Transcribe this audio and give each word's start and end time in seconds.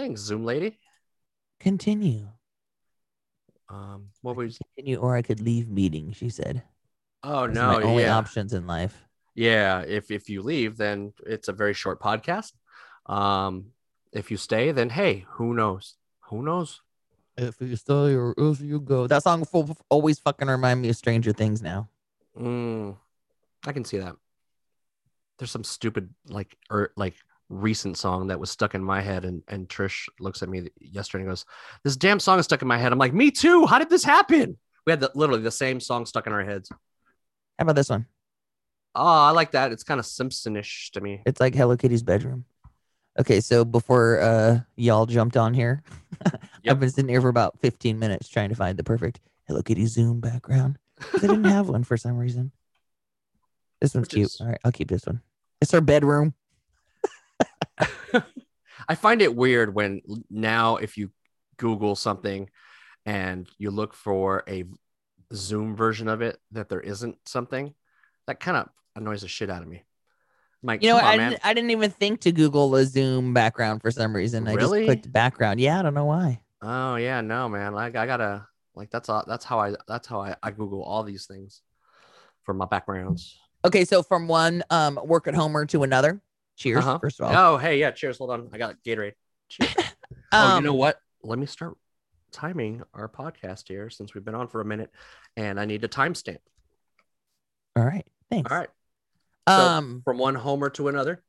Thanks, 0.00 0.22
Zoom 0.22 0.46
lady. 0.46 0.78
Continue. 1.60 2.26
Um, 3.68 4.08
what 4.22 4.34
was? 4.34 4.56
Continue, 4.56 4.96
or 4.96 5.14
I 5.14 5.20
could 5.20 5.42
leave 5.42 5.68
meeting. 5.68 6.12
She 6.12 6.30
said. 6.30 6.62
Oh 7.22 7.46
Those 7.46 7.56
no, 7.56 7.82
only 7.82 8.04
yeah, 8.04 8.16
options 8.16 8.54
in 8.54 8.66
life. 8.66 8.96
yeah. 9.34 9.82
If 9.82 10.10
if 10.10 10.30
you 10.30 10.40
leave, 10.40 10.78
then 10.78 11.12
it's 11.26 11.48
a 11.48 11.52
very 11.52 11.74
short 11.74 12.00
podcast. 12.00 12.52
Um, 13.04 13.72
if 14.10 14.30
you 14.30 14.38
stay, 14.38 14.72
then 14.72 14.88
hey, 14.88 15.26
who 15.32 15.52
knows? 15.52 15.96
Who 16.30 16.42
knows? 16.42 16.80
If 17.36 17.60
you 17.60 17.76
stay 17.76 18.14
or 18.16 18.32
if 18.38 18.62
you 18.62 18.80
go, 18.80 19.06
that 19.06 19.22
song 19.22 19.44
will 19.52 19.76
always 19.90 20.18
fucking 20.18 20.48
remind 20.48 20.80
me 20.80 20.88
of 20.88 20.96
Stranger 20.96 21.34
Things 21.34 21.60
now. 21.60 21.90
Mm, 22.40 22.96
I 23.66 23.72
can 23.72 23.84
see 23.84 23.98
that. 23.98 24.16
There's 25.36 25.50
some 25.50 25.64
stupid 25.64 26.08
like 26.26 26.56
or 26.70 26.92
like 26.96 27.16
recent 27.50 27.98
song 27.98 28.28
that 28.28 28.40
was 28.40 28.50
stuck 28.50 28.74
in 28.74 28.82
my 28.82 29.02
head, 29.02 29.24
and 29.26 29.42
and 29.48 29.68
Trish 29.68 30.08
looks 30.18 30.42
at 30.42 30.48
me 30.48 30.68
yesterday 30.80 31.24
and 31.24 31.30
goes, 31.30 31.44
"This 31.84 31.96
damn 31.96 32.18
song 32.20 32.38
is 32.38 32.46
stuck 32.46 32.62
in 32.62 32.68
my 32.68 32.78
head." 32.78 32.92
I'm 32.92 32.98
like, 32.98 33.12
"Me 33.12 33.30
too. 33.30 33.66
How 33.66 33.78
did 33.78 33.90
this 33.90 34.04
happen?" 34.04 34.56
We 34.86 34.92
had 34.92 35.00
the, 35.00 35.10
literally 35.14 35.42
the 35.42 35.50
same 35.50 35.78
song 35.80 36.06
stuck 36.06 36.26
in 36.26 36.32
our 36.32 36.42
heads. 36.44 36.70
How 36.70 36.78
about 37.62 37.76
this 37.76 37.90
one? 37.90 38.06
Oh, 38.94 39.04
I 39.04 39.30
like 39.32 39.50
that. 39.52 39.72
It's 39.72 39.84
kind 39.84 40.00
of 40.00 40.06
Simpsonish 40.06 40.90
to 40.92 41.00
me. 41.02 41.22
It's 41.26 41.38
like 41.40 41.54
Hello 41.54 41.76
Kitty's 41.76 42.02
bedroom. 42.02 42.44
Okay, 43.18 43.40
so 43.40 43.64
before 43.64 44.20
uh 44.20 44.60
y'all 44.76 45.04
jumped 45.06 45.36
on 45.36 45.52
here, 45.52 45.82
Yep. 46.24 46.40
I've 46.68 46.80
been 46.80 46.90
sitting 46.90 47.08
here 47.08 47.20
for 47.20 47.28
about 47.28 47.58
15 47.60 47.98
minutes 47.98 48.28
trying 48.28 48.48
to 48.50 48.54
find 48.54 48.78
the 48.78 48.84
perfect 48.84 49.20
Hello 49.46 49.62
Kitty 49.62 49.86
Zoom 49.86 50.20
background. 50.20 50.78
I 51.14 51.18
didn't 51.18 51.44
have 51.56 51.68
one 51.68 51.84
for 51.84 51.96
some 51.96 52.16
reason. 52.16 52.52
This 53.80 53.94
one's 53.94 54.04
Which 54.06 54.12
cute. 54.14 54.26
is- 54.26 54.40
All 54.40 54.46
right, 54.46 54.58
I'll 54.64 54.72
keep 54.72 54.88
this 54.88 55.04
one. 55.06 55.20
It's 55.60 55.74
our 55.74 55.80
bedroom. 55.80 56.34
I 58.88 58.94
find 58.94 59.22
it 59.22 59.34
weird 59.34 59.74
when 59.74 60.00
now 60.30 60.76
if 60.76 60.96
you 60.96 61.10
Google 61.56 61.94
something 61.96 62.48
and 63.06 63.48
you 63.58 63.70
look 63.70 63.94
for 63.94 64.42
a 64.48 64.64
Zoom 65.32 65.76
version 65.76 66.08
of 66.08 66.22
it 66.22 66.38
that 66.52 66.68
there 66.68 66.80
isn't 66.80 67.16
something 67.26 67.74
that 68.26 68.40
kind 68.40 68.56
of 68.56 68.68
annoys 68.96 69.22
the 69.22 69.28
shit 69.28 69.50
out 69.50 69.62
of 69.62 69.68
me. 69.68 69.76
I'm 70.62 70.66
like, 70.66 70.82
You 70.82 70.90
know, 70.90 70.96
what? 70.96 71.04
on, 71.04 71.10
I 71.10 71.16
didn't, 71.30 71.46
I 71.46 71.54
didn't 71.54 71.70
even 71.70 71.90
think 71.90 72.20
to 72.22 72.32
Google 72.32 72.74
a 72.74 72.84
Zoom 72.84 73.32
background 73.32 73.80
for 73.80 73.90
some 73.90 74.14
reason. 74.14 74.46
I 74.48 74.54
Really? 74.54 74.80
just 74.80 74.86
clicked 74.86 75.12
background. 75.12 75.60
Yeah, 75.60 75.78
I 75.78 75.82
don't 75.82 75.94
know 75.94 76.04
why. 76.06 76.40
Oh 76.62 76.96
yeah, 76.96 77.20
no, 77.22 77.48
man. 77.48 77.72
Like 77.72 77.96
I 77.96 78.04
gotta 78.06 78.46
like 78.74 78.90
that's 78.90 79.08
all 79.08 79.24
that's 79.26 79.44
how 79.44 79.58
I 79.58 79.74
that's 79.88 80.06
how 80.06 80.20
I, 80.20 80.36
I 80.42 80.50
Google 80.50 80.82
all 80.82 81.02
these 81.02 81.26
things 81.26 81.62
for 82.42 82.52
my 82.52 82.66
backgrounds. 82.66 83.38
Okay, 83.64 83.84
so 83.84 84.02
from 84.02 84.28
one 84.28 84.62
um 84.70 85.00
work 85.04 85.26
at 85.26 85.34
homer 85.34 85.64
to 85.66 85.82
another. 85.82 86.20
Cheers, 86.60 86.84
Uh-huh. 86.84 86.98
first 86.98 87.18
of 87.20 87.26
all. 87.26 87.54
Oh 87.54 87.56
hey, 87.56 87.78
yeah, 87.80 87.90
cheers. 87.90 88.18
Hold 88.18 88.30
on. 88.30 88.50
I 88.52 88.58
got 88.58 88.76
Gatorade. 88.86 89.14
Cheers. 89.48 89.74
oh, 90.32 90.48
you 90.48 90.58
Um, 90.58 90.64
know 90.64 90.74
what? 90.74 90.98
Let 91.22 91.38
me 91.38 91.46
start 91.46 91.76
timing 92.32 92.82
our 92.92 93.08
podcast 93.08 93.66
here 93.68 93.88
since 93.88 94.14
we've 94.14 94.24
been 94.24 94.34
on 94.34 94.46
for 94.46 94.60
a 94.60 94.64
minute 94.64 94.90
and 95.38 95.58
I 95.58 95.64
need 95.64 95.82
a 95.84 95.88
timestamp. 95.88 96.38
All 97.76 97.84
right, 97.84 98.06
thanks. 98.30 98.50
All 98.52 98.58
right. 98.58 98.68
So 99.48 99.54
Um, 99.56 100.02
from 100.04 100.18
one 100.18 100.34
homer 100.34 100.68
to 100.70 100.88
another. 100.88 101.22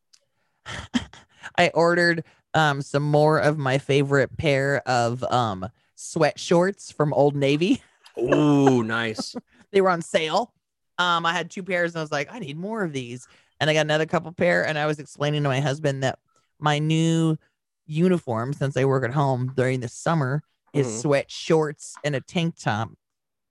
I 1.58 1.70
ordered 1.74 2.24
um 2.54 2.82
some 2.82 3.04
more 3.04 3.40
of 3.40 3.58
my 3.58 3.78
favorite 3.78 4.36
pair 4.38 4.82
of 4.88 5.24
um 5.32 5.70
sweat 5.96 6.38
shorts 6.40 6.92
from 6.92 7.14
Old 7.14 7.36
Navy. 7.38 7.82
Ooh, 8.20 8.84
nice. 9.00 9.34
They 9.72 9.80
were 9.80 9.90
on 9.90 10.02
sale. 10.02 10.54
Um, 10.98 11.26
I 11.26 11.32
had 11.32 11.50
two 11.50 11.64
pairs 11.64 11.94
and 11.94 12.00
I 12.00 12.04
was 12.04 12.12
like, 12.12 12.32
I 12.34 12.40
need 12.40 12.58
more 12.58 12.84
of 12.84 12.92
these. 12.92 13.28
And 13.62 13.70
I 13.70 13.74
got 13.74 13.82
another 13.82 14.08
couple 14.08 14.32
pair, 14.32 14.66
and 14.66 14.76
I 14.78 14.88
was 14.88 14.98
explaining 14.98 15.44
to 15.44 15.50
my 15.50 15.60
husband 15.60 16.02
that 16.02 16.18
my 16.60 16.80
new 16.80 17.38
uniform, 17.86 18.54
since 18.54 18.76
I 18.76 18.86
work 18.86 19.04
at 19.06 19.12
home 19.12 19.54
during 19.56 19.82
the 19.82 19.88
summer, 19.88 20.42
is 20.74 20.88
Mhm. 20.88 21.02
sweat 21.02 21.32
shorts 21.32 21.96
and 22.04 22.16
a 22.16 22.22
tank 22.22 22.56
top, 22.60 22.90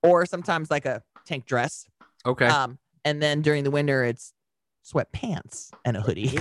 or 0.03 0.27
sometimes 0.27 0.69
like 0.69 0.85
a 0.85 1.03
tank 1.25 1.47
dress. 1.47 1.87
Okay. 2.27 2.49
Um, 2.49 2.81
and 3.05 3.23
then 3.23 3.41
during 3.41 3.63
the 3.63 3.71
winter, 3.71 4.03
it's 4.03 4.35
sweatpants 4.85 5.75
and 5.85 5.97
a 5.97 6.01
hoodie. 6.01 6.37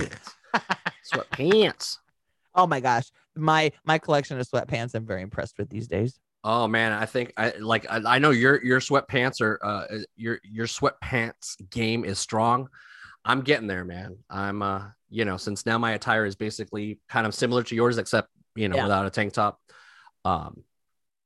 Sweatpants. 1.04 1.98
oh 2.56 2.66
my 2.66 2.80
gosh, 2.80 3.12
my 3.36 3.70
my 3.84 3.98
collection 3.98 4.40
of 4.40 4.48
sweatpants, 4.48 4.96
I'm 4.96 5.06
very 5.06 5.22
impressed 5.22 5.58
with 5.58 5.70
these 5.70 5.86
days. 5.86 6.18
Oh 6.42 6.66
man, 6.66 6.92
I 6.92 7.06
think 7.06 7.32
I 7.36 7.50
like 7.58 7.88
I, 7.88 8.16
I 8.16 8.18
know 8.18 8.30
your 8.30 8.64
your 8.64 8.80
sweatpants 8.80 9.40
are 9.40 9.60
uh 9.62 9.84
your 10.16 10.40
your 10.42 10.66
sweatpants 10.66 11.54
game 11.70 12.04
is 12.04 12.18
strong. 12.18 12.68
I'm 13.24 13.42
getting 13.42 13.66
there, 13.66 13.84
man. 13.84 14.16
I'm 14.28 14.62
uh 14.62 14.82
you 15.08 15.24
know 15.24 15.36
since 15.36 15.66
now 15.66 15.78
my 15.78 15.92
attire 15.92 16.24
is 16.24 16.36
basically 16.36 17.00
kind 17.08 17.26
of 17.26 17.34
similar 17.34 17.62
to 17.64 17.74
yours 17.74 17.98
except 17.98 18.28
you 18.54 18.68
know 18.68 18.76
Yeah. 18.76 18.82
without 18.84 19.06
a 19.06 19.10
tank 19.10 19.32
top. 19.32 19.60
Um, 20.24 20.64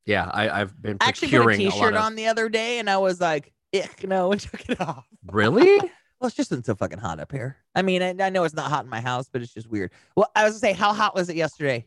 yeah, 0.07 0.29
I 0.33 0.61
I've 0.61 0.81
been 0.81 0.99
I 1.01 1.07
actually 1.09 1.29
put 1.29 1.35
a 1.35 1.45
procuring 1.45 1.61
a, 1.61 1.65
lot 1.65 1.73
t-shirt 1.75 1.95
of. 1.95 2.01
on 2.03 2.15
the 2.17 2.27
other 2.27 2.49
day, 2.49 2.79
and 2.79 2.89
I 2.91 2.99
was 2.99 3.21
like, 3.21 3.53
"Ick, 3.75 4.07
no," 4.07 4.33
and 4.33 4.41
took 4.41 4.69
it 4.69 4.81
off. 4.81 5.07
Really? 5.27 5.81
Well, 6.21 6.29
it's 6.29 6.37
just 6.37 6.49
been 6.49 6.65
so 6.65 6.75
fucking 6.75 7.01
hot 7.01 7.21
up 7.21 7.33
here. 7.33 7.59
I 7.75 7.83
mean, 7.83 8.01
I, 8.01 8.15
I 8.19 8.31
know 8.31 8.45
it's 8.45 8.55
not 8.55 8.71
hot 8.71 8.85
in 8.85 8.91
my 8.91 9.01
house, 9.01 9.29
but 9.31 9.43
it's 9.43 9.53
just 9.53 9.69
weird. 9.69 9.91
Well, 10.17 10.31
I 10.35 10.45
was 10.45 10.53
gonna 10.53 10.61
say, 10.61 10.73
how 10.73 10.95
hot 10.95 11.15
was 11.15 11.29
it 11.29 11.37
yesterday, 11.37 11.87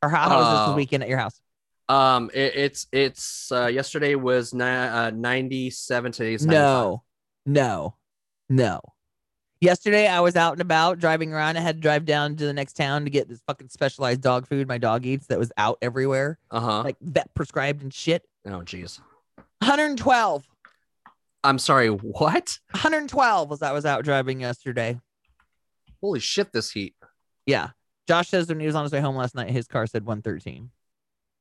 or 0.00 0.08
how 0.08 0.28
hot 0.28 0.38
was 0.38 0.46
Uh, 0.46 0.66
this 0.68 0.76
weekend 0.76 1.02
at 1.02 1.08
your 1.10 1.18
house? 1.18 1.38
Um, 1.88 2.30
it, 2.32 2.54
it's 2.54 2.86
it's 2.92 3.52
uh 3.52 3.66
yesterday 3.66 4.14
was 4.14 4.54
ni- 4.54 4.62
uh, 4.62 5.10
97. 5.10 6.12
Today's 6.12 6.46
No, 6.46 7.02
no, 7.44 7.96
no. 8.48 8.80
Yesterday, 9.60 10.06
I 10.06 10.20
was 10.20 10.36
out 10.36 10.52
and 10.52 10.60
about 10.60 11.00
driving 11.00 11.32
around. 11.32 11.56
I 11.56 11.60
had 11.60 11.76
to 11.76 11.80
drive 11.82 12.04
down 12.04 12.36
to 12.36 12.44
the 12.46 12.52
next 12.52 12.74
town 12.76 13.04
to 13.04 13.10
get 13.10 13.28
this 13.28 13.40
fucking 13.46 13.70
specialized 13.70 14.20
dog 14.20 14.46
food 14.46 14.68
my 14.68 14.78
dog 14.78 15.04
eats 15.04 15.26
that 15.26 15.38
was 15.38 15.50
out 15.56 15.78
everywhere, 15.82 16.38
Uh 16.50 16.60
huh. 16.60 16.82
like 16.84 16.96
vet 17.00 17.34
prescribed 17.34 17.82
and 17.82 17.92
shit. 17.92 18.22
oh 18.46 18.60
jeez. 18.60 19.00
112. 19.60 20.44
I'm 21.42 21.58
sorry. 21.58 21.88
What? 21.88 22.58
112 22.70 23.50
was 23.50 23.62
I 23.62 23.72
was 23.72 23.84
out 23.84 24.04
driving 24.04 24.40
yesterday. 24.40 25.00
Holy 26.00 26.20
shit! 26.20 26.52
This 26.52 26.70
heat. 26.70 26.94
Yeah. 27.44 27.70
Josh 28.06 28.28
says 28.28 28.48
when 28.48 28.60
he 28.60 28.66
was 28.66 28.76
on 28.76 28.84
his 28.84 28.92
way 28.92 29.00
home 29.00 29.16
last 29.16 29.34
night, 29.34 29.50
his 29.50 29.66
car 29.66 29.86
said 29.88 30.04
113. 30.06 30.70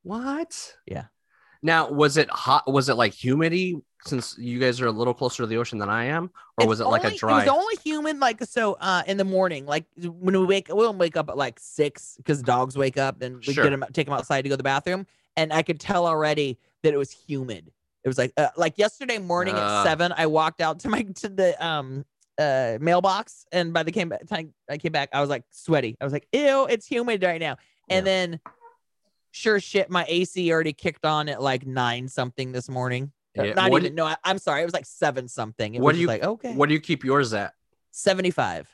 What? 0.03 0.75
Yeah. 0.87 1.05
Now, 1.61 1.89
was 1.91 2.17
it 2.17 2.29
hot? 2.29 2.71
Was 2.71 2.89
it 2.89 2.95
like 2.95 3.13
humidity? 3.13 3.77
Since 4.05 4.37
you 4.37 4.59
guys 4.59 4.79
are 4.79 4.87
a 4.87 4.91
little 4.91 5.13
closer 5.13 5.43
to 5.43 5.47
the 5.47 5.57
ocean 5.57 5.79
than 5.79 5.89
I 5.89 6.05
am, 6.05 6.25
or 6.57 6.63
It's 6.63 6.67
was 6.67 6.79
it 6.81 6.85
like 6.85 7.03
a 7.03 7.15
dry? 7.15 7.43
It 7.43 7.47
was 7.49 7.57
only 7.57 7.75
humid, 7.83 8.19
like 8.19 8.43
so. 8.43 8.73
Uh, 8.79 9.03
in 9.07 9.17
the 9.17 9.25
morning, 9.25 9.65
like 9.65 9.85
when 9.97 10.39
we 10.39 10.45
wake, 10.45 10.67
we 10.69 10.81
don't 10.83 10.97
wake 10.97 11.17
up 11.17 11.29
at 11.29 11.37
like 11.37 11.59
six 11.59 12.15
because 12.17 12.41
dogs 12.43 12.77
wake 12.77 12.97
up, 12.97 13.21
and 13.21 13.37
we 13.45 13.53
Sure. 13.53 13.63
get 13.63 13.71
them, 13.71 13.83
take 13.93 14.05
them 14.05 14.13
outside 14.13 14.43
to 14.43 14.49
go 14.49 14.53
to 14.53 14.57
the 14.57 14.63
bathroom, 14.63 15.07
and 15.35 15.51
I 15.51 15.63
could 15.63 15.79
tell 15.79 16.05
already 16.05 16.57
that 16.83 16.93
it 16.93 16.97
was 16.97 17.11
humid. 17.11 17.71
It 18.03 18.07
was 18.07 18.17
like, 18.17 18.31
uh, 18.37 18.49
like 18.55 18.77
yesterday 18.77 19.17
morning 19.17 19.55
at 19.57 19.83
seven, 19.83 20.13
I 20.15 20.27
walked 20.27 20.61
out 20.61 20.79
to 20.81 20.89
my 20.89 21.01
to 21.15 21.29
the 21.29 21.65
um 21.65 22.05
uh 22.37 22.77
mailbox, 22.79 23.45
and 23.51 23.73
by 23.73 23.83
the 23.83 23.91
came 23.91 24.13
time 24.29 24.53
I 24.69 24.77
came 24.77 24.91
back, 24.91 25.09
I 25.11 25.21
was 25.21 25.29
like 25.29 25.43
sweaty. 25.49 25.97
I 25.99 26.03
was 26.03 26.13
like, 26.13 26.27
ew, 26.31 26.65
it's 26.69 26.85
humid 26.85 27.23
right 27.23 27.41
now. 27.41 27.57
And 27.89 28.05
Yeah. 28.05 28.11
then, 28.11 28.39
sure 29.31 29.59
shit, 29.59 29.89
my 29.89 30.05
AC 30.07 30.51
already 30.51 30.73
kicked 30.73 31.05
on 31.05 31.27
at 31.29 31.41
like 31.41 31.65
nine 31.65 32.07
something 32.07 32.51
this 32.51 32.69
morning. 32.69 33.11
Yeah, 33.45 33.53
Not 33.53 33.71
even. 33.73 33.95
No, 33.95 34.05
I, 34.05 34.15
I'm 34.23 34.37
sorry. 34.37 34.61
It 34.61 34.65
was 34.65 34.73
like 34.73 34.85
seven 34.85 35.27
something. 35.27 35.75
It 35.75 35.81
What 35.81 35.93
was 35.93 35.97
do 35.97 36.01
you- 36.01 36.07
like 36.07 36.23
okay. 36.23 36.53
What 36.53 36.67
do 36.69 36.73
you 36.75 36.81
keep 36.81 37.03
yours 37.03 37.33
at? 37.33 37.53
75. 37.91 38.67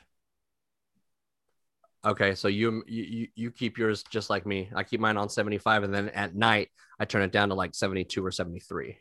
Okay, 2.06 2.34
so 2.34 2.48
you 2.48 2.82
you 2.86 3.02
you- 3.04 3.28
you 3.34 3.50
keep 3.50 3.78
yours 3.78 4.02
just 4.10 4.28
like 4.28 4.44
me. 4.44 4.68
I 4.74 4.84
keep 4.84 5.00
mine 5.00 5.16
on 5.16 5.28
75, 5.30 5.84
and 5.84 5.94
then 5.94 6.10
at 6.10 6.34
night 6.34 6.68
I 6.98 7.06
turn 7.06 7.22
it 7.22 7.32
down 7.32 7.48
to 7.48 7.54
like 7.54 7.74
72 7.74 8.24
or 8.24 8.30
73. 8.30 8.98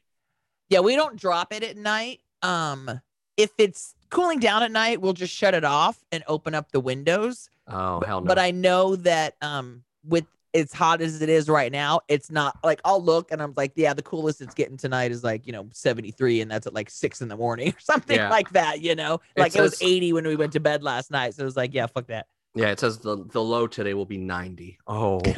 Yeah, 0.69 0.79
we 0.79 0.95
don't 0.95 1.17
drop 1.17 1.51
it 1.53 1.63
at 1.63 1.75
night. 1.75 2.21
Um, 2.41 3.01
if 3.35 3.51
it's 3.57 3.93
cooling 4.09 4.39
down 4.39 4.63
at 4.63 4.71
night, 4.71 5.01
we'll 5.01 5.13
just 5.13 5.33
shut 5.33 5.53
it 5.53 5.65
off 5.65 6.01
and 6.11 6.23
open 6.27 6.55
up 6.55 6.71
the 6.71 6.79
windows. 6.79 7.49
Oh 7.67 8.01
hell 8.05 8.21
no! 8.21 8.27
But 8.27 8.39
I 8.39 8.51
know 8.51 8.95
that 8.97 9.35
um 9.41 9.83
with 10.05 10.25
as 10.55 10.71
hot 10.73 11.01
as 11.01 11.21
it 11.21 11.29
is 11.29 11.49
right 11.49 11.71
now, 11.71 12.01
it's 12.07 12.29
not 12.29 12.57
like 12.63 12.79
I'll 12.85 13.01
look 13.03 13.31
and 13.31 13.41
I'm 13.41 13.53
like, 13.57 13.73
yeah, 13.75 13.93
the 13.93 14.03
coolest 14.03 14.41
it's 14.41 14.53
getting 14.53 14.77
tonight 14.77 15.11
is 15.11 15.23
like, 15.23 15.47
you 15.47 15.53
know, 15.53 15.67
73, 15.73 16.41
and 16.41 16.51
that's 16.51 16.67
at 16.67 16.73
like 16.73 16.89
six 16.89 17.21
in 17.21 17.27
the 17.27 17.37
morning 17.37 17.69
or 17.69 17.79
something 17.79 18.15
Yeah. 18.15 18.29
like 18.29 18.51
that, 18.51 18.81
you 18.81 18.95
know. 18.95 19.15
It 19.35 19.41
Like 19.41 19.55
it 19.55 19.61
was 19.61 19.77
says- 19.77 19.87
80 19.87 20.13
when 20.13 20.27
we 20.27 20.35
went 20.35 20.53
to 20.53 20.59
bed 20.59 20.83
last 20.83 21.09
night. 21.11 21.33
So 21.35 21.41
it 21.41 21.45
was 21.45 21.57
like, 21.57 21.73
yeah, 21.73 21.87
fuck 21.87 22.07
that. 22.07 22.27
yeah, 22.55 22.69
it 22.69 22.79
says 22.79 22.99
the 22.99 23.25
the 23.31 23.41
low 23.41 23.65
today 23.67 23.93
will 23.95 24.05
be 24.05 24.17
90. 24.17 24.77
Oh, 24.87 25.21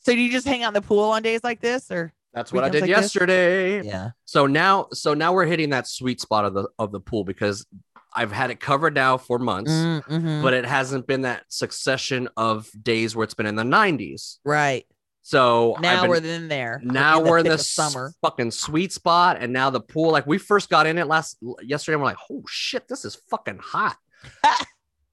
so 0.00 0.12
do 0.12 0.18
you 0.18 0.30
just 0.30 0.46
hang 0.46 0.62
out 0.62 0.68
in 0.68 0.74
the 0.74 0.82
pool 0.82 1.04
on 1.10 1.22
days 1.22 1.42
like 1.44 1.60
this 1.60 1.90
or 1.90 2.12
that's 2.32 2.52
what 2.52 2.62
I 2.62 2.68
did 2.68 2.82
like 2.82 2.90
this? 2.90 2.96
yesterday. 3.14 3.82
yeah. 3.82 4.10
So 4.24 4.46
now, 4.46 4.86
so 4.92 5.14
now 5.14 5.32
we're 5.32 5.46
hitting 5.46 5.70
that 5.70 5.86
sweet 5.88 6.20
spot 6.20 6.44
of 6.44 6.54
the 6.54 6.68
of 6.78 6.92
the 6.92 7.00
pool 7.00 7.24
because 7.24 7.66
I've 8.12 8.32
had 8.32 8.50
it 8.50 8.58
covered 8.60 8.94
now 8.94 9.16
for 9.18 9.38
months, 9.38 9.70
Mhm. 9.70 10.42
but 10.42 10.52
it 10.52 10.64
hasn't 10.66 11.06
been 11.06 11.22
that 11.22 11.44
succession 11.48 12.28
of 12.36 12.68
days 12.82 13.14
where 13.14 13.24
it's 13.24 13.34
been 13.34 13.46
in 13.46 13.56
the 13.56 13.64
90s. 13.64 14.38
right. 14.44 14.86
So 15.22 15.76
Now 15.80 16.00
been- 16.00 16.10
we're 16.10 16.16
in 16.16 16.48
there. 16.48 16.80
now 16.82 17.20
we're 17.20 17.38
in 17.38 17.46
the 17.46 17.58
summer. 17.58 18.12
fucking 18.22 18.50
sweet 18.52 18.90
spot, 18.92 19.36
and 19.38 19.52
now 19.52 19.68
the 19.70 19.80
pool. 19.80 20.10
Like 20.10 20.26
we 20.26 20.38
first 20.38 20.70
got 20.70 20.86
in 20.86 20.96
it 20.98 21.06
last 21.06 21.36
yesterday, 21.62 21.94
and 21.94 22.02
we're 22.02 22.08
like, 22.08 22.16
"Oh 22.30 22.42
shit, 22.48 22.88
this 22.88 23.04
is 23.04 23.16
fucking 23.30 23.58
hot." 23.62 23.96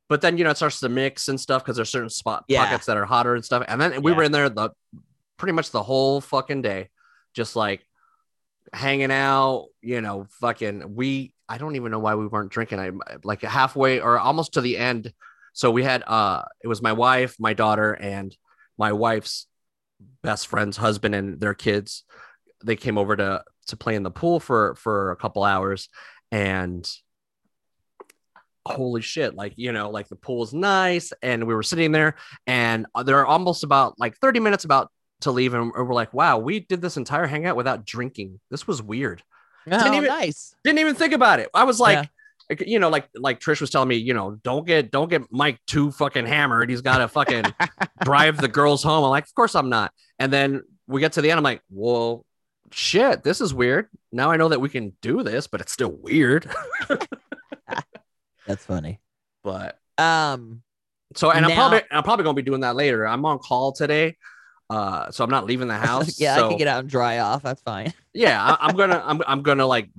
but 0.10 0.22
then 0.22 0.38
you 0.38 0.44
know 0.46 0.50
it 0.52 0.58
starts 0.58 0.80
to 0.80 0.90
mix 0.90 1.28
and 1.28 1.40
stuff 1.40 1.64
because 1.64 1.76
there's 1.76 1.90
certain 1.90 2.10
spot 2.10 2.46
Yeah. 2.48 2.64
pockets 2.66 2.86
that 2.86 2.98
are 2.98 3.06
hotter 3.06 3.36
and 3.36 3.44
stuff. 3.44 3.64
And 3.68 3.80
then 3.80 4.02
we 4.02 4.12
Yeah. 4.12 4.18
were 4.18 4.24
in 4.24 4.32
there 4.32 4.50
the 4.50 4.70
pretty 5.38 5.52
much 5.52 5.72
the 5.72 5.84
whole 5.84 6.22
fucking 6.22 6.62
day, 6.62 6.90
just 7.34 7.56
like 7.56 7.86
hanging 8.74 9.12
out. 9.12 9.68
You 9.82 10.02
know, 10.02 10.28
fucking 10.42 10.96
we. 10.96 11.34
I 11.50 11.58
don't 11.58 11.76
even 11.78 11.92
know 11.92 12.00
why 12.00 12.16
we 12.16 12.28
weren't 12.28 12.52
drinking. 12.52 12.80
I 12.80 12.92
like 13.24 13.42
halfway 13.42 14.02
or 14.02 14.20
almost 14.20 14.54
to 14.54 14.62
the 14.62 14.78
end. 14.78 15.14
So 15.54 15.72
we 15.72 15.84
had 15.84 16.04
uh, 16.06 16.44
it 16.64 16.68
was 16.68 16.82
my 16.82 16.94
wife, 16.94 17.36
my 17.40 17.54
daughter, 17.54 17.94
and 17.94 18.36
my 18.78 18.92
wife's 18.92 19.48
best 20.22 20.48
friend's 20.48 20.78
husband 20.78 21.16
and 21.16 21.40
their 21.40 21.54
kids. 21.54 22.04
They 22.64 22.76
came 22.76 22.98
over 22.98 23.16
to 23.16 23.44
to 23.68 23.78
play 23.78 23.96
in 23.96 24.04
the 24.04 24.12
pool 24.12 24.40
for 24.40 24.76
for 24.76 25.12
a 25.12 25.16
couple 25.16 25.44
hours, 25.44 25.90
and 26.32 26.88
holy 28.68 29.02
shit 29.02 29.34
like 29.34 29.54
you 29.56 29.72
know 29.72 29.90
like 29.90 30.08
the 30.10 30.16
pool 30.16 30.44
is 30.44 30.54
nice 30.54 31.14
and 31.22 31.48
we 31.48 31.56
were 31.56 31.64
sitting 31.64 31.92
there 31.92 32.16
and 32.46 32.86
there 33.06 33.18
are 33.20 33.26
almost 33.26 33.64
about 33.64 33.98
like 33.98 34.18
30 34.18 34.42
minutes 34.42 34.66
about 34.66 34.92
to 35.22 35.32
leave 35.32 35.54
and 35.54 35.72
we're 35.72 35.94
like 35.94 36.14
wow 36.14 36.38
we 36.38 36.60
did 36.60 36.82
this 36.82 36.96
entire 36.98 37.26
hangout 37.28 37.56
without 37.56 37.86
drinking. 37.86 38.40
This 38.52 38.68
was 38.68 38.82
weird. 38.82 39.24
Oh, 39.70 39.94
even- 39.94 40.06
nice. 40.08 40.56
didn't 40.64 40.80
even 40.80 40.96
think 40.96 41.14
about 41.14 41.40
it. 41.40 41.50
I 41.54 41.64
was 41.66 41.80
like 41.80 42.10
Yeah. 42.50 42.58
you 42.66 42.80
know 42.80 42.90
like 42.90 43.10
like 43.16 43.40
trish 43.40 43.60
was 43.60 43.70
telling 43.70 43.90
me 43.90 43.96
you 43.96 44.14
know 44.14 44.40
don't 44.44 44.66
get 44.66 44.92
don't 44.92 45.10
get 45.10 45.24
mike 45.32 45.60
too 45.68 45.92
fucking 45.92 46.26
hammered. 46.26 46.70
He's 46.70 46.82
got 46.82 47.00
to 47.00 47.08
fucking 47.08 47.46
drive 48.04 48.38
the 48.38 48.48
girls 48.48 48.84
home. 48.84 49.04
I'm 49.04 49.10
like 49.10 49.26
of 49.26 49.34
course 49.36 49.56
i'm 49.56 49.70
not. 49.70 49.92
And 50.20 50.32
then 50.32 50.62
we 50.88 51.02
get 51.02 51.14
to 51.14 51.22
the 51.22 51.32
end. 51.32 51.38
I'm 51.40 51.44
like 51.44 51.62
well 51.72 52.24
shit 52.72 53.24
this 53.24 53.42
is 53.42 53.54
weird. 53.54 53.88
Now 54.12 54.30
i 54.32 54.38
know 54.38 54.50
that 54.50 54.62
we 54.62 54.70
can 54.70 54.94
do 55.02 55.24
this 55.24 55.48
but 55.48 55.62
it's 55.62 55.72
still 55.72 55.92
weird. 55.92 56.50
That's 58.48 58.64
funny. 58.66 59.00
but 59.44 59.78
Um, 59.98 60.62
So 61.16 61.32
and 61.32 61.46
I'm 61.46 61.52
probably 61.52 61.82
I'm 61.92 62.04
probably 62.04 62.24
gonna 62.24 62.36
be 62.36 62.42
doing 62.42 62.62
that 62.62 62.76
later. 62.76 63.06
I'm 63.08 63.26
on 63.26 63.40
call 63.40 63.72
today, 63.74 64.16
uh, 64.70 65.12
so 65.12 65.24
I'm 65.24 65.30
not 65.30 65.46
leaving 65.46 65.68
the 65.68 65.78
house. 65.90 66.20
yeah, 66.20 66.36
so, 66.36 66.46
I 66.46 66.50
can 66.50 66.58
get 66.58 66.68
out 66.68 66.80
and 66.82 66.90
dry 66.90 67.20
off. 67.20 67.44
That's 67.44 67.62
fine. 67.62 67.94
Yeah, 68.14 68.44
I, 68.44 68.58
I'm 68.68 68.76
gonna 68.76 69.04
I'm 69.06 69.22
I'm 69.28 69.44
gonna 69.44 69.68
like 69.68 69.90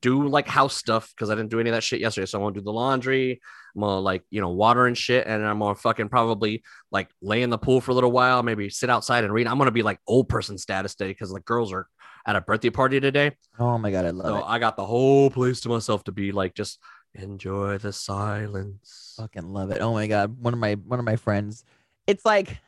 do 0.00 0.28
like 0.28 0.46
house 0.46 0.76
stuff 0.76 1.12
because 1.14 1.30
I 1.30 1.34
didn't 1.34 1.50
do 1.50 1.58
any 1.58 1.68
of 1.70 1.74
that 1.74 1.82
shit 1.82 1.98
yesterday. 1.98 2.26
So 2.26 2.38
I'm 2.38 2.44
gonna 2.44 2.54
do 2.54 2.60
the 2.60 2.72
laundry. 2.72 3.40
I'm 3.74 3.80
gonna 3.80 3.98
like 3.98 4.22
you 4.30 4.40
know 4.40 4.50
water 4.50 4.86
and 4.86 4.96
shit, 4.96 5.26
and 5.26 5.44
I'm 5.44 5.58
gonna 5.58 5.74
fucking 5.74 6.08
probably 6.08 6.62
like 6.92 7.08
lay 7.20 7.42
in 7.42 7.50
the 7.50 7.58
pool 7.58 7.80
for 7.80 7.90
a 7.90 7.94
little 7.94 8.12
while, 8.12 8.44
maybe 8.44 8.70
sit 8.70 8.88
outside 8.88 9.24
and 9.24 9.32
read. 9.32 9.48
I'm 9.48 9.58
gonna 9.58 9.72
be 9.72 9.82
like 9.82 9.98
old 10.06 10.28
person 10.28 10.58
status 10.58 10.94
day 10.94 11.08
because 11.08 11.32
the 11.32 11.40
girls 11.40 11.72
are 11.72 11.88
at 12.24 12.36
a 12.36 12.40
birthday 12.40 12.70
party 12.70 13.00
today. 13.00 13.32
Oh 13.58 13.76
my 13.78 13.90
god, 13.90 14.04
I 14.06 14.10
love 14.10 14.26
So 14.26 14.36
it. 14.38 14.44
I 14.46 14.60
got 14.60 14.76
the 14.76 14.86
whole 14.86 15.28
place 15.28 15.60
to 15.62 15.68
myself 15.68 16.04
to 16.04 16.12
be 16.12 16.30
like 16.30 16.54
just 16.54 16.78
enjoy 17.14 17.78
the 17.78 17.92
silence. 17.92 19.14
Fucking 19.16 19.52
love 19.52 19.72
it. 19.72 19.80
Oh 19.82 19.92
my 19.92 20.06
god, 20.06 20.40
one 20.40 20.54
of 20.54 20.60
my 20.60 20.74
one 20.74 21.00
of 21.00 21.04
my 21.04 21.16
friends. 21.16 21.64
It's 22.06 22.24
like, 22.24 22.58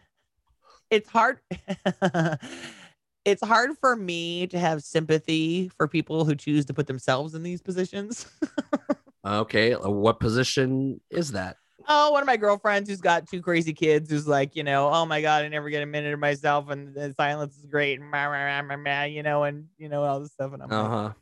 it's 0.90 1.08
hard. 1.08 1.38
it's 3.24 3.44
hard 3.44 3.70
for 3.80 3.96
me 3.96 4.46
to 4.48 4.58
have 4.58 4.82
sympathy 4.82 5.70
for 5.76 5.88
people 5.88 6.24
who 6.24 6.34
choose 6.34 6.64
to 6.66 6.74
put 6.74 6.86
themselves 6.86 7.34
in 7.34 7.42
these 7.42 7.62
positions. 7.62 8.26
Okay, 9.26 9.74
uh, 9.74 9.90
what 9.90 10.20
position 10.20 11.00
is 11.10 11.32
that? 11.32 11.56
oh, 11.88 12.12
one 12.12 12.22
of 12.22 12.26
my 12.26 12.36
girlfriends 12.36 12.88
who's 12.88 13.00
got 13.00 13.26
two 13.26 13.42
crazy 13.42 13.72
kids 13.72 14.10
who's 14.10 14.28
like, 14.28 14.54
you 14.54 14.62
know, 14.62 14.88
oh 14.90 15.04
my 15.06 15.20
god, 15.20 15.44
I 15.44 15.48
never 15.48 15.70
get 15.70 15.82
a 15.82 15.86
minute 15.86 16.14
of 16.14 16.20
myself, 16.20 16.70
and 16.70 16.94
the 16.94 17.12
silence 17.14 17.56
is 17.56 17.66
great, 17.66 17.98
and 18.00 18.10
rah, 18.12 18.24
rah, 18.26 18.44
rah, 18.44 18.60
rah, 18.60 18.76
rah, 18.76 19.02
you 19.04 19.22
know, 19.22 19.44
and 19.44 19.66
you 19.76 19.88
know 19.88 20.04
all 20.04 20.20
this 20.20 20.32
stuff, 20.32 20.52
and 20.52 20.62
I'm 20.62 20.72
Uh 20.72 21.02
like, 21.04 21.12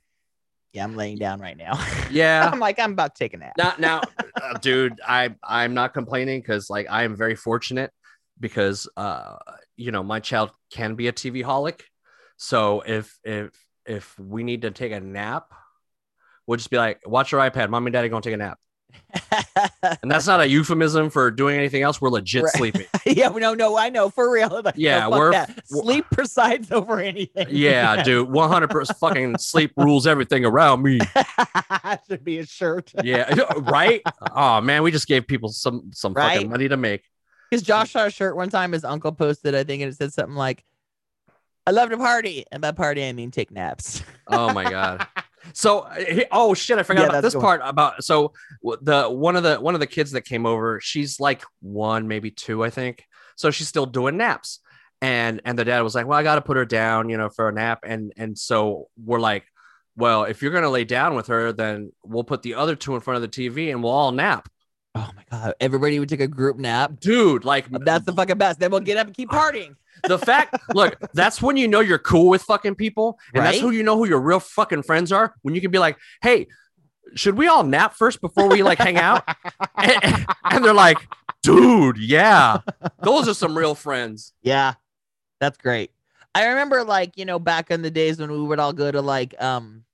yeah, 0.72 0.84
I'm 0.84 0.94
laying 0.94 1.18
down 1.18 1.40
right 1.40 1.56
now. 1.56 1.72
Yeah. 2.10 2.48
I'm 2.52 2.60
like, 2.60 2.78
I'm 2.78 2.92
about 2.92 3.16
to 3.16 3.18
take 3.18 3.34
a 3.34 3.38
nap. 3.38 3.54
now, 3.58 3.74
now, 3.78 4.02
uh, 4.40 4.58
dude, 4.58 5.00
I 5.06 5.34
I'm 5.42 5.74
not 5.74 5.92
complaining 5.94 6.40
because 6.40 6.70
like 6.70 6.86
I 6.88 7.02
am 7.02 7.16
very 7.16 7.34
fortunate 7.34 7.90
because 8.38 8.88
uh 8.96 9.36
you 9.76 9.90
know 9.92 10.02
my 10.02 10.20
child 10.20 10.50
can 10.70 10.94
be 10.94 11.08
a 11.08 11.12
TV 11.12 11.42
holic. 11.44 11.80
So 12.36 12.82
if 12.86 13.18
if 13.24 13.50
if 13.86 14.18
we 14.18 14.42
need 14.44 14.62
to 14.62 14.70
take 14.70 14.92
a 14.92 15.00
nap, 15.00 15.52
we'll 16.46 16.56
just 16.56 16.70
be 16.70 16.76
like, 16.76 17.00
watch 17.06 17.32
your 17.32 17.40
iPad, 17.40 17.70
mom 17.70 17.86
and 17.86 17.92
daddy 17.92 18.08
gonna 18.08 18.20
take 18.22 18.34
a 18.34 18.36
nap, 18.36 18.58
and 20.02 20.10
that's 20.10 20.26
not 20.26 20.40
a 20.40 20.48
euphemism 20.48 21.08
for 21.10 21.30
doing 21.30 21.56
anything 21.56 21.82
else. 21.82 22.00
We're 22.00 22.10
legit 22.10 22.44
Right. 22.44 22.52
sleeping. 22.54 22.86
yeah, 23.06 23.28
no, 23.28 23.54
no, 23.54 23.76
I 23.76 23.88
know 23.90 24.10
for 24.10 24.30
real. 24.30 24.48
Like, 24.64 24.74
Yeah, 24.76 25.08
fuck 25.08 25.18
we're- 25.18 25.32
that. 25.32 25.66
sleep 25.66 26.04
presides 26.10 26.70
over 26.72 26.98
anything. 27.00 27.46
Yeah, 27.50 28.02
dude, 28.02 28.28
100 28.30 28.68
percent 28.70 28.98
fucking 28.98 29.38
sleep 29.38 29.72
rules 29.76 30.06
everything 30.06 30.44
around 30.44 30.82
me. 30.82 30.98
should 32.08 32.24
be 32.24 32.38
a 32.38 32.46
shirt. 32.46 32.92
Yeah, 33.02 33.32
right. 33.60 34.02
Oh 34.34 34.60
man, 34.60 34.82
we 34.82 34.90
just 34.90 35.06
gave 35.06 35.26
people 35.26 35.48
some 35.50 35.90
some 35.94 36.12
Right? 36.12 36.34
fucking 36.34 36.50
money 36.50 36.68
to 36.68 36.76
make. 36.76 37.02
Because 37.50 37.62
Josh 37.62 37.92
saw 37.92 38.06
a 38.06 38.10
shirt 38.10 38.36
one 38.36 38.48
time 38.50 38.72
his 38.72 38.84
uncle 38.84 39.12
posted, 39.12 39.54
I 39.54 39.64
think, 39.64 39.82
and 39.82 39.92
it 39.92 39.96
said 39.96 40.12
something 40.12 40.34
like, 40.36 40.64
"I 41.66 41.70
love 41.70 41.90
to 41.90 41.96
party," 41.96 42.44
and 42.50 42.60
by 42.60 42.72
party 42.72 43.04
I 43.06 43.12
mean 43.12 43.30
take 43.30 43.50
naps. 43.50 44.02
Oh 44.28 44.52
my 44.52 44.68
god. 44.68 45.06
So, 45.52 45.82
he- 45.96 46.24
oh 46.32 46.52
shit, 46.54 46.78
I 46.78 46.82
forgot 46.82 47.02
Yeah, 47.02 47.08
about 47.10 47.20
this 47.22 47.34
going- 47.34 47.44
part 47.44 47.60
about 47.62 48.02
so 48.02 48.32
the 48.82 49.08
one 49.08 49.36
of 49.36 49.44
the 49.44 49.56
one 49.58 49.74
of 49.74 49.80
the 49.80 49.86
kids 49.86 50.10
that 50.12 50.22
came 50.22 50.44
over, 50.46 50.80
she's 50.80 51.20
like 51.20 51.44
one, 51.60 52.08
maybe 52.08 52.32
two, 52.32 52.64
I 52.64 52.70
think. 52.70 53.04
So 53.36 53.52
she's 53.52 53.68
still 53.68 53.86
doing 53.86 54.16
naps, 54.16 54.58
and 55.00 55.40
and 55.44 55.56
the 55.56 55.64
dad 55.64 55.82
was 55.82 55.94
like, 55.94 56.06
"Well, 56.08 56.18
I 56.18 56.24
got 56.24 56.34
to 56.34 56.40
put 56.40 56.56
her 56.56 56.64
down, 56.64 57.08
you 57.08 57.16
know, 57.16 57.28
for 57.28 57.48
a 57.48 57.52
nap," 57.52 57.80
and 57.84 58.12
and 58.16 58.36
so 58.36 58.88
we're 59.00 59.20
like, 59.20 59.44
"Well, 59.96 60.24
if 60.24 60.42
you're 60.42 60.50
gonna 60.52 60.70
lay 60.70 60.82
down 60.84 61.14
with 61.14 61.28
her, 61.28 61.52
then 61.52 61.92
we'll 62.02 62.24
put 62.24 62.42
the 62.42 62.54
other 62.54 62.74
two 62.74 62.96
in 62.96 63.00
front 63.00 63.22
of 63.22 63.30
the 63.30 63.48
TV 63.48 63.70
and 63.70 63.80
we'll 63.84 63.92
all 63.92 64.10
nap." 64.10 64.48
Oh 64.96 65.10
my 65.14 65.22
god! 65.30 65.54
Everybody 65.60 65.98
would 65.98 66.08
take 66.08 66.20
a 66.20 66.26
group 66.26 66.56
nap. 66.56 66.98
Dude, 67.00 67.44
like 67.44 67.66
That's 67.70 68.06
the 68.06 68.12
fucking 68.12 68.38
best. 68.38 68.58
Then 68.58 68.70
we'll 68.70 68.80
get 68.80 68.96
up 68.96 69.06
and 69.06 69.14
keep 69.16 69.28
partying. 69.28 69.74
the 70.08 70.18
fact 70.18 70.54
look 70.74 70.94
that's 71.14 71.40
when 71.40 71.56
you 71.56 71.66
know 71.68 71.80
you're 71.80 71.98
cool 71.98 72.28
with 72.28 72.42
fucking 72.42 72.74
people 72.74 73.18
and 73.32 73.44
that's 73.44 73.58
who 73.58 73.70
you 73.70 73.82
know 73.82 73.96
who 73.96 74.06
your 74.06 74.20
real 74.20 74.38
fucking 74.38 74.82
friends 74.82 75.10
are 75.10 75.34
when 75.40 75.54
you 75.54 75.60
can 75.60 75.70
be 75.70 75.78
like 75.78 75.96
hey 76.20 76.46
should 77.14 77.34
we 77.36 77.48
all 77.48 77.62
nap 77.64 77.94
first 77.94 78.20
before 78.20 78.46
we 78.48 78.62
like 78.62 78.76
hang 78.78 78.98
out 78.98 79.24
and, 79.78 80.26
and 80.50 80.62
they're 80.64 80.74
like 80.74 80.98
dude 81.42 81.96
yeah 81.96 82.58
those 83.02 83.26
are 83.26 83.32
some 83.34 83.56
real 83.56 83.74
friends 83.74 84.34
Yeah, 84.42 84.74
that's 85.40 85.56
great. 85.56 85.90
I 86.34 86.48
remember 86.48 86.84
like 86.84 87.16
you 87.16 87.24
know 87.24 87.38
back 87.38 87.70
in 87.70 87.80
the 87.80 87.90
days 87.90 88.18
when 88.18 88.30
we 88.30 88.38
would 88.42 88.60
all 88.60 88.74
go 88.74 88.90
to 88.92 89.00
like 89.00 89.34
um 89.42 89.84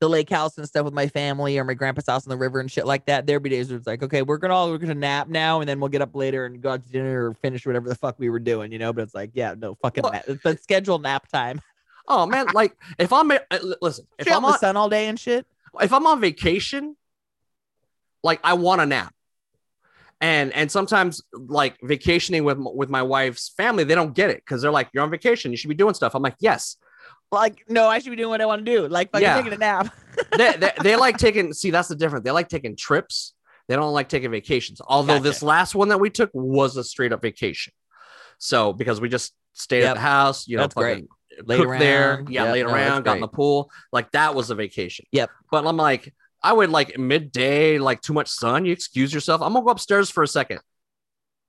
the 0.00 0.08
lake 0.08 0.30
house 0.30 0.56
and 0.58 0.66
stuff 0.66 0.84
with 0.84 0.94
my 0.94 1.06
family 1.08 1.58
or 1.58 1.64
my 1.64 1.74
grandpa's 1.74 2.06
house 2.06 2.26
on 2.26 2.30
the 2.30 2.36
river 2.36 2.58
and 2.58 2.70
shit 2.70 2.86
like 2.86 3.04
that. 3.06 3.26
There'd 3.26 3.42
be 3.42 3.50
days 3.50 3.68
where 3.68 3.76
it's 3.78 3.86
like, 3.86 4.02
okay, 4.02 4.22
we're 4.22 4.38
gonna 4.38 4.54
all 4.54 4.70
we're 4.70 4.78
gonna 4.78 4.94
nap 4.94 5.28
now 5.28 5.60
and 5.60 5.68
then 5.68 5.78
we'll 5.78 5.90
get 5.90 6.00
up 6.02 6.14
later 6.16 6.46
and 6.46 6.60
go 6.60 6.70
out 6.70 6.82
to 6.82 6.90
dinner 6.90 7.28
or 7.30 7.34
finish 7.34 7.66
whatever 7.66 7.88
the 7.88 7.94
fuck 7.94 8.18
we 8.18 8.30
were 8.30 8.38
doing, 8.40 8.72
you 8.72 8.78
know. 8.78 8.92
But 8.92 9.02
it's 9.02 9.14
like, 9.14 9.30
yeah, 9.34 9.54
no 9.56 9.74
fucking 9.76 10.02
Well- 10.02 10.12
nap. 10.12 10.24
But 10.42 10.62
schedule 10.62 10.98
nap 10.98 11.28
time. 11.28 11.60
oh 12.08 12.24
man 12.26 12.46
like 12.54 12.76
if 12.98 13.12
i'm 13.12 13.30
uh, 13.30 13.38
listen 13.82 14.04
if 14.18 14.26
If 14.26 14.32
i'm 14.34 14.44
I'm 14.44 14.52
the 14.52 14.58
sun 14.58 14.76
all 14.76 14.88
day 14.88 15.06
and 15.06 15.20
shit. 15.20 15.46
if 15.80 15.92
i'm 15.92 16.06
on 16.06 16.20
vacation 16.20 16.96
like 18.24 18.40
i 18.42 18.54
want 18.54 18.80
a 18.80 18.86
nap 18.86 19.14
and 20.20 20.52
and 20.54 20.72
sometimes 20.72 21.22
like 21.32 21.78
vacationing 21.82 22.42
with 22.42 22.58
with 22.58 22.88
my 22.88 23.02
wife's 23.02 23.50
family 23.50 23.84
they 23.84 23.94
don't 23.94 24.14
get 24.14 24.30
it 24.30 24.38
because 24.38 24.62
they're 24.62 24.70
like 24.72 24.88
you're 24.92 25.04
on 25.04 25.10
vacation 25.10 25.50
you 25.52 25.56
should 25.56 25.68
be 25.68 25.74
doing 25.74 25.94
stuff 25.94 26.14
i'm 26.14 26.22
like 26.22 26.34
yes 26.40 26.76
Like, 27.32 27.64
no, 27.68 27.86
I 27.86 28.00
should 28.00 28.10
be 28.10 28.16
doing 28.16 28.30
what 28.30 28.40
I 28.40 28.46
want 28.46 28.64
to 28.64 28.70
do. 28.72 28.88
Like 28.88 29.10
fucking 29.12 29.22
Yeah. 29.22 29.36
taking 29.36 29.52
a 29.52 29.56
nap. 29.58 29.94
they, 30.36 30.52
they, 30.56 30.72
they 30.82 30.96
like 30.96 31.16
taking 31.18 31.52
see 31.52 31.70
that's 31.70 31.88
the 31.88 31.94
difference 31.96 32.24
they 32.24 32.30
like 32.32 32.48
taking 32.48 32.74
trips 32.76 33.32
they 33.68 33.76
don't 33.76 33.92
like 33.92 34.08
taking 34.08 34.30
vacations 34.32 34.80
although 34.86 35.14
Gotcha. 35.14 35.22
this 35.22 35.42
last 35.42 35.74
one 35.74 35.88
that 35.90 35.98
we 35.98 36.10
took 36.10 36.30
was 36.34 36.76
a 36.76 36.82
straight 36.84 37.12
up 37.12 37.22
vacation 37.22 37.72
so 38.38 38.72
because 38.72 39.00
we 39.00 39.08
just 39.08 39.32
stayed 39.54 39.80
Yep. 39.82 39.90
at 39.90 39.94
the 39.94 40.00
house 40.00 40.48
you 40.48 40.56
know 40.56 40.64
That's 40.64 40.74
great. 40.74 41.06
Laid 41.44 41.58
cooked 41.62 41.78
there 41.78 42.14
around. 42.16 42.28
yeah 42.28 42.44
Yep, 42.44 42.52
laid 42.52 42.66
no, 42.66 42.72
around 42.72 43.04
got 43.04 43.14
in 43.16 43.20
the 43.20 43.28
pool 43.28 43.70
like 43.92 44.10
that 44.10 44.34
was 44.34 44.50
a 44.50 44.54
vacation 44.56 45.06
Yep. 45.12 45.30
but 45.52 45.64
i'm 45.66 45.76
like 45.76 46.12
i 46.42 46.52
would 46.52 46.70
like 46.70 46.98
midday 46.98 47.78
like 47.78 48.02
too 48.02 48.12
much 48.12 48.28
sun 48.28 48.64
you 48.66 48.72
excuse 48.72 49.14
yourself 49.14 49.40
i'm 49.40 49.52
gonna 49.52 49.64
go 49.64 49.70
upstairs 49.70 50.10
for 50.10 50.22
a 50.24 50.28
second 50.28 50.58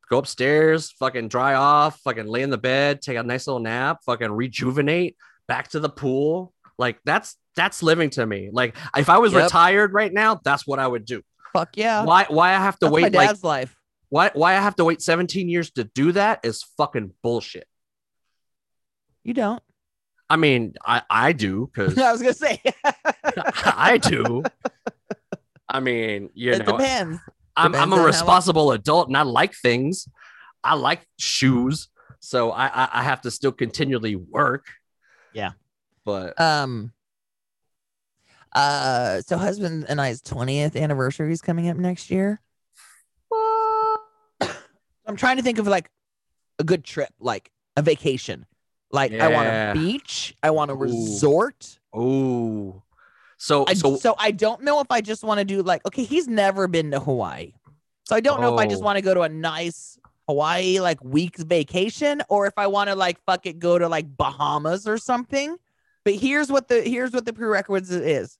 go 0.09 0.19
upstairs 0.19 0.91
fucking 0.91 1.27
dry 1.27 1.55
off 1.55 1.99
fucking 2.01 2.27
lay 2.27 2.43
in 2.43 2.51
the 2.51 2.57
bed 2.57 3.01
take 3.01 3.17
a 3.17 3.23
nice 3.23 3.47
little 3.47 3.59
nap 3.59 3.97
fucking 4.05 4.31
rejuvenate 4.31 5.17
back 5.51 5.67
to 5.69 5.79
the 5.79 5.89
pool 5.89 6.53
like 6.77 6.97
that's 7.05 7.35
that's 7.55 7.83
living 7.83 8.09
to 8.09 8.25
me 8.25 8.49
like 8.51 8.75
if 8.95 9.09
i 9.09 9.17
was 9.17 9.33
Yep. 9.33 9.43
retired 9.43 9.93
right 9.93 10.13
now 10.13 10.39
that's 10.43 10.65
what 10.65 10.79
i 10.79 10.87
would 10.87 11.05
do 11.05 11.21
Fuck 11.53 11.75
yeah. 11.75 12.03
why 12.05 12.25
why 12.29 12.49
i 12.51 12.59
have 12.67 12.75
to 12.79 12.85
That's 12.85 12.91
my 12.91 13.01
wait 13.03 13.13
like 13.13 13.27
dad's 13.29 13.43
life. 13.43 13.75
why 14.09 14.31
why 14.33 14.51
i 14.53 14.61
have 14.61 14.75
to 14.77 14.85
wait 14.85 15.01
17 15.01 15.49
years 15.49 15.71
to 15.71 15.83
do 15.83 16.13
that 16.13 16.39
is 16.43 16.63
fucking 16.77 17.11
bullshit 17.21 17.67
You 19.23 19.33
don't. 19.33 19.61
i 20.29 20.37
mean 20.37 20.73
i 20.85 21.01
i 21.09 21.33
do 21.33 21.69
because 21.73 21.97
I 22.07 22.11
was 22.13 22.21
gonna 22.21 22.33
say. 22.33 22.61
i 23.65 23.97
do 23.97 24.43
i 25.67 25.79
mean 25.79 26.29
you 26.33 26.53
it 26.53 26.65
know 26.65 26.77
depends. 26.77 27.19
I'm, 27.57 27.75
I'm 27.75 27.91
a 27.93 28.01
responsible 28.01 28.71
adult 28.71 29.09
and 29.09 29.17
I 29.17 29.23
like 29.23 29.53
things. 29.53 30.07
I 30.63 30.75
like 30.75 31.01
shoes. 31.19 31.89
So 32.21 32.49
I, 32.51 32.65
I, 32.67 32.89
I 32.99 33.03
have 33.03 33.19
to 33.23 33.29
still 33.31 33.51
continually 33.51 34.15
work. 34.15 34.67
Yeah. 35.33 35.51
But 36.05 36.39
Um. 36.39 36.93
Uh. 38.53 39.21
So 39.21 39.37
husband 39.37 39.85
and 39.87 40.01
I's 40.01 40.21
twentieth 40.21 40.75
anniversary 40.75 41.31
is 41.31 41.41
coming 41.41 41.69
up 41.69 41.77
next 41.77 42.09
year. 42.09 42.41
I'm 45.05 45.15
trying 45.15 45.37
to 45.37 45.43
think 45.43 45.57
of 45.57 45.67
like 45.67 45.89
a 46.59 46.63
good 46.63 46.83
trip, 46.83 47.09
like 47.19 47.51
a 47.77 47.81
vacation. 47.81 48.45
Like 48.91 49.13
I 49.13 49.29
want 49.29 49.47
a 49.47 49.71
beach, 49.73 50.35
I 50.43 50.51
want 50.51 50.69
a 50.71 50.73
Ooh. 50.73 50.77
resort. 50.77 51.79
Oh, 51.93 52.83
so 53.37 53.65
I, 53.67 53.73
so 53.73 53.95
so, 53.95 54.15
I 54.17 54.31
don't 54.31 54.63
know 54.63 54.81
if 54.81 54.87
I 54.89 55.01
just 55.01 55.23
want 55.23 55.39
to 55.39 55.45
do 55.45 55.61
like 55.61 55.85
okay, 55.85 56.03
he's 56.03 56.27
never 56.27 56.67
been 56.67 56.91
to 56.91 56.99
Hawaii. 56.99 57.53
So 58.05 58.15
I 58.15 58.19
don't 58.19 58.41
know 58.41 58.53
if 58.53 58.59
I 58.59 58.65
just 58.65 58.81
Oh. 58.81 58.85
want 58.85 58.97
to 58.97 59.01
go 59.01 59.13
to 59.13 59.21
a 59.21 59.29
nice 59.29 59.97
Hawaii 60.27 60.79
like 60.79 61.03
week's 61.03 61.43
vacation 61.43 62.21
or 62.29 62.45
if 62.47 62.53
I 62.57 62.67
want 62.67 62.89
to 62.89 62.95
like 62.95 63.23
fuck 63.25 63.45
it 63.45 63.59
go 63.59 63.77
to 63.77 63.87
like 63.87 64.15
Bahamas 64.17 64.87
or 64.87 64.97
something. 64.97 65.57
But 66.03 66.15
here's 66.15 66.51
what 66.51 66.67
the 66.67 66.81
here's 66.81 67.11
what 67.11 67.25
the 67.25 67.33
prerequisite 67.33 68.03
is. 68.03 68.37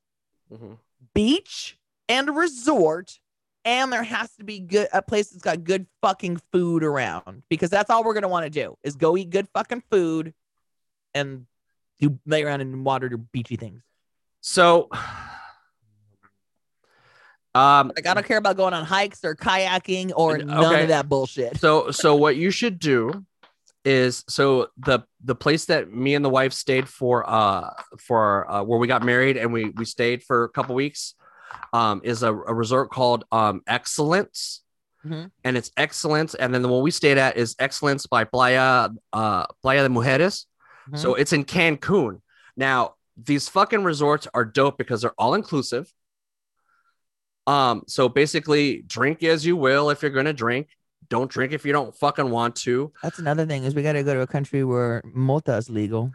Mhm. 0.52 0.78
Beach 1.14 1.78
and 2.08 2.36
resort 2.36 3.20
and 3.64 3.94
there 3.94 4.04
has 4.04 4.32
to 4.38 4.44
be 4.44 4.60
good 4.60 4.88
a 4.92 5.02
place 5.02 5.30
that's 5.30 5.44
got 5.44 5.64
good 5.64 5.86
fucking 6.02 6.42
food 6.52 6.84
around 6.84 7.44
because 7.50 7.70
that's 7.70 7.90
all 7.90 8.04
we're 8.04 8.14
going 8.14 8.24
to 8.24 8.28
want 8.28 8.46
to 8.46 8.50
do 8.50 8.76
is 8.84 8.96
go 8.96 9.16
eat 9.18 9.30
good 9.30 9.48
fucking 9.54 9.84
food 9.92 10.34
and 11.14 11.46
do 12.00 12.18
lay 12.26 12.44
around 12.44 12.62
and 12.62 12.84
water 12.84 13.08
your 13.08 13.20
beachy 13.20 13.56
things. 13.58 13.82
so 14.40 14.90
um 17.56 17.92
Like 17.96 18.08
I 18.08 18.14
don't 18.14 18.26
care 18.26 18.38
about 18.38 18.58
going 18.58 18.74
on 18.74 18.86
hikes 18.86 19.24
or 19.24 19.36
kayaking 19.36 20.12
or 20.16 20.36
And- 20.36 20.48
none 20.48 20.80
of 20.82 20.88
that 20.90 21.10
bullshit. 21.10 21.60
so 21.60 21.92
so 21.92 22.16
what 22.16 22.36
you 22.36 22.52
should 22.52 22.80
do 22.80 23.26
is 23.84 24.24
so 24.30 24.68
the 24.78 25.00
the 25.24 25.34
place 25.36 25.66
that 25.66 25.92
me 25.92 26.14
and 26.16 26.24
the 26.24 26.30
wife 26.30 26.54
stayed 26.54 26.88
for 26.88 27.28
uh 27.30 27.72
for 28.00 28.50
uh, 28.52 28.64
where 28.64 28.78
we 28.80 28.88
got 28.88 29.04
married 29.04 29.38
and 29.38 29.52
we 29.52 29.70
we 29.76 29.86
stayed 29.86 30.24
for 30.24 30.44
a 30.44 30.50
couple 30.50 30.76
weeks 30.76 31.16
um 31.74 32.00
is 32.04 32.22
a, 32.24 32.30
a 32.32 32.54
resort 32.54 32.92
called 32.92 33.26
um 33.32 33.62
excellence. 33.68 34.62
Mhm. 35.04 35.32
and 35.44 35.58
it's 35.58 35.72
excellence 35.78 36.36
and 36.36 36.54
then 36.54 36.62
the 36.62 36.68
one 36.68 36.84
we 36.84 36.92
stayed 36.92 37.18
at 37.18 37.36
is 37.36 37.56
excellence 37.58 38.06
by 38.06 38.24
playa 38.24 38.90
uh 39.14 39.46
playa 39.64 39.82
de 39.82 39.90
mujeres. 39.90 40.46
So 40.94 41.16
it's 41.16 41.34
in 41.34 41.44
cancun. 41.44 42.22
Now 42.56 42.94
these 43.18 43.50
fucking 43.50 43.84
resorts 43.84 44.28
are 44.36 44.46
dope 44.46 44.78
because 44.78 45.02
they're 45.02 45.18
all 45.18 45.34
inclusive 45.34 45.92
um 47.48 47.84
so 47.88 48.08
basically 48.10 48.84
drink 48.88 49.24
as 49.24 49.46
you 49.46 49.56
will 49.58 49.90
if 49.90 50.02
you're 50.02 50.12
gonna 50.12 50.34
drink 50.34 50.68
don't 51.10 51.30
drink 51.30 51.52
if 51.54 51.66
you 51.66 51.72
don't 51.74 51.96
fucking 51.96 52.30
want 52.30 52.56
to 52.56 52.92
That's 53.04 53.20
another 53.20 53.46
thing 53.46 53.64
is 53.64 53.74
we 53.76 53.82
got 53.84 53.94
to 53.94 54.04
go 54.04 54.14
to 54.14 54.22
a 54.22 54.28
country 54.28 54.64
where 54.64 55.02
mota 55.06 55.56
is 55.58 55.70
legal. 55.70 56.12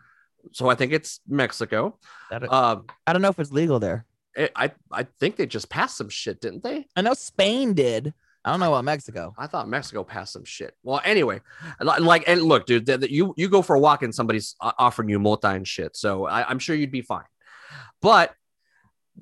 so 0.53 0.69
i 0.71 0.75
think 0.75 0.93
it's 0.93 1.21
mexico 1.29 1.99
That, 2.31 2.51
um 2.53 2.87
I 3.07 3.13
don't 3.13 3.23
know 3.23 3.29
if 3.29 3.39
it's 3.39 3.51
legal 3.53 3.79
there. 3.81 4.07
it, 4.37 4.53
i 4.55 4.71
i 4.93 5.03
think 5.19 5.37
they 5.37 5.47
just 5.47 5.69
passed 5.69 5.97
some 5.97 6.09
shit 6.09 6.41
didn't 6.41 6.63
they 6.63 6.87
I 6.97 7.03
know 7.03 7.15
Spain 7.15 7.75
did. 7.75 8.15
I 8.45 8.51
don't 8.53 8.61
know 8.61 8.73
about 8.75 8.85
Mexico. 8.85 9.35
i 9.37 9.49
thought 9.49 9.69
mexico 9.69 10.05
passed 10.05 10.33
some 10.33 10.45
shit 10.45 10.75
well 10.85 11.01
anyway 11.05 11.41
like 11.81 12.23
and 12.29 12.41
look 12.43 12.67
dude 12.67 12.87
th- 12.87 13.01
th- 13.01 13.11
you 13.11 13.35
you 13.37 13.49
go 13.49 13.61
for 13.63 13.75
a 13.75 13.81
walk 13.81 14.05
and 14.05 14.15
somebody's 14.15 14.55
offering 14.61 15.09
you 15.09 15.19
multi 15.19 15.49
and 15.49 15.67
shit 15.67 15.97
so 15.97 16.27
I, 16.27 16.49
i'm 16.49 16.61
sure 16.61 16.77
you'd 16.77 16.93
be 16.93 17.03
fine 17.03 17.25
but 18.01 18.33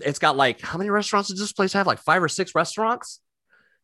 it's 0.00 0.18
got 0.18 0.36
like 0.36 0.60
how 0.60 0.78
many 0.78 0.90
restaurants 0.90 1.28
does 1.28 1.38
this 1.38 1.52
place 1.52 1.72
have 1.72 1.86
like 1.86 1.98
five 1.98 2.22
or 2.22 2.28
six 2.28 2.54
restaurants 2.54 3.20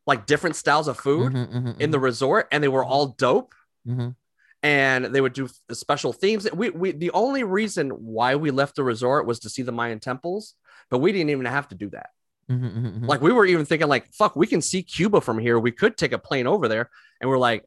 like 0.06 0.26
different 0.26 0.56
styles 0.56 0.88
of 0.88 0.98
food 0.98 1.32
Mhm, 1.32 1.52
mhm, 1.52 1.80
in 1.80 1.90
the 1.90 1.98
resort 2.00 2.48
and 2.50 2.62
they 2.64 2.68
were 2.68 2.84
all 2.84 3.08
dope 3.18 3.54
mhm. 3.86 4.16
and 4.62 5.04
they 5.06 5.20
would 5.20 5.32
do 5.32 5.48
special 5.72 6.12
themes. 6.12 6.50
We, 6.52 6.70
we 6.70 6.92
the 6.92 7.10
only 7.12 7.44
reason 7.44 7.90
why 7.90 8.34
we 8.34 8.50
left 8.50 8.76
the 8.76 8.84
resort 8.84 9.26
was 9.26 9.38
to 9.40 9.50
see 9.50 9.62
the 9.62 9.72
Mayan 9.72 10.00
temples, 10.00 10.54
but 10.90 10.98
we 10.98 11.12
didn't 11.12 11.30
even 11.30 11.46
have 11.46 11.68
to 11.68 11.74
do 11.74 11.90
that. 11.90 12.10
Mhm, 12.50 12.60
mhm, 12.60 13.00
mhm. 13.00 13.06
Like 13.06 13.20
we 13.22 13.32
were 13.32 13.46
even 13.46 13.64
thinking, 13.64 13.88
like, 13.88 14.12
fuck, 14.12 14.34
we 14.34 14.46
can 14.46 14.60
see 14.60 14.82
Cuba 14.82 15.20
from 15.20 15.38
here. 15.38 15.58
We 15.58 15.70
could 15.70 15.96
take 15.96 16.12
a 16.12 16.18
plane 16.18 16.46
over 16.48 16.66
there, 16.66 16.90
and 17.20 17.30
we're 17.30 17.38
like, 17.38 17.64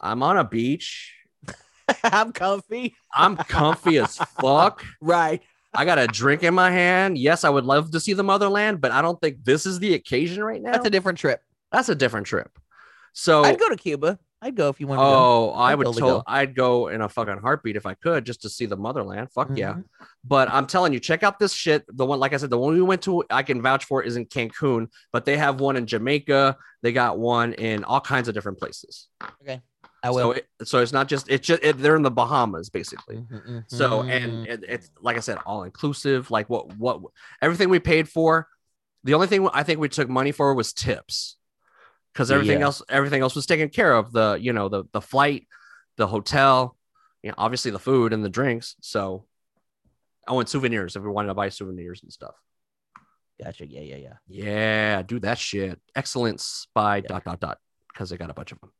I'm 0.00 0.22
on 0.22 0.36
a 0.36 0.44
beach. 0.44 1.14
I'm 2.04 2.32
comfy. 2.32 2.94
I'm 3.14 3.36
comfy 3.36 3.98
as 3.98 4.16
fuck. 4.16 4.84
Right. 5.00 5.42
I 5.74 5.84
got 5.84 5.98
a 5.98 6.06
drink 6.06 6.42
in 6.42 6.54
my 6.54 6.70
hand. 6.70 7.18
Yes, 7.18 7.44
I 7.44 7.50
would 7.50 7.64
love 7.64 7.90
to 7.92 8.00
see 8.00 8.14
the 8.14 8.24
motherland, 8.24 8.80
but 8.80 8.90
I 8.90 9.02
don't 9.02 9.20
think 9.20 9.44
this 9.44 9.66
is 9.66 9.78
the 9.78 9.94
occasion 9.94 10.42
right 10.42 10.62
now. 10.62 10.72
That's 10.72 10.86
a 10.86 10.90
different 10.90 11.18
trip. 11.18 11.42
That's 11.70 11.88
a 11.88 11.94
different 11.94 12.26
trip. 12.26 12.58
So 13.12 13.44
I'd 13.44 13.58
go 13.58 13.68
to 13.68 13.76
Cuba. 13.76 14.18
I'd 14.40 14.54
go 14.54 14.68
if 14.68 14.78
you 14.80 14.86
wanted 14.86 15.02
to 15.02 15.06
go. 15.06 15.14
Oh, 15.16 15.50
I 15.50 15.72
I'd 15.72 15.74
would 15.78 15.84
totally 15.84 16.00
tell 16.00 16.18
go. 16.18 16.24
I'd 16.26 16.54
go 16.54 16.88
in 16.88 17.00
a 17.00 17.08
fucking 17.08 17.38
heartbeat 17.38 17.74
if 17.76 17.86
I 17.86 17.94
could 17.94 18.24
just 18.24 18.42
to 18.42 18.48
see 18.48 18.66
the 18.66 18.76
motherland. 18.76 19.32
Fuck 19.32 19.50
yeah. 19.56 19.74
Mhm. 19.74 19.84
But 20.24 20.48
I'm 20.50 20.66
telling 20.66 20.92
you, 20.92 21.00
check 21.00 21.22
out 21.22 21.38
this 21.38 21.52
shit. 21.52 21.84
The 21.88 22.06
one, 22.06 22.20
like 22.20 22.32
I 22.32 22.36
said, 22.36 22.50
the 22.50 22.58
one 22.58 22.74
we 22.74 22.82
went 22.82 23.02
to, 23.02 23.24
I 23.30 23.42
can 23.42 23.60
vouch 23.62 23.84
for 23.84 24.02
is 24.02 24.16
in 24.16 24.26
Cancun, 24.26 24.88
but 25.12 25.24
they 25.24 25.36
have 25.36 25.60
one 25.60 25.76
in 25.76 25.86
Jamaica. 25.86 26.56
They 26.82 26.92
got 26.92 27.18
one 27.18 27.54
in 27.54 27.82
all 27.82 28.00
kinds 28.00 28.28
of 28.28 28.34
different 28.34 28.58
places. 28.58 29.08
Okay. 29.42 29.60
I 30.04 30.08
So, 30.08 30.14
will. 30.14 30.32
it, 30.32 30.46
so 30.62 30.78
it's 30.78 30.92
not 30.92 31.08
just 31.08 31.28
it's 31.28 31.44
just 31.44 31.62
it, 31.64 31.78
they're 31.78 31.96
in 31.96 32.02
the 32.02 32.10
Bahamas 32.10 32.70
basically. 32.70 33.16
Mhm, 33.16 33.64
So 33.66 34.02
mhm. 34.04 34.10
and 34.10 34.46
it, 34.46 34.64
it's 34.68 34.90
like 35.00 35.16
I 35.16 35.20
said, 35.20 35.38
all 35.46 35.64
inclusive. 35.64 36.30
Like 36.30 36.48
what 36.48 36.76
what 36.78 37.00
everything 37.42 37.70
we 37.70 37.80
paid 37.80 38.08
for. 38.08 38.46
The 39.02 39.14
only 39.14 39.26
thing 39.26 39.48
I 39.52 39.62
think 39.64 39.80
we 39.80 39.88
took 39.88 40.08
money 40.08 40.30
for 40.32 40.54
was 40.54 40.72
tips, 40.72 41.37
because 42.18 42.32
everything 42.32 42.58
Yeah. 42.58 42.64
else 42.64 42.82
everything 42.88 43.22
else 43.22 43.36
was 43.36 43.46
taken 43.46 43.68
care 43.68 43.94
of. 43.94 44.10
The 44.12 44.36
you 44.40 44.52
know 44.52 44.68
the 44.68 44.84
the 44.92 45.00
flight, 45.00 45.46
the 45.96 46.08
hotel, 46.08 46.76
you 47.22 47.28
know, 47.30 47.36
obviously 47.38 47.70
the 47.70 47.78
food 47.78 48.12
and 48.12 48.24
the 48.24 48.28
drinks. 48.28 48.74
So, 48.80 49.24
oh, 50.26 50.40
and 50.40 50.48
souvenirs 50.48 50.96
if 50.96 51.02
we 51.04 51.08
wanted 51.10 51.28
to 51.28 51.34
buy 51.34 51.48
souvenirs 51.50 52.02
and 52.02 52.12
stuff. 52.12 52.34
gotcha. 53.40 53.68
Yeah, 53.68 53.82
yeah, 53.82 53.96
yeah. 53.96 54.16
Yeah, 54.26 55.02
do 55.02 55.20
that 55.20 55.38
shit. 55.38 55.78
Excellence 55.94 56.66
by 56.74 56.96
Yeah. 56.96 57.02
dot 57.06 57.22
dot 57.24 57.38
dot 57.38 57.58
because 57.92 58.10
they 58.10 58.16
got 58.16 58.30
a 58.30 58.34
bunch 58.34 58.50
of 58.50 58.58
them. 58.60 58.72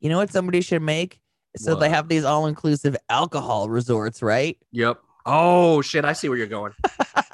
You 0.00 0.10
know 0.10 0.18
what 0.18 0.30
somebody 0.30 0.60
should 0.60 0.82
make? 0.82 1.20
So 1.56 1.74
they 1.74 1.88
have 1.88 2.06
these 2.06 2.24
all-inclusive 2.24 2.96
alcohol 3.08 3.70
resorts, 3.70 4.20
right? 4.22 4.58
Yep. 4.72 5.00
Oh 5.24 5.80
shit! 5.80 6.04
I 6.04 6.12
see 6.12 6.28
where 6.28 6.36
you're 6.36 6.46
going. 6.46 6.74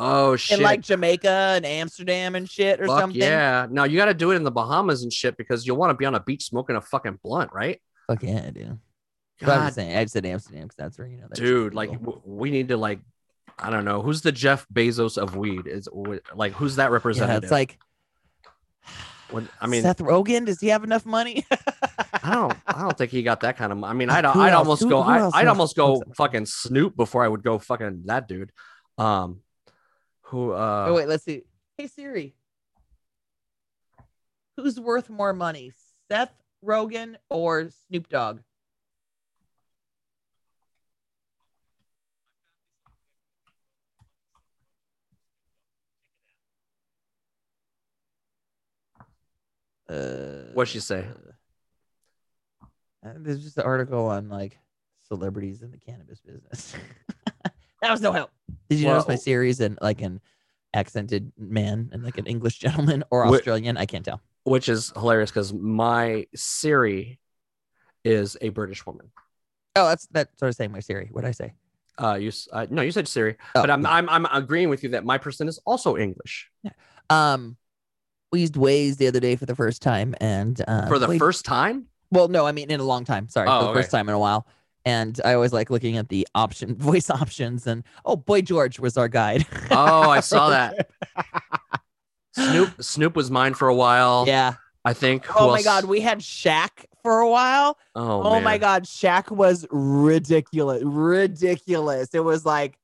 Oh 0.00 0.36
shit! 0.36 0.58
In 0.58 0.64
like 0.64 0.80
Jamaica 0.80 1.54
and 1.56 1.66
Amsterdam 1.66 2.36
and 2.36 2.48
shit 2.48 2.80
or 2.80 2.86
Fuck 2.86 3.00
something. 3.00 3.20
yeah. 3.20 3.66
Now 3.68 3.84
you 3.84 3.96
got 3.96 4.06
to 4.06 4.14
do 4.14 4.30
it 4.30 4.36
in 4.36 4.44
the 4.44 4.50
Bahamas 4.50 5.02
and 5.02 5.12
shit 5.12 5.36
because 5.36 5.66
you'll 5.66 5.76
want 5.76 5.90
to 5.90 5.94
be 5.94 6.04
on 6.04 6.14
a 6.14 6.20
beach 6.20 6.44
smoking 6.44 6.76
a 6.76 6.80
fucking 6.80 7.18
blunt, 7.22 7.52
right? 7.52 7.80
Fuck 8.06 8.22
yeah, 8.22 8.44
I 8.46 8.50
do. 8.50 8.78
I'm 9.40 9.46
God, 9.46 9.72
saying, 9.72 9.96
I 9.96 10.04
just 10.04 10.14
said 10.14 10.24
Amsterdam 10.24 10.62
because 10.62 10.76
that's 10.76 10.98
where 10.98 11.08
you 11.08 11.16
know. 11.16 11.26
That's 11.28 11.40
dude, 11.40 11.74
like 11.74 11.90
we 12.24 12.50
need 12.50 12.68
to 12.68 12.76
like, 12.76 13.00
I 13.58 13.70
don't 13.70 13.84
know, 13.84 14.00
who's 14.02 14.22
the 14.22 14.32
Jeff 14.32 14.66
Bezos 14.72 15.18
of 15.18 15.36
weed? 15.36 15.66
Is 15.66 15.88
like 16.34 16.52
who's 16.52 16.76
that 16.76 16.86
yeah, 16.86 16.90
representative? 16.90 17.42
it's 17.44 17.52
like. 17.52 17.78
When- 19.30 19.48
I 19.60 19.66
mean, 19.66 19.82
Seth 19.82 19.98
Rogen, 19.98 20.46
does 20.46 20.58
he 20.60 20.68
have 20.68 20.84
enough 20.84 21.04
money? 21.04 21.44
I 22.22 22.34
don't, 22.34 22.54
I 22.66 22.80
don't 22.80 22.96
think 22.96 23.10
he 23.10 23.22
got 23.22 23.40
that 23.40 23.56
kind 23.58 23.72
of. 23.72 23.84
I 23.84 23.92
mean, 23.92 24.08
I'd, 24.10 24.24
I'd 24.24 24.54
almost 24.54 24.82
Who- 24.82 24.88
go, 24.88 25.02
who 25.02 25.10
I, 25.10 25.30
I'd 25.34 25.48
almost 25.48 25.76
go 25.76 26.02
fucking 26.16 26.46
Snoop 26.46 26.96
before 26.96 27.24
I 27.24 27.28
would 27.28 27.42
go 27.42 27.58
fucking 27.58 28.04
that 28.06 28.26
dude. 28.26 28.52
Um, 28.96 29.40
who? 30.28 30.52
uh 30.52 30.86
oh 30.88 30.94
wait, 30.94 31.08
let's 31.08 31.24
see. 31.24 31.42
Hey 31.76 31.86
Siri, 31.86 32.34
who's 34.56 34.78
worth 34.80 35.08
more 35.08 35.32
money, 35.32 35.72
Seth 36.10 36.32
Rogen 36.64 37.16
or 37.30 37.70
Snoop 37.88 38.08
Dogg? 38.08 38.40
Uh, 49.88 50.52
What'd 50.52 50.70
she 50.70 50.80
say? 50.80 51.06
uh, 53.04 53.12
There's 53.16 53.42
just 53.42 53.56
an 53.56 53.64
article 53.64 54.06
on 54.08 54.28
like 54.28 54.58
celebrities 55.08 55.62
in 55.62 55.70
the 55.70 55.78
cannabis 55.78 56.20
business. 56.20 56.74
that 57.82 57.90
was 57.90 58.00
no 58.00 58.12
help. 58.12 58.30
Did 58.68 58.78
you 58.80 58.86
notice 58.86 59.06
my 59.06 59.12
Well- 59.14 59.18
Siri's 59.20 59.60
and 59.60 59.78
like 59.80 60.00
an 60.02 60.20
accented 60.74 61.32
man 61.38 61.90
and 61.92 62.02
like 62.04 62.18
an 62.18 62.26
English 62.26 62.58
gentleman 62.64 63.04
or 63.10 63.24
Wh- 63.26 63.32
Australian? 63.32 63.76
I 63.76 63.86
can't 63.86 64.04
tell. 64.04 64.20
which 64.44 64.68
is 64.68 64.92
hilarious 64.96 65.30
because 65.30 65.52
my 65.52 66.26
Siri 66.34 67.18
is 68.04 68.36
a 68.40 68.48
British 68.50 68.84
woman. 68.86 69.10
Oh, 69.76 69.86
that's 69.88 70.06
that's 70.10 70.30
what 70.40 70.46
I 70.46 70.48
was 70.48 70.56
saying. 70.56 70.72
My 70.72 70.80
Siri. 70.80 71.08
What 71.12 71.22
did 71.22 71.28
I 71.28 71.32
say? 71.32 71.54
Uh, 72.00 72.14
you 72.14 72.28
s- 72.28 72.48
uh, 72.52 72.66
no, 72.70 72.82
you 72.82 72.92
said 72.92 73.08
Siri, 73.08 73.36
Oh, 73.56 73.60
but 73.62 73.70
I'm, 73.70 73.82
yeah. 73.82 73.90
I'm 73.90 74.08
I'm 74.08 74.26
agreeing 74.26 74.68
with 74.68 74.82
you 74.82 74.90
that 74.90 75.04
my 75.04 75.18
person 75.18 75.48
is 75.48 75.58
also 75.66 75.96
English 75.96 76.48
Yeah. 76.62 76.70
Um, 77.10 77.56
we 78.30 78.40
used 78.40 78.54
Waze 78.54 78.96
the 78.98 79.06
other 79.08 79.20
day 79.20 79.36
for 79.36 79.46
the 79.46 79.56
first 79.56 79.82
time, 79.82 80.14
and 80.20 80.60
uh, 80.68 80.86
for 80.86 80.98
the 80.98 81.06
Waze- 81.08 81.18
first 81.18 81.44
time. 81.44 81.86
Well, 82.10 82.28
no, 82.28 82.46
I 82.46 82.52
mean 82.52 82.70
in 82.70 82.80
a 82.80 82.84
long 82.84 83.04
time. 83.04 83.28
Sorry, 83.28 83.48
Oh, 83.48 83.60
for 83.60 83.66
the 83.68 83.80
first 83.80 83.90
time 83.90 84.08
in 84.08 84.14
a 84.14 84.18
while. 84.18 84.46
And 84.88 85.20
I 85.22 85.34
always 85.34 85.52
like 85.52 85.68
looking 85.68 85.98
at 85.98 86.08
the 86.08 86.26
option 86.34 86.74
voice 86.90 87.10
options. 87.10 87.66
And 87.66 87.84
oh, 88.06 88.16
boy, 88.16 88.40
George 88.40 88.78
was 88.80 88.96
our 88.96 89.08
guide. 89.08 89.44
Oh, 89.70 90.08
I 90.08 90.20
saw 90.20 90.48
that. 90.56 90.88
Snoop 92.32 92.82
Snoop 92.82 93.14
was 93.16 93.30
mine 93.30 93.52
for 93.54 93.68
a 93.68 93.74
while. 93.74 94.24
yeah. 94.26 94.54
I 94.84 94.94
think. 94.94 95.26
Oh 95.38 95.50
my? 95.50 95.60
God, 95.60 95.84
we 95.84 96.00
had 96.00 96.20
Shaq 96.20 96.70
for 97.02 97.18
a 97.20 97.28
while. 97.28 97.76
Oh, 97.94 98.22
Oh, 98.22 98.40
my. 98.40 98.56
God, 98.56 98.84
Shaq 98.84 99.30
was 99.30 99.66
ridiculous, 99.70 100.82
ridiculous. 100.84 102.14
It 102.14 102.24
was 102.24 102.46
like 102.46 102.78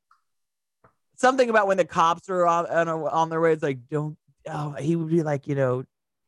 something 1.17 1.49
about 1.49 1.67
when 1.69 1.79
the 1.79 1.85
cops 1.87 2.29
were 2.29 2.47
on 2.47 2.67
on, 2.67 2.89
on 2.89 3.31
their 3.31 3.41
way. 3.41 3.53
It's 3.53 3.63
like 3.63 3.79
don't. 3.89 4.19
Oh, 4.47 4.73
he 4.73 4.95
would 4.97 5.09
be 5.09 5.23
like, 5.23 5.47
you 5.47 5.55
know, 5.55 5.85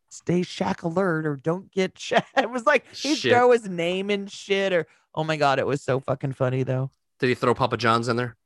stay 0.09 0.41
Shaq 0.41 0.85
alert 0.85 1.27
or 1.27 1.37
don't 1.37 1.71
get 1.71 1.95
Shaq. 1.97 2.25
It 2.39 2.49
was 2.51 2.65
like 2.65 2.87
he'd 2.95 3.19
Shit. 3.19 3.33
throw 3.33 3.51
his 3.51 3.69
name 3.69 4.09
and 4.09 4.31
shit 4.31 4.73
or 4.73 4.87
oh 5.17 5.25
my 5.25 5.37
god, 5.37 5.59
it 5.59 5.67
was 5.67 5.83
so 5.83 6.01
fucking 6.01 6.33
funny 6.33 6.63
though. 6.63 6.91
Did 7.19 7.29
he 7.29 7.35
throw 7.35 7.55
Papa 7.55 7.77
John's 7.77 8.09
in 8.09 8.17
there? 8.17 8.37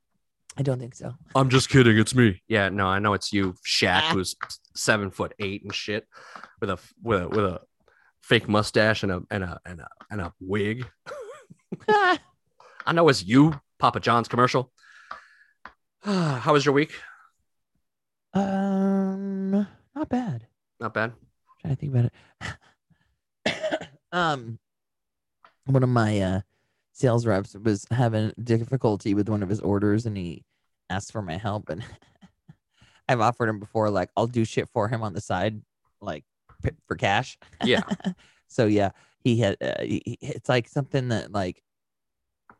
I 0.57 0.62
don't 0.62 0.79
think 0.81 0.95
so. 0.95 1.15
I'm 1.35 1.49
just 1.49 1.69
kidding. 1.69 1.97
It's 1.99 2.15
me. 2.15 2.43
Yeah, 2.49 2.69
no, 2.71 2.87
I 2.87 2.99
know 2.99 3.15
it's 3.15 3.33
you, 3.33 3.55
Shaq, 3.67 4.03
Ah. 4.05 4.11
who's 4.15 4.35
seven 4.75 5.11
foot 5.11 5.33
eight 5.39 5.62
and 5.62 5.75
shit, 5.75 6.07
with 6.61 6.71
a 6.71 6.79
with 7.03 7.23
a 7.23 7.29
with 7.29 7.45
a 7.45 7.61
fake 8.23 8.49
mustache 8.49 9.03
and 9.03 9.12
a 9.12 9.23
and 9.31 9.45
a 9.45 9.61
and 9.65 9.81
a 9.81 9.89
and 10.11 10.21
a 10.21 10.33
wig. 10.41 10.87
I 11.89 12.93
know 12.93 13.09
it's 13.09 13.25
you, 13.25 13.61
Papa 13.79 14.00
John's 14.00 14.29
commercial. 14.29 14.73
How 16.03 16.53
was 16.53 16.65
your 16.65 16.75
week? 16.75 16.93
um, 18.35 19.50
not 19.95 20.09
bad. 20.09 20.47
Not 20.79 20.95
bad. 20.95 21.12
trying 21.61 21.75
to 21.77 21.81
think 21.81 21.95
about 21.95 22.11
it. 23.55 23.89
um, 24.12 24.59
one 25.67 25.83
of 25.83 25.89
my 25.89 26.21
uh 26.21 26.41
sales 27.00 27.26
reps 27.26 27.54
was 27.54 27.87
having 27.90 28.33
difficulty 28.42 29.14
with 29.14 29.28
one 29.28 29.42
of 29.42 29.49
his 29.49 29.61
orders, 29.61 30.07
and 30.07 30.16
he 30.16 30.45
asked 30.90 31.12
for 31.12 31.23
my 31.23 31.37
help. 31.37 31.71
And 31.71 31.83
I've 33.09 33.21
offered 33.21 33.49
him 33.49 33.59
before, 33.59 33.90
like 33.90 34.11
I'll 34.16 34.26
do 34.26 34.45
shit 34.45 34.69
for 34.69 34.87
him 34.88 35.02
on 35.02 35.14
the 35.14 35.21
side, 35.21 35.61
like 36.00 36.25
p- 36.62 36.71
for 36.87 36.97
cash. 36.97 37.38
Yeah. 37.64 37.83
so 38.49 38.66
yeah, 38.66 38.90
he 39.25 39.38
had. 39.38 39.57
Uh, 39.61 39.83
he, 39.83 40.19
it's 40.21 40.49
like 40.49 40.69
something 40.69 41.09
that 41.09 41.33
like 41.33 41.62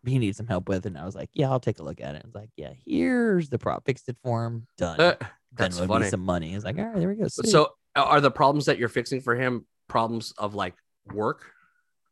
he 0.04 0.18
needs 0.18 0.38
some 0.38 0.47
help 0.47 0.68
with, 0.68 0.87
and 0.87 0.97
I 0.97 1.04
was 1.04 1.14
like, 1.14 1.30
yeah, 1.35 1.50
I'll 1.50 1.61
take 1.61 1.78
a 1.78 1.82
look 1.82 2.00
at 2.00 2.14
it. 2.14 2.23
And 2.23 2.26
it's 2.26 2.35
like, 2.35 2.50
yeah, 2.56 2.73
here's 2.87 3.50
the 3.50 3.59
prop, 3.59 3.85
fixed 3.85 4.09
it 4.09 4.16
for 4.23 4.47
him, 4.47 4.66
done. 4.78 5.00
Uh, 5.00 5.16
then 5.20 5.28
that's 5.52 5.80
would 5.80 5.88
funny. 5.88 6.09
some 6.09 6.25
money. 6.25 6.50
He's 6.50 6.64
like, 6.64 6.78
all 6.78 6.85
right, 6.85 6.97
there 6.97 7.09
we 7.09 7.16
go. 7.16 7.28
sweet." 7.28 7.50
So, 7.50 7.73
are 7.94 8.20
the 8.20 8.30
problems 8.30 8.66
that 8.66 8.78
you're 8.78 8.88
fixing 8.88 9.20
for 9.20 9.35
him 9.35 9.66
problems 9.88 10.32
of 10.38 10.54
like 10.54 10.75
work? 11.12 11.52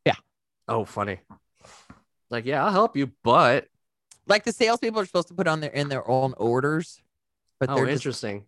Yeah. 0.04 0.16
Oh, 0.66 0.84
funny. 0.84 1.20
Like, 2.30 2.44
yeah, 2.44 2.64
I'll 2.64 2.72
help 2.72 2.96
you, 2.96 3.10
but 3.22 3.68
like 4.26 4.44
the 4.44 4.52
salespeople 4.52 5.00
are 5.00 5.06
supposed 5.06 5.28
to 5.28 5.34
put 5.34 5.46
on 5.48 5.60
their 5.60 5.70
in 5.70 5.88
their 5.88 6.08
own 6.08 6.34
orders, 6.36 7.00
but 7.58 7.70
oh, 7.70 7.76
they're 7.76 7.86
just 7.86 7.96
interesting. 8.04 8.44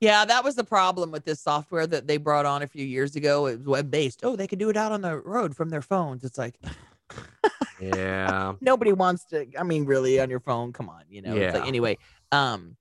yeah. 0.00 0.24
That 0.24 0.42
was 0.44 0.54
the 0.56 0.64
problem 0.64 1.10
with 1.10 1.24
this 1.24 1.40
software 1.40 1.86
that 1.86 2.06
they 2.06 2.16
brought 2.16 2.46
on 2.46 2.62
a 2.62 2.66
few 2.66 2.84
years 2.86 3.14
ago. 3.16 3.46
It 3.46 3.58
was 3.58 3.66
web 3.66 3.90
based. 3.90 4.20
Oh, 4.24 4.36
they 4.36 4.46
could 4.46 4.58
do 4.58 4.70
it 4.70 4.76
out 4.76 4.92
on 4.92 5.02
the 5.02 5.18
road 5.18 5.54
from 5.54 5.68
their 5.68 5.82
phones. 5.82 6.24
It's 6.24 6.38
like 6.38 6.58
Yeah. 7.80 8.54
nobody 8.60 8.92
wants 8.92 9.24
to. 9.26 9.46
I 9.58 9.62
mean, 9.62 9.84
really, 9.84 10.18
on 10.20 10.30
your 10.30 10.40
phone? 10.40 10.72
Come 10.72 10.88
on, 10.88 11.02
you 11.08 11.22
know. 11.22 11.36
It's 11.36 11.52
Yeah. 11.54 11.58
like 11.60 11.68
anyway. 11.68 11.98
Um, 12.32 12.76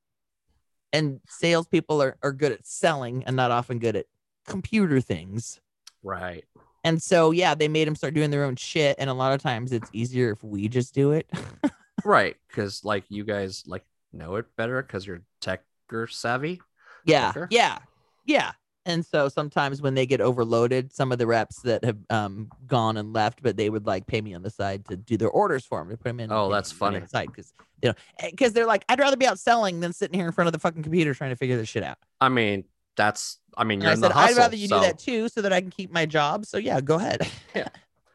and 0.93 1.19
salespeople 1.27 2.01
are 2.01 2.17
are 2.23 2.31
good 2.31 2.51
at 2.53 2.65
selling 2.65 3.23
and 3.25 3.35
not 3.35 3.51
often 3.51 3.77
good 3.79 3.95
at 3.97 4.05
computer 4.45 5.01
things. 5.01 5.59
right. 6.03 6.45
And 6.88 7.03
so 7.03 7.32
yeah, 7.32 7.53
they 7.53 7.67
made 7.67 7.86
them 7.86 7.96
start 7.96 8.13
doing 8.13 8.32
their 8.32 8.46
own 8.46 8.56
shit. 8.56 8.96
And 8.98 9.10
a 9.10 9.13
lot 9.13 9.34
of 9.34 9.41
times 9.41 9.74
it's 9.74 9.89
easier 9.91 10.32
if 10.32 10.44
we 10.44 10.67
just 10.67 10.94
do 10.94 11.12
it. 11.12 11.29
Right. 12.06 12.38
Because 12.48 12.86
like 12.86 13.03
you 13.10 13.25
guys 13.25 13.63
like 13.67 13.84
know 14.13 14.36
it 14.36 14.46
better 14.56 14.82
because 14.82 15.06
you're 15.06 15.24
tech 15.41 15.63
savvy. 16.10 16.62
Yeah, 17.03 17.32
quicker. 17.32 17.48
yeah, 17.51 17.79
yeah. 18.25 18.51
And 18.86 19.06
so 19.06 19.27
sometimes 19.27 19.82
when 19.82 19.94
they 19.94 20.06
get 20.06 20.22
overloaded, 20.22 20.94
some 20.94 21.12
of 21.12 21.17
the 21.17 21.27
reps 21.27 21.60
that 21.63 21.84
have 21.84 21.98
um 22.10 22.50
gone 22.65 22.96
and 22.98 23.12
left, 23.13 23.41
but 23.41 23.58
they 23.58 23.70
would 23.70 23.86
like 23.86 24.08
pay 24.08 24.22
me 24.22 24.34
on 24.36 24.44
the 24.44 24.50
side 24.50 24.86
to 24.86 24.96
do 24.96 25.17
their 25.17 25.29
orders 25.29 25.65
for 25.65 25.79
them 25.79 25.89
to 25.89 25.98
put 25.98 26.06
them 26.10 26.20
in. 26.22 26.32
Oh, 26.32 26.50
that's 26.50 26.72
funny. 26.72 27.01
Side 27.08 27.27
because 27.27 27.51
you 27.82 27.89
know 27.89 27.96
because 28.32 28.53
they're 28.53 28.67
like, 28.67 28.86
I'd 28.88 29.00
rather 29.00 29.17
be 29.17 29.27
out 29.27 29.39
selling 29.39 29.82
than 29.82 29.91
sitting 29.91 30.17
here 30.17 30.27
in 30.27 30.32
front 30.32 30.48
of 30.48 30.53
the 30.53 30.60
fucking 30.60 30.84
computer 30.84 31.13
trying 31.13 31.32
to 31.32 31.36
figure 31.36 31.58
this 31.58 31.67
shit 31.67 31.84
out. 31.84 31.98
I 32.22 32.29
mean, 32.29 32.63
that's 32.98 33.39
I 33.56 33.63
mean, 33.63 33.80
you're 33.82 33.89
I 33.89 33.94
in 33.94 34.00
said, 34.01 34.10
the 34.12 34.13
hustle. 34.16 34.36
I'd 34.36 34.42
rather 34.42 34.56
you 34.58 34.68
so 34.68 34.80
do 34.80 34.86
that 34.86 35.00
too, 35.00 35.30
so 35.30 35.42
that 35.42 35.54
I 35.54 35.62
can 35.62 35.70
keep 35.70 35.92
my 35.92 36.06
job. 36.06 36.46
So 36.46 36.58
yeah, 36.58 36.82
go 36.82 36.96
ahead. 36.96 37.27
yeah. 37.56 37.70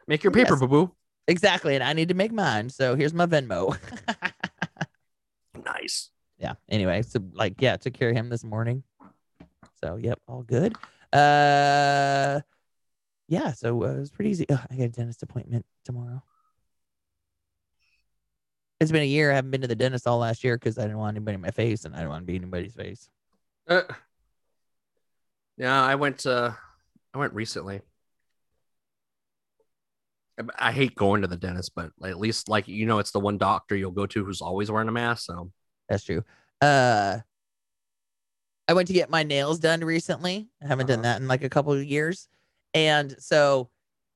Make 0.07 0.23
your 0.23 0.31
paper, 0.39 0.51
Yes. 0.53 0.59
boo 0.59 0.67
boo. 0.67 0.91
exactly, 1.27 1.73
and 1.75 1.83
I 1.83 1.93
need 1.93 2.09
to 2.09 2.13
make 2.13 2.31
mine. 2.31 2.69
So 2.69 2.95
here's 2.95 3.13
my 3.13 3.25
Venmo. 3.25 3.75
Nice. 5.65 6.09
yeah. 6.37 6.53
Anyway, 6.67 7.03
so 7.03 7.19
like, 7.33 7.55
yeah, 7.61 7.77
took 7.77 7.93
care 7.93 8.09
of 8.09 8.15
him 8.17 8.27
this 8.29 8.43
morning. 8.43 8.83
So 9.81 9.95
yep, 9.95 10.19
all 10.27 10.43
good. 10.43 10.75
Uh, 11.13 12.41
yeah. 13.29 13.51
So 13.53 13.83
uh, 13.83 13.87
it 13.93 13.99
was 13.99 14.11
pretty 14.11 14.31
easy. 14.31 14.45
Ugh, 14.49 14.59
I 14.69 14.75
got 14.75 14.83
a 14.83 14.89
dentist 14.89 15.23
appointment 15.23 15.65
tomorrow. 15.85 16.21
It's 18.81 18.91
been 18.91 19.03
a 19.03 19.05
year. 19.05 19.31
I 19.31 19.35
haven't 19.35 19.51
been 19.51 19.61
to 19.61 19.67
the 19.67 19.75
dentist 19.75 20.05
all 20.07 20.17
last 20.17 20.43
year 20.43 20.57
because 20.57 20.77
I 20.77 20.81
didn't 20.81 20.97
want 20.97 21.15
anybody 21.15 21.35
in 21.35 21.41
my 21.41 21.51
face, 21.51 21.85
and 21.85 21.95
I 21.95 21.99
don't 22.01 22.09
want 22.09 22.23
to 22.23 22.25
be 22.25 22.35
anybody's 22.35 22.73
face. 22.73 23.07
Uh, 23.67 23.83
yeah, 25.57 25.81
I 25.83 25.95
went. 25.95 26.25
uh 26.25 26.51
I 27.13 27.17
went 27.19 27.33
recently. 27.33 27.81
I- 30.57 30.71
hate 30.71 30.95
going 30.95 31.21
to 31.21 31.27
the 31.27 31.37
dentist, 31.37 31.73
but 31.75 31.91
at 32.03 32.17
least 32.19 32.49
like 32.49 32.67
you 32.67 32.85
know, 32.87 32.99
it's 32.99 33.11
the 33.11 33.19
one 33.19 33.37
doctor 33.37 33.75
you'll 33.75 33.91
go 33.91 34.07
to 34.07 34.25
who's 34.25 34.41
always 34.41 34.71
wearing 34.71 34.87
a 34.87 34.91
mask. 34.91 35.25
So 35.25 35.51
That's 35.89 36.03
true. 36.03 36.23
Uh, 36.61 37.19
I 38.67 38.73
went 38.73 38.87
to 38.87 38.93
get 38.93 39.09
my 39.09 39.23
nails 39.23 39.59
done 39.59 39.81
recently. 39.83 40.47
I 40.63 40.67
haven't 40.67 40.87
done 40.87 40.99
Uh-huh. 40.99 41.03
that 41.13 41.21
in 41.21 41.27
like 41.27 41.43
a 41.43 41.49
couple 41.49 41.73
of 41.73 41.83
years, 41.83 42.27
and 42.73 43.15
so 43.19 43.69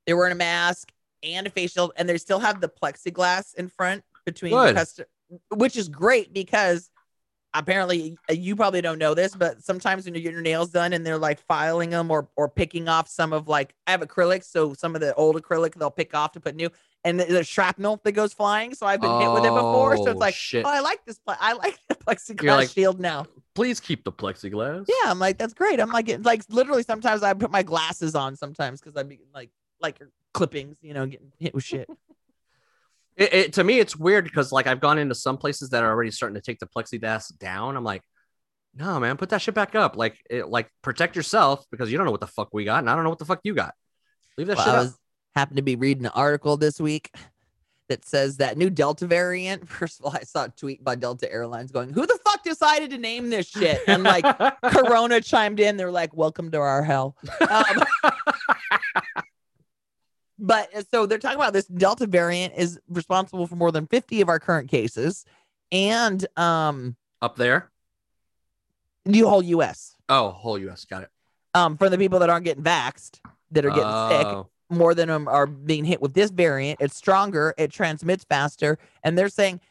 they're 0.06 0.18
wearing 0.18 0.32
a 0.32 0.36
mask 0.36 0.92
and 1.22 1.46
a 1.46 1.50
facial, 1.50 1.92
and 1.98 2.08
they 2.10 2.18
still 2.18 2.40
have 2.40 2.62
the 2.62 2.70
plexiglass 2.70 3.54
in 3.56 3.68
front 3.70 4.04
between 4.26 4.54
the 4.54 4.74
customer, 4.74 5.08
which 5.52 5.76
is 5.76 5.90
great 5.90 6.34
because 6.34 6.90
apparently 7.54 8.18
uh, 8.30 8.34
you 8.34 8.56
probably 8.56 8.82
don't 8.82 9.00
know 9.00 9.14
this, 9.14 9.36
but 9.36 9.64
sometimes 9.64 10.06
when 10.06 10.14
you 10.16 10.22
get 10.22 10.34
your 10.34 10.42
nails 10.42 10.70
done 10.70 10.94
and 10.94 11.06
they're 11.06 11.18
like 11.18 11.40
filing 11.48 11.90
them 11.90 12.12
or 12.12 12.30
or 12.36 12.50
picking 12.50 12.88
off 12.88 13.08
some 13.08 13.34
of 13.34 13.48
like 13.48 13.74
I 13.88 13.92
have 13.92 14.02
acrylic, 14.02 14.44
so 14.44 14.74
some 14.74 14.96
of 14.96 15.02
the 15.02 15.14
old 15.16 15.42
acrylic 15.42 15.74
they'll 15.76 15.92
pick 15.92 16.14
off 16.16 16.34
to 16.34 16.40
put 16.40 16.56
new, 16.56 16.70
and 17.04 17.20
there's 17.20 17.48
shrapnel 17.48 18.00
that 18.04 18.12
goes 18.14 18.34
flying. 18.34 18.74
So 18.74 18.86
I've 18.86 19.02
been 19.02 19.20
hit 19.22 19.32
with 19.32 19.46
it 19.46 19.50
before, 19.54 19.98
so 19.98 20.08
Oh, 20.08 20.12
it's 20.12 20.20
like, 20.20 20.34
shit. 20.36 20.66
oh, 20.66 20.70
I 20.70 20.80
like 20.82 21.04
this. 21.06 21.20
Pla- 21.20 21.38
I 21.40 21.54
like 21.54 21.78
the 21.90 21.96
plexiglass 22.06 22.48
like- 22.58 22.70
shield 22.70 23.00
now. 23.00 23.26
please 23.56 23.80
keep 23.80 24.04
the 24.04 24.12
plexiglass. 24.12 24.86
Yeah, 24.88 25.10
I'm 25.12 25.20
like, 25.20 25.38
that's 25.38 25.54
great. 25.54 25.80
I'm 25.80 25.92
like, 25.92 26.10
it- 26.10 26.24
like 26.24 26.44
literally 26.50 26.84
sometimes 26.84 27.24
I 27.24 27.34
put 27.34 27.52
my 27.52 27.64
glasses 27.64 28.14
on 28.16 28.36
sometimes 28.36 28.80
because 28.82 28.96
I'd 28.98 29.10
be 29.10 29.20
like, 29.34 29.50
like 29.82 30.00
clippings, 30.34 30.78
you 30.82 30.94
know, 30.94 31.06
getting 31.06 31.32
hit 31.40 31.54
with 31.56 31.64
shit. 31.64 31.90
It, 33.18 33.34
it, 33.34 33.54
to 33.54 33.64
me, 33.64 33.80
it's 33.80 33.96
weird 33.96 34.24
because 34.26 34.52
like 34.52 34.68
I've 34.68 34.80
gone 34.80 35.00
into 35.00 35.16
some 35.16 35.38
places 35.38 35.72
that 35.72 35.84
are 35.84 35.90
already 35.90 36.12
starting 36.12 36.36
to 36.36 36.42
take 36.42 36.60
the 36.60 36.68
plexiglass 36.68 37.36
down. 37.38 37.76
I'm 37.76 37.84
like, 37.84 38.04
no, 38.76 39.00
man, 39.00 39.18
put 39.18 39.30
that 39.30 39.42
shit 39.42 39.56
back 39.56 39.74
up. 39.74 39.98
Like, 39.98 40.18
it, 40.30 40.48
like 40.48 40.70
protect 40.84 41.16
yourself 41.16 41.66
because 41.72 41.92
you 41.92 41.98
don't 41.98 42.06
know 42.06 42.12
what 42.12 42.22
the 42.22 42.28
fuck 42.28 42.50
we 42.54 42.64
got, 42.64 42.80
and 42.80 42.90
I 42.90 42.94
don't 42.96 43.04
know 43.04 43.10
what 43.10 43.18
the 43.20 43.26
fuck 43.26 43.40
you 43.44 43.56
got. 43.56 43.74
Leave 44.38 44.48
that 44.48 44.58
Well, 44.58 44.66
shit 44.66 44.74
I 44.76 44.78
up. 44.78 44.84
was 44.86 44.98
happened 45.36 45.58
to 45.58 45.64
be 45.64 45.76
reading 45.76 46.06
an 46.06 46.12
article 46.14 46.58
this 46.58 46.80
week 46.80 47.10
that 47.90 48.06
says 48.06 48.38
that 48.38 48.56
new 48.58 48.70
Delta 48.70 49.08
variant. 49.08 49.68
First 49.70 50.00
of 50.00 50.06
all, 50.06 50.12
I 50.16 50.22
saw 50.24 50.44
a 50.46 50.50
tweet 50.50 50.84
by 50.84 50.94
Delta 50.94 51.32
Airlines 51.32 51.72
going, 51.72 51.92
"Who 51.92 52.06
the 52.06 52.20
fuck 52.24 52.44
decided 52.44 52.92
to 52.92 53.00
name 53.00 53.32
this 53.32 53.48
shit?" 53.48 53.82
And 53.88 54.04
like 54.04 54.26
Corona 54.64 55.22
chimed 55.22 55.60
in. 55.60 55.76
They're 55.76 55.90
like, 55.90 56.16
"Welcome 56.16 56.52
to 56.52 56.60
our 56.60 56.84
hell." 56.84 57.16
Um, 57.50 57.84
but 60.40 60.76
uh, 60.76 60.84
so 60.92 61.06
they're 61.06 61.18
talking 61.18 61.38
about 61.38 61.54
this 61.54 61.66
Delta 61.68 62.08
variant 62.08 62.54
is 62.56 62.80
responsible 62.90 63.48
for 63.48 63.56
more 63.56 63.72
than 63.72 63.88
50 63.88 64.22
of 64.22 64.30
our 64.30 64.40
current 64.40 64.70
cases, 64.70 65.26
and 65.72 66.26
um, 66.38 66.96
up 67.22 67.36
there. 67.36 67.70
the 69.06 69.20
whole 69.22 69.44
U.S. 69.44 69.96
Oh, 70.10 70.30
whole 70.30 70.58
U.S. 70.60 70.86
got 70.86 71.04
it. 71.04 71.10
Um, 71.54 71.78
for 71.78 71.90
the 71.90 71.98
people 71.98 72.20
that 72.20 72.30
aren't 72.30 72.46
getting 72.46 72.64
vaxxed, 72.64 73.20
that 73.52 73.66
are 73.66 73.70
getting 73.70 74.18
sick, 74.18 74.28
Oh, 74.28 74.48
more 74.70 74.94
than 74.94 75.08
them 75.08 75.28
are 75.28 75.48
being 75.48 75.86
hit 75.86 76.02
with 76.02 76.14
this 76.14 76.30
variant. 76.30 76.80
It's 76.82 76.96
stronger, 76.96 77.54
it 77.58 77.72
transmits 77.72 78.24
faster, 78.26 78.78
and 79.04 79.18
they're 79.18 79.30
saying 79.30 79.62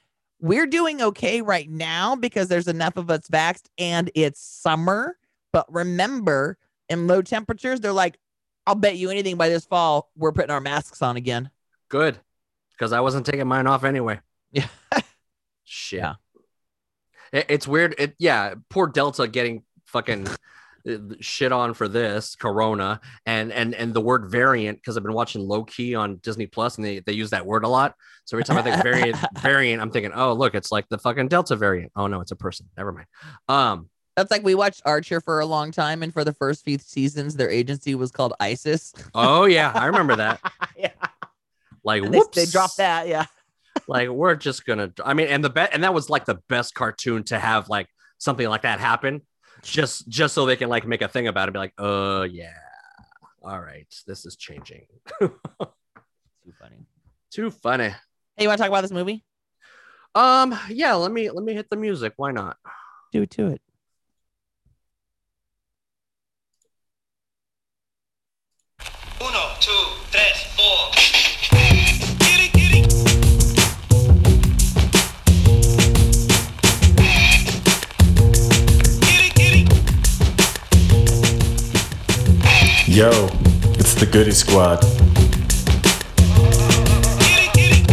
we're 0.41 0.67
doing 0.67 1.01
okay 1.01 1.41
right 1.43 1.69
now 1.71 2.17
because 2.17 2.49
there's 2.49 2.69
enough 2.69 2.97
of 2.97 3.11
us 3.11 3.29
vaxxed 3.29 3.67
and 3.79 4.11
it's 4.15 4.41
summer. 4.41 5.17
But 5.53 5.73
remember, 5.73 6.59
in 6.91 7.07
low 7.07 7.23
temperatures, 7.23 7.81
they're 7.81 7.93
like, 7.93 8.19
I'll 8.67 8.75
bet 8.75 8.97
you 8.97 9.11
anything 9.11 9.37
by 9.37 9.49
this 9.49 9.65
fall, 9.65 10.11
we're 10.17 10.33
putting 10.33 10.51
our 10.51 10.61
masks 10.61 11.03
on 11.03 11.17
again. 11.17 11.51
Good, 11.89 12.19
because 12.73 12.93
I 12.93 13.01
wasn't 13.01 13.27
taking 13.27 13.47
mine 13.47 13.67
off 13.67 13.85
anyway. 13.85 14.21
Yeah. 14.51 14.67
Shit. 15.65 16.01
Yeah. 16.01 16.15
It, 17.33 17.47
it's 17.49 17.69
weird. 17.69 17.95
It 17.99 18.15
yeah. 18.19 18.55
Poor 18.71 18.87
Delta 18.87 19.29
getting 19.29 19.65
fucking 19.87 20.29
uh, 20.89 20.97
shit 21.21 21.53
on 21.53 21.75
for 21.75 21.89
this 21.89 22.37
Corona 22.37 23.01
and 23.25 23.53
and 23.53 23.75
and 23.75 23.93
the 23.93 24.01
word 24.01 24.31
variant 24.31 24.79
because 24.79 24.97
I've 24.97 25.03
been 25.03 25.13
watching 25.13 25.43
Loki 25.43 25.95
on 25.95 26.17
Disney 26.17 26.47
Plus 26.47 26.77
and 26.77 26.85
they 26.85 27.01
they 27.01 27.13
use 27.13 27.31
that 27.31 27.45
word 27.45 27.65
a 27.65 27.69
lot. 27.69 27.95
So 28.25 28.37
every 28.37 28.45
time 28.45 28.59
I 28.59 28.63
think 28.63 28.83
variant 28.83 29.17
variant, 29.41 29.83
I'm 29.83 29.91
thinking, 29.91 30.13
oh 30.15 30.33
look, 30.33 30.55
it's 30.55 30.71
like 30.71 30.89
the 30.89 30.99
fucking 30.99 31.29
Delta 31.29 31.57
variant. 31.57 31.93
Oh 31.97 32.07
no, 32.07 32.21
it's 32.21 32.33
a 32.33 32.37
person. 32.37 32.69
Never 32.77 32.93
mind. 32.93 33.07
Um. 33.49 33.89
That's 34.17 34.31
like 34.31 34.43
we 34.43 34.55
watched 34.55 34.83
Archer 34.85 35.21
for 35.21 35.41
a 35.41 35.47
long 35.47 35.71
time, 35.71 36.03
and 36.03 36.13
for 36.13 36.25
the 36.25 36.33
first 36.33 36.65
few 36.65 36.79
seasons, 36.79 37.37
their 37.37 37.51
agency 37.51 37.95
was 37.95 38.11
called 38.11 38.33
ISIS. 38.41 38.95
Oh 39.15 39.45
yeah, 39.45 39.73
I 39.75 39.87
remember 39.87 40.17
that. 40.17 40.41
yeah, 40.77 40.91
Like 41.85 42.03
they, 42.03 42.09
whoops, 42.09 42.35
they 42.37 42.47
dropped 42.47 42.79
that. 42.79 43.09
Yeah, 43.09 43.27
like 43.89 44.09
we're 44.09 44.35
just 44.35 44.65
gonna 44.65 44.91
i 45.05 45.13
mean 45.15 45.29
and 45.29 45.45
the 45.45 45.51
bet 45.51 45.71
and 45.73 45.85
that 45.85 45.93
was 45.93 46.09
like 46.09 46.25
the 46.25 46.41
best 46.49 46.75
cartoon 46.75 47.23
to 47.25 47.39
have 47.39 47.69
like 47.69 47.89
something 48.19 48.49
like 48.49 48.63
that 48.63 48.81
happen 48.81 49.21
just 49.63 50.09
just 50.09 50.35
so 50.35 50.47
they 50.47 50.57
can 50.57 50.69
like 50.69 50.87
make 50.87 51.03
a 51.03 51.09
thing 51.09 51.27
about 51.27 51.43
it. 51.43 51.49
And 51.49 51.53
be 51.55 51.59
like, 51.59 51.75
uh, 51.79 52.27
yeah, 52.31 52.53
all 53.43 53.61
right, 53.61 53.87
this 54.07 54.25
is 54.25 54.37
changing. 54.37 54.87
Too 55.21 55.33
funny. 56.59 56.87
Too 57.31 57.51
funny. 57.51 57.89
Hey, 58.37 58.45
you 58.45 58.49
want 58.49 58.59
to 58.59 58.63
talk 58.63 58.71
about 58.71 58.83
this 58.83 58.93
movie? 58.93 59.25
Um, 60.15 60.57
yeah, 60.69 60.95
let 60.95 61.13
me 61.13 61.31
let 61.31 61.45
me 61.45 61.55
hit 61.55 61.69
the 61.71 61.77
music. 61.77 62.15
Why 62.17 62.33
not? 62.33 62.57
Do 63.13 63.23
it 63.23 63.31
to 63.33 63.49
it. 63.49 63.61
Uno, 68.79 68.81
two, 68.81 68.81
tres, 68.81 68.81
four. 68.81 68.81
Kitty, 68.81 68.81
kitty. 68.81 68.81
Kitty, 68.81 68.91
kitty. 68.91 69.06
Yo, 82.97 83.29
it's 83.79 83.95
the 83.95 84.07
Goody 84.07 84.31
Squad. 84.31 84.81
Kitty, 87.21 87.51
kitty. 87.53 87.85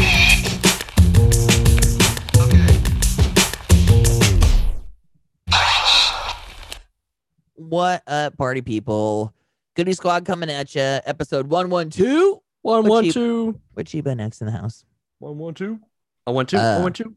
What 7.55 8.03
up, 8.07 8.37
party 8.37 8.61
people? 8.61 9.33
Goody 9.75 9.93
Squad 9.93 10.25
coming 10.25 10.49
at 10.51 10.75
you. 10.75 10.81
Episode 10.81 11.47
112 11.47 12.39
One 12.61 12.83
What 12.83 12.89
one 12.89 13.05
you- 13.05 13.11
two 13.13 13.59
Cheeba 13.77 14.15
next 14.15 14.41
in 14.41 14.45
the 14.47 14.51
house. 14.51 14.85
one 15.19 15.37
one 15.37 15.53
two. 15.53 15.79
I 16.27 16.31
one 16.31 16.45
two. 16.45 16.57
Uh, 16.57 16.77
I 16.79 16.81
one 16.81 16.93
two. 16.93 17.15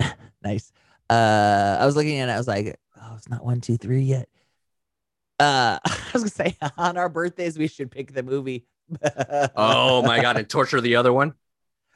Nice. 0.42 0.72
Uh, 1.10 1.76
I 1.80 1.84
was 1.86 1.96
looking 1.96 2.18
at 2.20 2.28
it. 2.28 2.32
I 2.32 2.38
was 2.38 2.46
like, 2.48 2.78
oh, 2.96 3.14
it's 3.16 3.28
not 3.28 3.44
one, 3.44 3.60
two, 3.60 3.76
three 3.76 4.02
yet. 4.02 4.28
Uh, 5.40 5.78
I 5.84 6.10
was 6.12 6.22
gonna 6.22 6.30
say 6.30 6.56
on 6.78 6.96
our 6.96 7.08
birthdays 7.08 7.58
we 7.58 7.66
should 7.66 7.90
pick 7.90 8.12
the 8.12 8.22
movie. 8.22 8.64
Oh 9.56 10.02
my 10.02 10.20
god! 10.22 10.36
And 10.36 10.48
torture 10.48 10.80
the 10.80 10.96
other 10.96 11.12
one. 11.12 11.34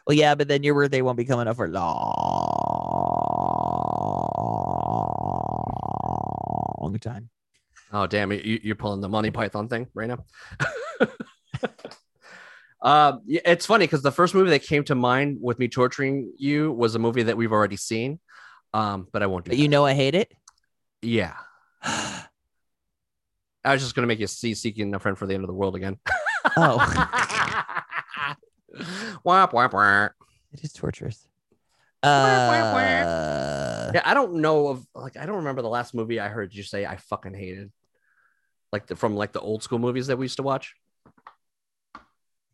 Well, 0.07 0.17
yeah, 0.17 0.35
but 0.35 0.49
then 0.49 0.63
your 0.65 0.75
birthday 0.75 1.01
won't 1.03 1.17
be 1.17 1.25
coming 1.25 1.47
up 1.49 1.57
for 1.57 1.69
long 6.83 6.99
time. 7.01 7.31
Oh 7.93 8.07
damn! 8.07 8.33
You, 8.33 8.61
you're 8.63 8.75
pulling 8.75 9.01
the 9.01 9.09
Monty 9.09 9.31
Python 9.31 9.69
thing 9.69 9.87
right 9.95 10.09
now. 10.09 10.25
uh, 12.83 13.19
it's 13.27 13.67
funny 13.67 13.85
because 13.85 14.03
the 14.03 14.13
first 14.13 14.35
movie 14.35 14.51
that 14.51 14.63
came 14.63 14.85
to 14.85 14.95
mind 14.95 15.39
with 15.41 15.59
me 15.59 15.69
torturing 15.69 16.33
you 16.39 16.73
was 16.73 16.95
a 16.95 16.99
movie 16.99 17.25
that 17.25 17.37
we've 17.37 17.53
already 17.53 17.77
seen. 17.77 18.19
Um, 18.73 19.07
but 19.13 19.23
I 19.23 19.27
won't 19.27 19.45
do. 19.45 19.51
But 19.51 19.57
that. 19.59 19.63
you 19.63 19.69
know 19.69 19.85
I 19.85 19.93
hate 19.95 20.15
it. 20.15 20.33
yeah. 21.03 21.35
I 21.83 23.75
was 23.75 23.83
just 23.83 23.95
gonna 23.95 24.07
make 24.07 24.19
you 24.19 24.27
see 24.27 24.55
seeking 24.55 24.95
a 24.95 24.99
friend 24.99 25.17
for 25.17 25.27
the 25.27 25.35
end 25.35 25.45
of 25.45 25.49
the 25.49 25.55
world 25.55 25.77
again. 25.77 25.99
Oh, 26.57 26.77
wah, 29.25 29.49
wah, 29.53 29.69
wah. 29.73 30.09
it 30.53 30.65
is 30.65 30.73
torturous. 30.73 31.27
Uh, 32.03 32.73
Yeah, 33.95 34.03
I 34.05 34.15
don't 34.15 34.37
know 34.37 34.69
of 34.69 34.87
like 34.95 35.17
I 35.17 35.27
don't 35.27 35.37
remember 35.37 35.63
the 35.63 35.69
last 35.69 35.95
movie 35.95 36.19
I 36.19 36.29
heard 36.29 36.53
you 36.53 36.63
say 36.63 36.85
I 36.85 36.97
fucking 36.97 37.35
hated. 37.35 37.71
Like 38.73 38.87
the, 38.87 38.97
from 38.97 39.15
like 39.15 39.33
the 39.33 39.41
old 39.41 39.63
school 39.63 39.79
movies 39.79 40.07
that 40.07 40.17
we 40.17 40.25
used 40.25 40.37
to 40.37 40.43
watch. 40.43 40.75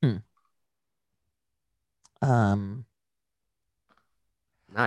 Hmm. 0.02 0.16
um, 2.22 2.84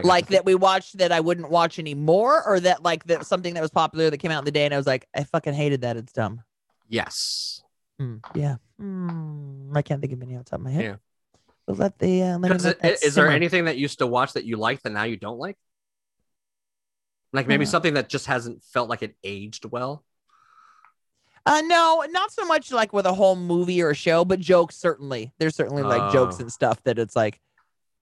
like 0.03 0.27
that 0.27 0.45
we 0.45 0.55
watched 0.55 0.99
that 0.99 1.11
I 1.11 1.19
wouldn't 1.19 1.49
watch 1.49 1.79
anymore, 1.79 2.41
or 2.45 2.59
that 2.61 2.83
like 2.83 3.03
that 3.05 3.25
something 3.25 3.55
that 3.55 3.61
was 3.61 3.71
popular 3.71 4.09
that 4.09 4.17
came 4.17 4.31
out 4.31 4.39
in 4.39 4.45
the 4.45 4.51
day, 4.51 4.65
and 4.65 4.73
I 4.73 4.77
was 4.77 4.87
like, 4.87 5.07
I 5.15 5.23
fucking 5.23 5.53
hated 5.53 5.81
that. 5.81 5.97
It's 5.97 6.13
dumb. 6.13 6.43
Yes. 6.87 7.63
Hmm, 7.99 8.17
yeah. 8.35 8.55
Hmm, 8.79 9.75
I 9.75 9.81
can't 9.81 10.01
think 10.01 10.13
of 10.13 10.21
any 10.21 10.35
off 10.35 10.45
the 10.45 10.51
top 10.51 10.59
of 10.59 10.65
my 10.65 10.71
head. 10.71 10.83
Yeah. 10.83 10.95
But 11.65 11.77
let 11.77 11.99
the 11.99 12.23
uh, 12.23 12.37
let 12.37 12.61
let 12.61 12.81
that 12.81 13.03
is 13.03 13.15
there 13.15 13.29
anything 13.29 13.65
that 13.65 13.75
you 13.77 13.81
used 13.83 13.99
to 13.99 14.07
watch 14.07 14.33
that 14.33 14.45
you 14.45 14.57
liked 14.57 14.83
that 14.83 14.91
now 14.91 15.03
you 15.03 15.17
don't 15.17 15.39
like? 15.39 15.57
Like 17.33 17.47
maybe 17.47 17.65
Uh, 17.65 17.69
something 17.69 17.93
that 17.93 18.09
just 18.09 18.25
hasn't 18.25 18.63
felt 18.63 18.89
like 18.89 19.03
it 19.03 19.15
aged 19.23 19.65
well. 19.65 20.03
Uh, 21.45 21.61
no, 21.65 22.03
not 22.09 22.31
so 22.31 22.45
much 22.45 22.71
like 22.71 22.93
with 22.93 23.05
a 23.05 23.13
whole 23.13 23.35
movie 23.35 23.81
or 23.81 23.89
a 23.91 23.95
show, 23.95 24.23
but 24.25 24.39
jokes 24.39 24.75
certainly. 24.77 25.31
There's 25.39 25.55
certainly 25.55 25.83
like 25.83 26.11
jokes 26.13 26.37
Oh. 26.39 26.41
and 26.41 26.51
stuff 26.51 26.81
that 26.83 26.99
it's 26.99 27.15
like, 27.15 27.39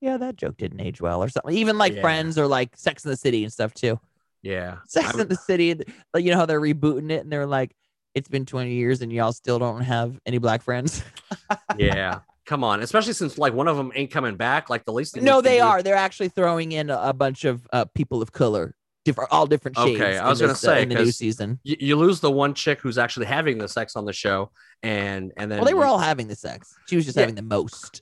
yeah, 0.02 0.17
that 0.17 0.36
joke 0.36 0.58
didn't 0.58 0.80
age 0.82 1.02
well 1.02 1.23
or 1.23 1.30
something. 1.30 1.56
Even 1.56 1.78
like 1.78 1.95
Yeah. 1.95 2.02
Friends 2.02 2.38
or 2.38 2.47
like 2.47 2.75
Sex 2.75 3.06
in 3.06 3.12
the 3.12 3.17
City 3.17 3.43
and 3.43 3.52
stuff 3.54 3.73
too. 3.73 3.99
Yeah. 4.41 4.78
Sex 4.88 5.08
I'm- 5.12 5.19
in 5.21 5.28
the 5.28 5.36
City, 5.36 5.75
like 6.13 6.23
you 6.23 6.32
know 6.32 6.38
how 6.38 6.45
they're 6.45 6.62
rebooting 6.62 7.12
it 7.12 7.23
and 7.23 7.32
they're 7.32 7.45
like, 7.45 7.75
it's 8.15 8.28
been 8.28 8.45
20 8.45 8.73
years 8.73 9.02
and 9.02 9.12
y'all 9.13 9.32
still 9.32 9.60
don't 9.60 9.82
have 9.82 10.19
any 10.25 10.38
black 10.39 10.62
friends. 10.63 11.04
yeah. 11.78 12.19
Come 12.45 12.63
on, 12.63 12.82
especially 12.82 13.13
since 13.13 13.38
like 13.38 13.54
one 13.54 13.67
of 13.67 13.78
them 13.78 13.91
ain't 13.93 14.10
coming 14.10 14.36
back. 14.36 14.69
Like 14.71 14.84
the 14.84 14.91
least. 14.91 15.15
no, 15.15 15.39
they 15.39 15.60
are. 15.60 15.84
They're 15.84 15.95
actually 15.95 16.30
throwing 16.30 16.71
in 16.71 16.89
a, 16.89 16.97
a 16.97 17.13
bunch 17.13 17.45
of 17.45 17.67
uh, 17.71 17.86
people 17.93 18.23
of 18.23 18.32
color, 18.32 18.73
different, 19.10 19.32
all 19.32 19.45
different 19.48 19.78
shades. 19.78 20.00
Okay, 20.00 20.17
I 20.17 20.24
in 20.24 20.30
was 20.30 20.39
gonna 20.39 20.54
this, 20.54 20.63
uh, 20.63 20.67
say, 20.67 20.84
in 20.84 20.89
the 20.89 20.95
new 20.95 21.12
season. 21.12 21.60
You, 21.63 21.76
you 21.80 21.95
lose 21.95 22.19
the 22.19 22.32
one 22.32 22.54
chick 22.54 22.80
who's 22.82 22.98
actually 22.98 23.26
having 23.26 23.58
the 23.58 23.67
sex 23.67 23.95
on 23.95 24.06
the 24.06 24.13
show, 24.13 24.52
and 24.84 25.32
and 25.38 25.52
then 25.52 25.58
Well, 25.60 25.65
they 25.65 25.74
were 25.74 25.86
all 25.86 26.00
having 26.00 26.28
the 26.28 26.36
sex. 26.36 26.76
She 26.88 26.95
was 26.95 27.06
just 27.06 27.15
Yeah. 27.17 27.22
having 27.22 27.36
the 27.36 27.41
most. 27.41 28.02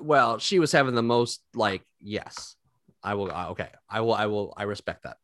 well, 0.00 0.38
she 0.38 0.58
was 0.58 0.72
having 0.72 0.94
the 0.94 1.02
most. 1.02 1.42
Like 1.54 1.82
yes, 2.00 2.56
I 3.02 3.14
will. 3.14 3.30
uh, 3.30 3.50
Okay, 3.50 3.68
I 3.88 4.00
will. 4.00 4.14
I 4.14 4.26
will. 4.26 4.52
I 4.56 4.62
respect 4.64 5.02
that. 5.04 5.16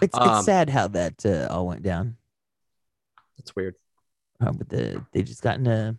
It's 0.00 0.16
Um, 0.16 0.36
it's 0.36 0.44
sad 0.46 0.70
how 0.70 0.88
that 0.88 1.24
uh, 1.26 1.48
all 1.50 1.66
went 1.66 1.82
down. 1.82 2.16
That's 3.38 3.54
weird. 3.56 3.74
Uh, 4.40 4.52
but 4.52 4.68
the 4.68 5.04
they 5.12 5.22
just 5.22 5.42
got 5.42 5.56
into. 5.56 5.96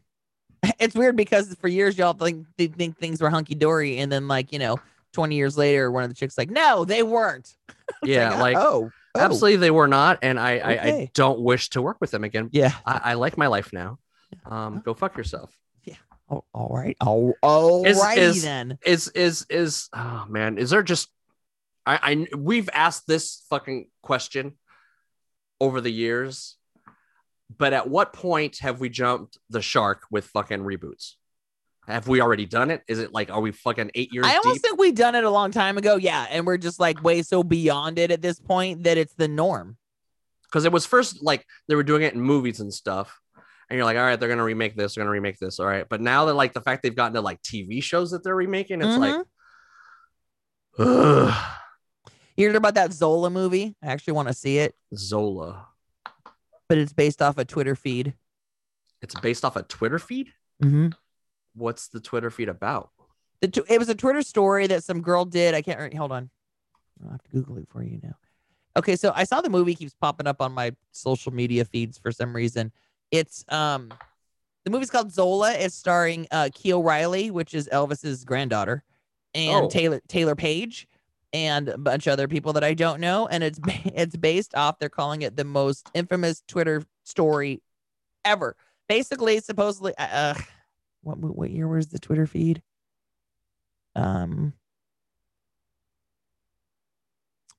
It's 0.80 0.96
weird 0.96 1.18
because 1.18 1.54
for 1.60 1.68
years 1.68 1.98
y'all 1.98 2.14
think 2.14 2.48
they 2.58 2.68
think 2.68 2.98
things 2.98 3.22
were 3.22 3.30
hunky 3.30 3.56
dory, 3.56 3.98
and 3.98 4.10
then 4.12 4.28
like 4.30 4.54
you 4.54 4.60
know, 4.60 4.80
twenty 5.14 5.36
years 5.36 5.58
later, 5.58 5.90
one 5.92 6.04
of 6.04 6.10
the 6.10 6.16
chicks 6.16 6.38
like, 6.38 6.50
no, 6.50 6.86
they 6.86 7.04
weren't. 7.04 7.54
Yeah, 8.04 8.42
like 8.42 8.56
oh, 8.58 8.90
oh, 9.16 9.20
absolutely 9.20 9.58
they 9.58 9.72
were 9.72 9.88
not, 9.88 10.20
and 10.24 10.40
I, 10.40 10.58
I 10.58 10.72
I 10.72 11.12
don't 11.14 11.40
wish 11.42 11.70
to 11.72 11.82
work 11.82 11.98
with 12.02 12.12
them 12.12 12.24
again. 12.24 12.50
yeah. 12.52 12.74
I, 12.86 13.02
I 13.04 13.14
like 13.14 13.38
my 13.38 13.48
life 13.48 13.72
now. 13.74 14.00
Um, 14.46 14.82
go 14.84 14.94
fuck 14.94 15.16
yourself. 15.18 15.56
Oh, 16.30 16.44
all 16.54 16.70
right, 16.74 16.96
all 17.02 17.34
all 17.44 17.86
Is- 17.86 18.00
righty 18.00 18.22
is- 18.22 18.42
then. 18.44 18.78
Is 18.86 19.10
is 19.10 19.46
is 19.50 19.90
oh 19.94 20.26
man, 20.30 20.58
is 20.58 20.70
there 20.70 20.82
just 20.82 21.10
I 21.86 22.26
I 22.32 22.36
we've 22.38 22.70
asked 22.74 23.06
this 23.06 23.44
fucking 23.50 23.90
question 24.02 24.54
over 25.60 25.82
the 25.82 25.92
years, 25.92 26.56
but 27.56 27.74
at 27.74 27.90
what 27.90 28.14
point 28.14 28.60
have 28.60 28.80
we 28.80 28.88
jumped 28.90 29.38
the 29.50 29.62
shark 29.62 30.04
with 30.10 30.26
fucking 30.28 30.62
reboots? 30.62 31.16
Have 31.88 32.08
we 32.08 32.22
already 32.22 32.46
done 32.46 32.72
it? 32.72 32.82
Is 32.88 33.00
it 33.00 33.12
like 33.14 33.30
are 33.30 33.42
we 33.42 33.52
fucking 33.52 33.92
eight 33.96 34.14
years 34.14 34.26
I 34.26 34.38
almost 34.38 34.56
deep? 34.56 34.62
think 34.62 34.80
we've 34.80 34.96
done 34.96 35.16
it 35.16 35.24
a 35.26 35.30
long 35.30 35.52
time 35.52 35.78
ago. 35.78 35.96
Yeah, 35.98 36.26
and 36.30 36.46
we're 36.48 36.58
just 36.58 36.80
like 36.80 37.04
way 37.04 37.22
so 37.24 37.44
beyond 37.44 38.00
it 38.00 38.10
at 38.12 38.22
this 38.22 38.40
point 38.40 38.84
that 38.84 38.98
it's 38.98 39.14
the 39.16 39.28
norm. 39.28 39.78
Because 40.44 40.66
it 40.66 40.72
was 40.72 40.86
first 40.86 41.22
like 41.24 41.46
they 41.68 41.76
were 41.76 41.84
doing 41.84 42.04
it 42.04 42.14
in 42.14 42.22
movies 42.22 42.60
and 42.62 42.74
stuff. 42.74 43.20
And 43.70 43.78
you're 43.78 43.86
like, 43.86 43.98
all 43.98 44.04
right, 44.04 44.20
they're 44.20 44.30
gonna 44.30 44.44
remake 44.44 44.76
this, 44.78 44.96
they're 44.96 45.04
gonna 45.04 45.12
remake 45.12 45.40
this, 45.40 45.60
all 45.60 45.66
right. 45.66 45.86
But 45.90 46.00
now 46.00 46.26
that 46.26 46.36
like 46.36 46.54
the 46.54 46.62
fact 46.62 46.84
they've 46.84 46.96
gotten 46.96 47.16
to 47.16 47.22
like 47.22 47.42
TV 47.42 47.82
shows 47.84 48.12
that 48.12 48.24
they're 48.24 48.36
remaking, 48.36 48.82
it's 48.82 48.98
like, 48.98 49.16
Mhm. 49.16 49.26
ugh, 50.80 51.44
you 52.38 52.48
heard 52.48 52.56
about 52.56 52.76
that 52.76 52.94
Zola 52.94 53.30
movie? 53.30 53.76
I 53.82 53.88
actually 53.88 54.14
want 54.14 54.28
to 54.30 54.34
see 54.34 54.60
it, 54.60 54.76
Zola. 54.96 55.68
but 56.70 56.78
it's 56.78 56.94
based 56.94 57.22
off 57.22 57.38
a 57.38 57.46
Twitter 57.46 57.76
feed. 57.76 58.14
It's 59.02 59.16
based 59.20 59.44
off 59.44 59.56
a 59.56 59.64
Twitter 59.64 60.00
feed. 60.00 60.34
Mm-hmm. 60.64 60.90
What's 61.56 61.88
the 61.88 62.00
Twitter 62.00 62.30
feed 62.32 62.50
about? 62.50 62.90
The 63.42 63.64
it 63.70 63.78
was 63.78 63.90
a 63.90 63.96
Twitter 63.96 64.22
story 64.22 64.68
that 64.68 64.84
some 64.84 65.02
girl 65.02 65.26
did. 65.26 65.54
I 65.54 65.62
can't. 65.62 65.94
Hold 65.96 66.12
on, 66.12 66.30
I'll 67.04 67.12
have 67.12 67.24
to 67.24 67.30
Google 67.32 67.58
it 67.58 67.68
for 67.70 67.84
you 67.84 68.00
now. 68.02 68.16
Okay, 68.76 68.96
so 68.96 69.12
I 69.16 69.24
saw 69.26 69.42
the 69.42 69.50
movie 69.50 69.76
keeps 69.76 69.94
popping 69.94 70.28
up 70.28 70.42
on 70.42 70.52
my 70.52 70.72
social 70.92 71.32
media 71.34 71.66
feeds 71.66 71.98
for 71.98 72.12
some 72.12 72.36
reason. 72.36 72.72
It's 73.12 73.44
um, 73.50 73.94
the 74.66 74.72
movie's 74.72 74.90
called 74.90 75.12
Zola. 75.12 75.54
It's 75.54 75.76
starring 75.76 76.28
uh 76.32 76.50
Keel 76.54 76.82
Riley, 76.82 77.30
which 77.32 77.54
is 77.54 77.68
Elvis's 77.72 78.24
granddaughter, 78.24 78.84
and 79.36 79.66
Oh. 79.66 79.70
Taylor 79.70 80.02
Taylor 80.08 80.36
Paige, 80.36 80.88
and 81.34 81.68
a 81.70 81.78
bunch 81.78 82.08
of 82.08 82.14
other 82.14 82.28
people 82.28 82.54
that 82.54 82.64
I 82.64 82.74
don't 82.74 83.00
know. 83.02 83.28
And 83.28 83.44
it's 83.44 83.60
it's 83.68 84.16
based 84.16 84.56
off. 84.56 84.80
They're 84.80 84.90
calling 84.90 85.22
it 85.22 85.36
the 85.36 85.44
most 85.44 85.92
infamous 85.94 86.42
Twitter 86.48 86.84
story 87.04 87.62
ever. 88.26 88.56
Basically, 88.90 89.40
supposedly, 89.40 89.94
uh, 89.98 90.08
uh, 90.12 90.34
what 91.04 91.18
what 91.18 91.52
year 91.52 91.68
was 91.68 91.88
the 91.88 92.00
Twitter 92.00 92.26
feed? 92.26 92.62
Um, 93.96 94.54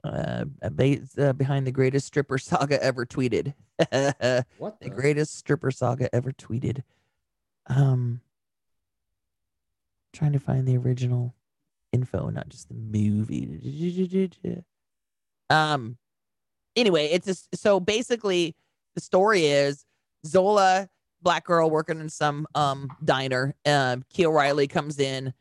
uh, 0.03 0.45
uh, 0.63 1.33
behind 1.33 1.67
the 1.67 1.73
greatest 1.73 2.07
stripper 2.07 2.39
saga 2.39 2.83
ever 2.83 3.07
tweeted. 3.07 3.55
the 3.79 4.45
What 4.59 4.79
the? 4.81 4.91
greatest 4.91 5.37
stripper 5.37 5.71
saga 5.71 6.15
ever 6.15 6.33
tweeted. 6.33 6.83
Um, 7.67 8.21
trying 10.13 10.33
to 10.33 10.39
find 10.39 10.67
the 10.67 10.77
original 10.77 11.35
info, 11.93 12.29
not 12.31 12.49
just 12.49 12.69
the 12.69 12.75
movie. 12.75 13.59
Um, 15.51 15.99
anyway, 16.77 17.07
it's 17.07 17.27
just 17.27 17.57
so 17.57 17.81
basically 17.81 18.55
the 18.95 19.01
story 19.01 19.47
is 19.47 19.85
Zola, 20.27 20.89
black 21.25 21.45
girl 21.45 21.69
working 21.69 21.99
in 21.99 22.09
some 22.09 22.47
um 22.55 22.89
diner. 23.05 23.57
Um, 23.67 24.05
Keel 24.11 24.31
Riley 24.31 24.69
comes 24.69 25.01
in. 25.01 25.33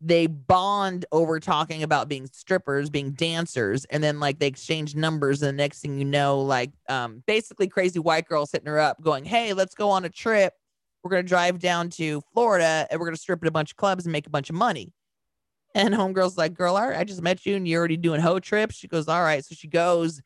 They 0.00 0.26
bond 0.26 1.04
over 1.12 1.38
talking 1.38 1.82
about 1.82 2.08
being 2.08 2.26
strippers, 2.32 2.90
being 2.90 3.12
dancers, 3.12 3.84
and 3.86 4.02
then 4.02 4.18
like 4.18 4.38
they 4.38 4.46
exchange 4.46 4.96
numbers. 4.96 5.42
And 5.42 5.50
the 5.50 5.62
next 5.62 5.80
thing 5.80 5.98
you 5.98 6.04
know, 6.04 6.40
like 6.40 6.72
um, 6.88 7.22
basically 7.26 7.68
crazy 7.68 7.98
white 7.98 8.26
girl 8.26 8.48
hitting 8.50 8.66
her 8.66 8.80
up, 8.80 9.00
going, 9.02 9.24
"Hey, 9.24 9.52
let's 9.52 9.74
go 9.74 9.90
on 9.90 10.04
a 10.04 10.08
trip. 10.08 10.54
We're 11.04 11.10
gonna 11.10 11.22
drive 11.24 11.58
down 11.58 11.90
to 11.90 12.22
Florida 12.32 12.86
and 12.90 12.98
we're 12.98 13.06
gonna 13.06 13.16
strip 13.16 13.42
at 13.42 13.48
a 13.48 13.52
bunch 13.52 13.72
of 13.72 13.76
clubs 13.76 14.06
and 14.06 14.12
make 14.12 14.26
a 14.26 14.30
bunch 14.30 14.48
of 14.48 14.56
money." 14.56 14.92
And 15.74 15.94
homegirl's 15.94 16.36
like, 16.36 16.54
"Girl, 16.54 16.76
I 16.76 17.04
just 17.04 17.22
met 17.22 17.46
you 17.46 17.56
and 17.56 17.66
you're 17.66 17.78
already 17.78 17.96
doing 17.96 18.20
hoe 18.20 18.40
trips." 18.40 18.76
She 18.76 18.88
goes, 18.88 19.08
"All 19.08 19.22
right." 19.22 19.44
So 19.44 19.54
she 19.54 19.68
goes 19.68 20.20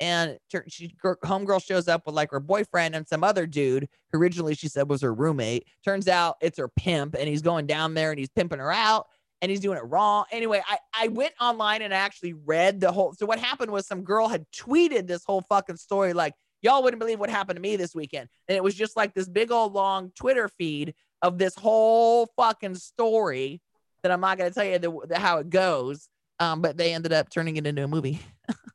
and 0.00 0.38
she 0.68 0.94
gir- 1.02 1.18
homegirl 1.24 1.64
shows 1.64 1.88
up 1.88 2.06
with 2.06 2.14
like 2.14 2.30
her 2.30 2.40
boyfriend 2.40 2.94
and 2.94 3.06
some 3.06 3.24
other 3.24 3.46
dude 3.46 3.88
who 4.12 4.18
originally 4.18 4.54
she 4.54 4.68
said 4.68 4.88
was 4.88 5.02
her 5.02 5.12
roommate. 5.12 5.66
Turns 5.84 6.08
out 6.08 6.36
it's 6.40 6.58
her 6.58 6.68
pimp 6.68 7.14
and 7.14 7.28
he's 7.28 7.42
going 7.42 7.66
down 7.66 7.94
there 7.94 8.10
and 8.10 8.18
he's 8.18 8.28
pimping 8.28 8.60
her 8.60 8.72
out 8.72 9.06
and 9.42 9.50
he's 9.50 9.60
doing 9.60 9.78
it 9.78 9.84
wrong. 9.84 10.24
Anyway 10.30 10.62
i 10.68 10.78
i 10.94 11.08
went 11.08 11.34
online 11.40 11.82
and 11.82 11.92
I 11.92 11.98
actually 11.98 12.34
read 12.34 12.80
the 12.80 12.92
whole 12.92 13.12
so 13.14 13.26
what 13.26 13.38
happened 13.38 13.70
was 13.70 13.86
some 13.86 14.02
girl 14.02 14.28
had 14.28 14.46
tweeted 14.50 15.06
this 15.06 15.24
whole 15.24 15.42
fucking 15.42 15.76
story 15.76 16.12
like 16.12 16.34
y'all 16.62 16.82
wouldn't 16.82 17.00
believe 17.00 17.20
what 17.20 17.30
happened 17.30 17.56
to 17.56 17.62
me 17.62 17.76
this 17.76 17.94
weekend. 17.94 18.28
And 18.48 18.56
it 18.56 18.62
was 18.62 18.74
just 18.74 18.96
like 18.96 19.14
this 19.14 19.28
big 19.28 19.50
old 19.50 19.72
long 19.72 20.12
twitter 20.14 20.48
feed 20.48 20.94
of 21.22 21.38
this 21.38 21.54
whole 21.56 22.26
fucking 22.36 22.76
story 22.76 23.60
that 24.02 24.12
i'm 24.12 24.20
not 24.20 24.38
going 24.38 24.50
to 24.50 24.54
tell 24.54 24.64
you 24.64 24.78
the, 24.78 25.06
the, 25.08 25.18
how 25.18 25.38
it 25.38 25.50
goes 25.50 26.08
um, 26.40 26.62
but 26.62 26.76
they 26.76 26.94
ended 26.94 27.12
up 27.12 27.28
turning 27.30 27.56
it 27.56 27.66
into 27.66 27.82
a 27.82 27.88
movie 27.88 28.20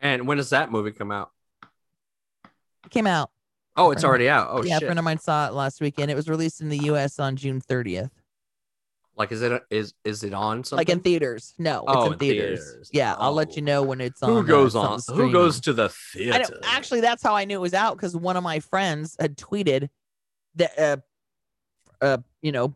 And 0.00 0.26
when 0.26 0.36
does 0.36 0.50
that 0.50 0.70
movie 0.70 0.92
come 0.92 1.10
out? 1.10 1.30
it 2.84 2.90
came 2.90 3.06
out 3.06 3.30
Oh, 3.78 3.90
it's 3.90 4.04
already 4.04 4.28
out. 4.28 4.48
Oh 4.50 4.62
yeah, 4.62 4.78
a 4.78 4.80
friend 4.80 4.98
of 4.98 5.04
mine 5.04 5.18
saw 5.18 5.48
it 5.48 5.52
last 5.52 5.82
weekend. 5.82 6.10
It 6.10 6.14
was 6.14 6.28
released 6.30 6.62
in 6.62 6.70
the 6.70 6.78
U.S. 6.84 7.18
on 7.18 7.36
June 7.36 7.60
30th, 7.60 8.08
Like, 9.16 9.32
is 9.32 9.42
it 9.42 9.62
is 9.70 9.92
is 10.02 10.22
it 10.24 10.32
on 10.32 10.64
something? 10.64 10.78
like 10.78 10.88
in 10.88 11.00
theaters. 11.00 11.52
No, 11.58 11.80
it's 11.80 11.84
Oh, 11.88 12.06
in 12.06 12.12
in 12.14 12.18
theaters. 12.18 12.64
theaters. 12.64 12.90
Yeah, 12.92 13.14
I'll 13.18 13.34
let 13.34 13.48
Oh. 13.48 13.52
you 13.56 13.62
know 13.62 13.82
when 13.82 14.00
it's 14.00 14.22
on. 14.22 14.30
who 14.30 14.38
uh, 14.38 14.42
goes 14.42 14.72
something 14.72 15.14
on? 15.14 15.20
Who 15.20 15.30
goes 15.30 15.60
to 15.60 15.74
the 15.74 15.90
theater? 15.90 16.58
actually, 16.64 17.02
that's 17.02 17.22
how 17.22 17.34
I 17.36 17.44
knew 17.44 17.56
it 17.56 17.60
was 17.60 17.74
out 17.74 17.96
because 17.96 18.16
one 18.16 18.36
of 18.38 18.42
my 18.42 18.60
friends 18.60 19.14
had 19.20 19.36
tweeted 19.36 19.90
that, 20.54 20.78
uh, 20.78 20.96
uh, 22.00 22.18
you 22.40 22.52
know, 22.52 22.74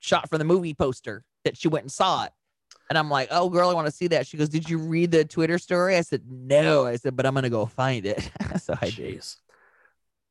shot 0.00 0.28
for 0.28 0.36
the 0.36 0.44
movie 0.44 0.74
poster 0.74 1.24
that 1.44 1.56
she 1.56 1.68
went 1.68 1.84
and 1.84 1.92
saw 1.92 2.24
it. 2.24 2.32
And 2.92 2.98
I'm 2.98 3.08
like, 3.08 3.28
oh, 3.30 3.48
girl, 3.48 3.70
I 3.70 3.72
want 3.72 3.86
to 3.86 3.90
see 3.90 4.08
that. 4.08 4.26
She 4.26 4.36
goes, 4.36 4.50
did 4.50 4.68
you 4.68 4.76
read 4.76 5.12
the 5.12 5.24
Twitter 5.24 5.56
story? 5.56 5.96
I 5.96 6.02
said, 6.02 6.20
no. 6.28 6.84
I 6.84 6.96
said, 6.96 7.16
but 7.16 7.24
I'm 7.24 7.32
going 7.32 7.44
to 7.44 7.48
go 7.48 7.64
find 7.64 8.04
it. 8.04 8.30
so 8.60 8.74
I 8.82 8.90
did. 8.90 9.16
Jeez. 9.16 9.36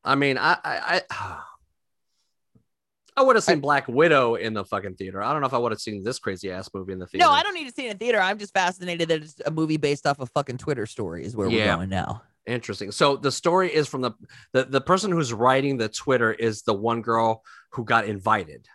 I 0.04 0.14
mean, 0.14 0.38
I 0.38 0.56
I 0.64 1.02
I, 1.10 1.38
I 3.16 3.22
would 3.22 3.34
have 3.34 3.42
seen 3.42 3.58
Black 3.58 3.88
Widow 3.88 4.36
in 4.36 4.54
the 4.54 4.64
fucking 4.64 4.94
theater. 4.94 5.20
I 5.20 5.32
don't 5.32 5.40
know 5.40 5.48
if 5.48 5.54
I 5.54 5.58
would 5.58 5.72
have 5.72 5.80
seen 5.80 6.04
this 6.04 6.20
crazy 6.20 6.52
ass 6.52 6.70
movie 6.72 6.92
in 6.92 7.00
the 7.00 7.06
theater. 7.08 7.26
No, 7.26 7.32
I 7.32 7.42
don't 7.42 7.54
need 7.54 7.66
to 7.66 7.74
see 7.74 7.86
it 7.88 7.90
in 7.90 7.98
theater. 7.98 8.20
I'm 8.20 8.38
just 8.38 8.54
fascinated 8.54 9.08
that 9.08 9.22
it's 9.22 9.40
a 9.44 9.50
movie 9.50 9.76
based 9.76 10.06
off 10.06 10.20
a 10.20 10.26
fucking 10.26 10.58
Twitter 10.58 10.86
story, 10.86 11.24
is 11.24 11.34
where 11.34 11.48
Yeah. 11.48 11.72
we're 11.72 11.76
going 11.78 11.88
now. 11.90 12.22
Interesting. 12.46 12.92
So 12.92 13.16
the 13.16 13.32
story 13.32 13.74
is 13.74 13.88
from 13.88 14.02
the, 14.02 14.12
the 14.52 14.64
the 14.66 14.80
person 14.80 15.10
who's 15.10 15.32
writing 15.32 15.78
the 15.78 15.88
Twitter 15.88 16.32
is 16.32 16.62
the 16.62 16.74
one 16.74 17.02
girl 17.02 17.42
who 17.70 17.84
got 17.84 18.04
invited. 18.04 18.68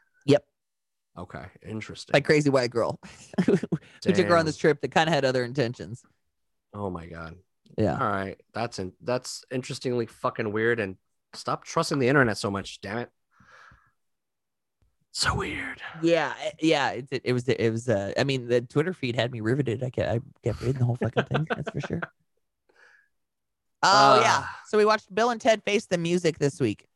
Okay. 1.18 1.46
Interesting. 1.68 2.14
By 2.14 2.22
crazy 2.22 2.50
white 2.50 2.70
girl 2.70 3.00
who 3.46 3.58
took 4.02 4.18
her 4.28 4.38
on 4.38 4.46
this 4.46 4.58
trip 4.58 4.82
that 4.82 4.92
kind 4.92 5.10
of 5.10 5.14
had 5.14 5.26
other 5.26 5.44
intentions. 5.44 6.04
Oh 6.74 6.90
my 6.90 7.08
god. 7.08 7.36
Yeah. 7.78 7.98
All 8.00 8.10
right. 8.10 8.40
That's 8.54 8.80
in, 8.80 8.94
that's 9.02 9.44
interestingly 9.52 10.06
fucking 10.06 10.52
weird. 10.52 10.80
And 10.80 10.98
stop 11.34 11.64
trusting 11.64 12.00
the 12.00 12.08
internet 12.08 12.38
so 12.38 12.52
much. 12.52 12.82
Damn 12.82 13.00
it. 13.00 13.10
So 15.12 15.34
weird. 15.34 15.82
Yeah, 16.04 16.32
eh, 16.44 16.52
yeah. 16.60 16.92
It, 16.92 17.08
it, 17.10 17.22
it 17.26 17.34
was 17.34 17.48
it 17.48 17.72
was. 17.72 17.90
Uh, 17.90 18.14
I 18.20 18.24
mean, 18.24 18.48
the 18.48 18.62
Twitter 18.62 18.94
feed 18.94 19.16
had 19.16 19.32
me 19.32 19.42
riveted. 19.42 19.84
I 19.84 19.90
kept 19.90 20.12
I 20.12 20.20
kept 20.44 20.62
reading 20.62 20.78
the 20.78 20.86
whole 20.86 20.98
fucking 20.98 21.24
thing. 21.24 21.48
That's 21.50 21.72
for 21.72 21.82
sure. 21.82 22.02
Oh 23.84 24.20
yeah. 24.20 24.40
Ah. 24.42 24.60
So 24.66 24.78
we 24.80 24.86
watched 24.86 25.14
Bill 25.14 25.30
and 25.30 25.40
Ted 25.40 25.62
Face 25.64 25.86
the 25.86 26.00
Music 26.00 26.40
this 26.40 26.60
week. 26.60 26.88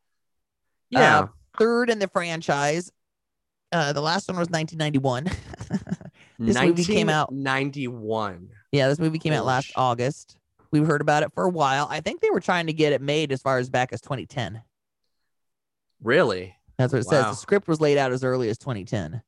Yeah. 0.90 1.20
Uh, 1.20 1.26
third 1.56 1.90
in 1.90 2.00
the 2.00 2.08
franchise. 2.08 2.90
Uh, 3.72 3.92
the 3.92 4.00
last 4.02 4.28
one 4.28 4.36
was 4.38 4.48
1991. 4.50 5.24
this 6.38 6.60
movie 6.60 6.84
came 6.84 7.08
out- 7.08 7.32
91. 7.32 8.50
yeah, 8.70 8.88
this 8.88 8.98
movie 8.98 9.18
came 9.18 9.32
out 9.32 9.44
last 9.46 9.72
August. 9.76 10.36
We've 10.70 10.86
heard 10.86 11.00
about 11.00 11.22
it 11.22 11.32
for 11.34 11.44
a 11.44 11.48
while. 11.50 11.86
I 11.90 12.00
think 12.00 12.20
they 12.20 12.30
were 12.30 12.40
trying 12.40 12.66
to 12.66 12.72
get 12.72 12.92
it 12.92 13.00
made 13.02 13.32
as 13.32 13.42
far 13.42 13.58
as 13.58 13.68
back 13.70 13.92
as 13.92 14.00
2010. 14.00 14.62
Really? 16.02 16.56
That's 16.78 16.92
what 16.92 17.00
it 17.00 17.08
says. 17.08 17.24
The 17.26 17.34
script 17.34 17.68
was 17.68 17.80
laid 17.80 17.98
out 17.98 18.12
as 18.12 18.24
early 18.24 18.48
as 18.48 18.58
2010, 18.58 19.22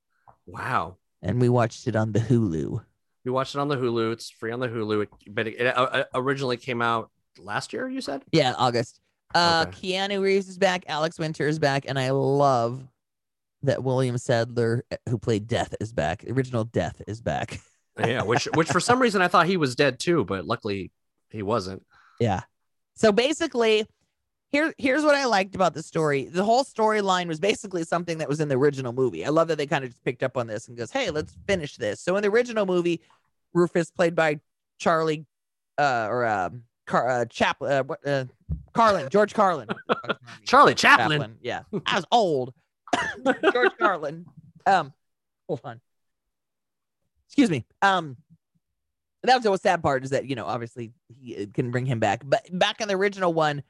Wow. 0.46 0.96
and 1.22 1.40
we 1.40 1.48
watched 1.48 1.86
it 1.86 1.96
on 1.96 2.12
the 2.12 2.18
Hulu. 2.20 2.82
We 3.24 3.30
watched 3.30 3.54
it 3.54 3.58
on 3.58 3.68
the 3.68 3.76
Hulu. 3.76 4.12
It's 4.12 4.28
free 4.30 4.50
on 4.52 4.60
the 4.60 4.68
Hulu. 4.68 5.02
It, 5.04 5.08
but 5.28 5.46
it, 5.46 5.60
it 5.60 5.76
uh, 5.78 6.04
originally 6.14 6.56
came 6.56 6.82
out 6.82 7.10
last 7.38 7.72
year, 7.72 7.88
you 7.88 8.00
said? 8.00 8.22
Yeah, 8.32 8.54
August. 8.58 9.00
Uh, 9.34 9.66
Okay. 9.68 9.92
Keanu 9.94 10.20
Reeves 10.22 10.48
is 10.48 10.58
back. 10.58 10.84
Alex 10.88 11.18
Winter 11.18 11.46
is 11.46 11.58
back, 11.58 11.84
and 11.86 11.98
I 11.98 12.10
love 12.10 12.82
that 13.64 13.82
William 13.82 14.18
Sadler, 14.18 14.84
eh, 14.90 14.96
who 15.08 15.18
played 15.18 15.46
Death, 15.46 15.74
is 15.80 15.92
back. 15.92 16.22
The 16.22 16.32
original 16.32 16.64
Death 16.64 17.00
is 17.06 17.20
back. 17.20 17.60
Yeah, 17.98 18.22
which 18.24 18.46
which 18.54 18.68
for 18.68 18.80
some 18.80 19.00
reason 19.00 19.22
I 19.22 19.28
thought 19.28 19.46
he 19.46 19.56
was 19.56 19.74
dead 19.74 19.98
too, 19.98 20.24
but 20.24 20.46
luckily 20.46 20.90
he 21.30 21.42
wasn't. 21.42 21.84
Yeah. 22.20 22.42
So 22.94 23.12
basically, 23.12 23.86
here 24.50 24.72
here's 24.78 25.02
what 25.02 25.14
I 25.14 25.24
liked 25.26 25.54
about 25.54 25.74
the 25.74 25.82
story. 25.82 26.24
The 26.26 26.44
whole 26.44 26.64
storyline 26.64 27.26
was 27.26 27.40
basically 27.40 27.84
something 27.84 28.18
that 28.18 28.28
was 28.28 28.40
in 28.40 28.48
the 28.48 28.56
original 28.56 28.92
movie. 28.92 29.24
I 29.24 29.30
love 29.30 29.48
that 29.48 29.58
they 29.58 29.66
kind 29.66 29.84
of 29.84 29.90
just 29.90 30.04
picked 30.04 30.22
up 30.22 30.36
on 30.36 30.46
this 30.46 30.68
and 30.68 30.76
goes, 30.76 30.90
"Hey, 30.90 31.10
let's 31.10 31.36
finish 31.46 31.76
this." 31.76 32.00
So 32.00 32.16
in 32.16 32.22
the 32.22 32.28
original 32.28 32.66
movie, 32.66 33.00
Rufus 33.52 33.90
played 33.90 34.14
by 34.14 34.40
Charlie 34.78 35.26
uh 35.78 36.06
or 36.08 36.24
um 36.26 36.62
Car 36.86 37.08
uh, 37.08 37.24
Chaplin 37.24 37.72
uh, 37.72 37.82
what, 37.82 38.06
uh 38.06 38.26
Carlin, 38.74 39.08
George 39.08 39.34
Carlin. 39.34 39.68
Charlie 40.46 40.74
Chaplin. 40.74 41.36
Yeah. 41.40 41.62
I 41.86 41.96
was 41.96 42.04
old. 42.10 42.52
George 43.52 43.72
Carlin. 43.78 44.26
Um 44.66 44.92
hold 45.48 45.60
on. 45.64 45.80
Excuse 47.28 47.50
me. 47.50 47.64
Um 47.82 48.16
that 49.24 49.36
was 49.36 49.44
the 49.44 49.56
sad 49.56 49.82
part 49.82 50.04
is 50.04 50.10
that, 50.10 50.26
you 50.26 50.36
know, 50.36 50.44
obviously 50.44 50.92
he 51.08 51.36
uh, 51.36 51.46
can 51.52 51.70
bring 51.70 51.86
him 51.86 51.98
back. 51.98 52.22
But 52.24 52.46
back 52.52 52.80
in 52.80 52.88
the 52.88 52.94
original 52.94 53.32
one, 53.32 53.62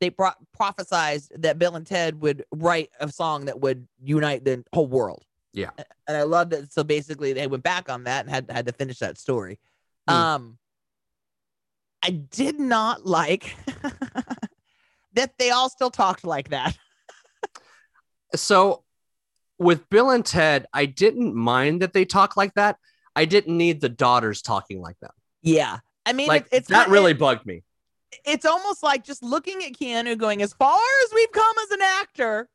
they 0.00 0.10
pro- 0.10 0.30
prophesized 0.58 1.28
that 1.42 1.58
Bill 1.58 1.76
and 1.76 1.86
Ted 1.86 2.20
would 2.22 2.44
write 2.50 2.90
a 2.98 3.10
song 3.10 3.44
that 3.44 3.60
would 3.60 3.86
unite 4.02 4.44
the 4.44 4.64
whole 4.72 4.86
world. 4.86 5.24
Yeah. 5.52 5.70
And 6.08 6.16
I 6.16 6.22
love 6.22 6.50
that. 6.50 6.72
So 6.72 6.82
basically 6.82 7.34
they 7.34 7.46
went 7.46 7.62
back 7.62 7.90
on 7.90 8.04
that 8.04 8.24
and 8.24 8.30
had 8.30 8.50
had 8.50 8.66
to 8.66 8.72
finish 8.72 8.98
that 9.00 9.18
story. 9.18 9.60
Hmm. 10.08 10.14
Um 10.14 10.58
I 12.02 12.10
did 12.10 12.58
not 12.58 13.06
like 13.06 13.54
that 15.14 15.38
they 15.38 15.50
all 15.50 15.68
still 15.68 15.90
talked 15.90 16.24
like 16.24 16.48
that. 16.48 16.76
So 18.34 18.84
with 19.58 19.88
Bill 19.90 20.10
and 20.10 20.24
Ted, 20.24 20.66
I 20.72 20.86
didn't 20.86 21.34
mind 21.34 21.82
that 21.82 21.92
they 21.92 22.04
talk 22.04 22.36
like 22.36 22.54
that. 22.54 22.78
I 23.14 23.24
didn't 23.26 23.56
need 23.56 23.80
the 23.80 23.88
daughters 23.88 24.42
talking 24.42 24.80
like 24.80 24.96
that. 25.02 25.12
Yeah. 25.42 25.78
I 26.06 26.12
mean, 26.12 26.28
Like 26.28 26.46
it- 26.50 26.56
it's 26.58 26.68
that 26.68 26.74
not- 26.74 26.88
really 26.88 27.12
it- 27.12 27.18
bugged 27.18 27.46
me. 27.46 27.62
it's 28.24 28.44
almost 28.44 28.82
like 28.82 29.04
just 29.04 29.22
looking 29.22 29.62
at 29.64 29.72
Keanu 29.72 30.16
going, 30.18 30.42
as 30.42 30.52
far 30.52 30.78
as 31.04 31.14
we've 31.14 31.32
come 31.32 31.56
as 31.64 31.70
an 31.70 31.82
actor, 31.82 32.48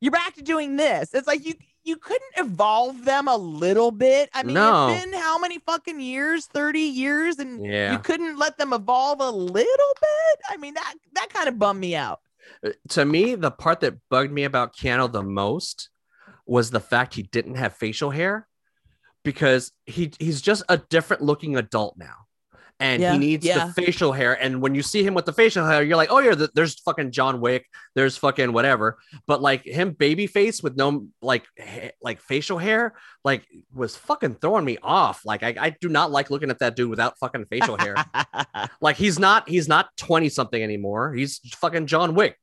you're 0.00 0.10
back 0.12 0.34
to 0.34 0.42
doing 0.42 0.76
this. 0.76 1.10
It's 1.14 1.26
like 1.26 1.44
you 1.46 1.54
you 1.84 1.96
couldn't 1.96 2.30
evolve 2.36 3.04
them 3.04 3.26
a 3.26 3.36
little 3.36 3.90
bit. 3.90 4.30
I 4.32 4.44
mean, 4.44 4.54
No. 4.54 4.86
it's 4.86 5.02
been 5.04 5.12
how 5.14 5.36
many 5.38 5.58
fucking 5.58 5.98
years? 5.98 6.46
30 6.46 6.78
years, 6.78 7.40
and 7.40 7.66
Yeah. 7.66 7.90
you 7.90 7.98
couldn't 7.98 8.38
let 8.38 8.56
them 8.56 8.72
evolve 8.72 9.20
a 9.20 9.30
little 9.32 9.94
bit. 10.00 10.40
I 10.48 10.56
mean, 10.58 10.74
that 10.74 10.94
that 11.14 11.30
kind 11.30 11.48
of 11.48 11.58
bummed 11.58 11.80
me 11.80 11.96
out. 11.96 12.20
To 12.90 13.04
me, 13.04 13.34
the 13.34 13.50
part 13.50 13.80
that 13.80 13.98
bugged 14.10 14.32
me 14.32 14.44
about 14.44 14.76
Keanu 14.76 15.10
the 15.10 15.22
most 15.22 15.88
was 16.46 16.70
the 16.70 16.80
fact 16.80 17.14
he 17.14 17.22
didn't 17.22 17.56
have 17.56 17.76
facial 17.76 18.10
hair 18.10 18.48
because 19.24 19.72
he 19.86 20.12
he's 20.18 20.42
just 20.42 20.62
a 20.68 20.78
different 20.78 21.22
looking 21.22 21.56
adult 21.56 21.96
now. 21.96 22.21
And 22.80 23.00
Yeah, 23.00 23.12
he 23.12 23.18
needs 23.18 23.46
yeah. 23.46 23.66
the 23.66 23.72
facial 23.72 24.12
hair. 24.12 24.34
And 24.42 24.60
when 24.60 24.74
you 24.74 24.82
see 24.82 25.04
him 25.04 25.14
with 25.14 25.24
the 25.24 25.32
facial 25.32 25.64
hair, 25.64 25.84
you're 25.84 25.96
like, 25.96 26.10
oh, 26.10 26.18
yeah, 26.18 26.34
th- 26.34 26.50
there's 26.54 26.80
fucking 26.80 27.12
John 27.12 27.40
Wick. 27.40 27.66
There's 27.94 28.16
fucking 28.16 28.52
whatever. 28.52 28.98
But 29.26 29.40
like 29.40 29.62
him, 29.64 29.92
baby 29.92 30.26
face 30.26 30.62
with 30.62 30.76
no 30.76 31.06
like 31.20 31.44
ha- 31.60 31.92
like 32.02 32.20
facial 32.20 32.58
hair, 32.58 32.94
like 33.24 33.46
was 33.72 33.94
fucking 33.96 34.36
throwing 34.36 34.64
me 34.64 34.78
off. 34.82 35.24
Like 35.24 35.42
I, 35.44 35.54
I 35.58 35.76
do 35.80 35.88
not 35.88 36.10
like 36.10 36.30
looking 36.30 36.50
at 36.50 36.58
that 36.58 36.74
dude 36.74 36.90
without 36.90 37.18
fucking 37.18 37.46
facial 37.46 37.76
hair. 37.76 37.94
Like 38.80 38.96
he's 38.96 39.18
not 39.18 39.48
he's 39.48 39.68
not 39.68 39.96
20 39.96 40.28
something 40.28 40.60
anymore. 40.60 41.14
He's 41.14 41.38
fucking 41.56 41.86
John 41.86 42.14
Wick. 42.14 42.36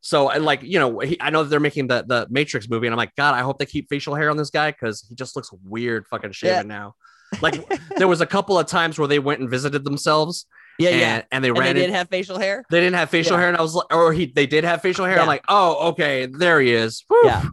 So 0.00 0.28
and 0.28 0.44
like 0.44 0.62
you 0.62 0.78
know, 0.78 0.98
he, 0.98 1.16
I 1.20 1.30
know 1.30 1.44
that 1.44 1.48
they're 1.50 1.60
making 1.60 1.86
the 1.86 2.04
the 2.06 2.26
Matrix 2.28 2.68
movie, 2.68 2.86
and 2.88 2.94
I'm 2.94 2.98
like, 2.98 3.14
God, 3.16 3.34
I 3.34 3.40
hope 3.40 3.58
they 3.58 3.66
keep 3.66 3.88
facial 3.88 4.14
hair 4.14 4.30
on 4.30 4.36
this 4.36 4.50
guy 4.50 4.70
because 4.70 5.06
he 5.08 5.14
just 5.14 5.36
looks 5.36 5.50
weird, 5.64 6.06
fucking 6.08 6.32
shaven 6.32 6.68
now. 6.68 6.94
Like 7.42 7.68
there 7.96 8.08
was 8.08 8.20
a 8.20 8.26
couple 8.26 8.58
of 8.58 8.66
times 8.66 8.98
where 8.98 9.08
they 9.08 9.18
went 9.18 9.40
and 9.40 9.50
visited 9.50 9.84
themselves, 9.84 10.46
Yeah, 10.78 10.90
and, 10.90 11.00
yeah. 11.00 11.22
and 11.32 11.44
they 11.44 11.48
And 11.48 11.58
ran 11.58 11.74
they 11.74 11.82
it. 11.82 11.86
did 11.86 11.94
have 11.94 12.08
facial 12.08 12.38
hair. 12.38 12.64
they 12.70 12.80
didn't 12.80 12.96
have 12.96 13.10
facial 13.10 13.32
Yeah. 13.36 13.40
hair, 13.40 13.48
and 13.48 13.56
I 13.58 13.62
was 13.62 13.74
like, 13.74 13.92
or 13.94 14.12
he 14.12 14.26
they 14.26 14.46
did 14.46 14.64
have 14.64 14.80
facial 14.82 15.04
hair. 15.04 15.20
I'm 15.20 15.26
like, 15.26 15.44
oh, 15.48 15.88
okay, 15.90 16.26
there 16.26 16.60
he 16.60 16.72
is. 16.72 17.04
Whew. 17.08 17.20
Yeah. 17.24 17.44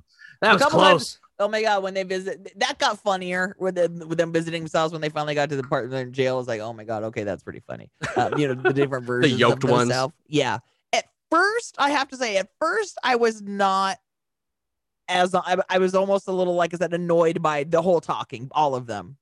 that 0.41 0.51
A 0.51 0.53
was 0.53 0.61
couple 0.63 0.79
close. 0.79 1.19
Oh 1.41 1.47
my 1.47 1.61
god, 1.61 1.83
when 1.83 1.93
they 1.93 2.03
visit, 2.03 2.51
that 2.59 2.77
got 2.79 2.99
funnier 2.99 3.55
with 3.59 3.75
them 3.75 3.99
with 4.09 4.17
them 4.17 4.33
visiting 4.33 4.61
themselves 4.63 4.91
when 4.91 5.01
they 5.01 5.07
finally 5.09 5.35
got 5.35 5.49
to 5.49 5.55
the 5.55 5.63
part 5.63 5.91
in 5.91 6.11
jail. 6.11 6.35
It 6.35 6.37
was 6.39 6.47
like, 6.49 6.59
oh 6.59 6.73
my 6.73 6.83
god, 6.83 7.03
okay, 7.03 7.23
that's 7.23 7.43
pretty 7.43 7.61
funny. 7.61 7.89
Uh, 8.17 8.31
you 8.37 8.47
know, 8.47 8.55
the 8.61 8.73
different 8.73 9.05
versions. 9.07 9.33
the 9.33 9.39
yoked 9.39 9.63
of 9.63 9.69
ones. 9.69 9.87
themselves. 9.87 10.13
Yeah. 10.27 10.57
At 10.91 11.05
first, 11.31 11.75
I 11.77 11.91
have 11.91 12.09
to 12.09 12.17
say, 12.17 12.35
at 12.37 12.49
first, 12.59 12.97
I 13.05 13.15
was 13.15 13.41
not 13.41 13.97
as 15.07 15.33
I, 15.33 15.57
I 15.69 15.77
was 15.79 15.95
almost 15.95 16.27
a 16.27 16.31
little 16.31 16.55
like 16.55 16.73
I 16.73 16.77
said 16.77 16.93
annoyed 16.93 17.41
by 17.41 17.63
the 17.63 17.81
whole 17.81 18.01
talking, 18.01 18.49
all 18.51 18.75
of 18.75 18.85
them. 18.85 19.15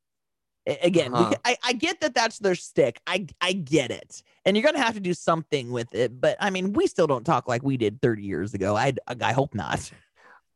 Again, 0.82 1.14
Uh-huh. 1.14 1.34
I, 1.46 1.58
I 1.64 1.74
get 1.74 2.02
that 2.02 2.14
that's 2.14 2.40
their 2.40 2.56
stick. 2.56 3.00
I 3.08 3.28
I 3.40 3.54
get 3.54 3.90
it, 3.92 4.22
and 4.46 4.58
you're 4.58 4.66
gonna 4.66 4.84
have 4.84 4.96
to 4.96 5.00
do 5.00 5.14
something 5.14 5.72
with 5.72 5.96
it. 5.96 6.20
But 6.20 6.36
I 6.42 6.50
mean, 6.50 6.74
we 6.74 6.88
still 6.88 7.08
don't 7.08 7.24
talk 7.24 7.48
like 7.48 7.64
we 7.64 7.78
did 7.78 8.02
30 8.02 8.24
years 8.24 8.54
ago. 8.54 8.76
I 8.76 8.94
I 9.22 9.32
hope 9.34 9.56
not. 9.56 9.90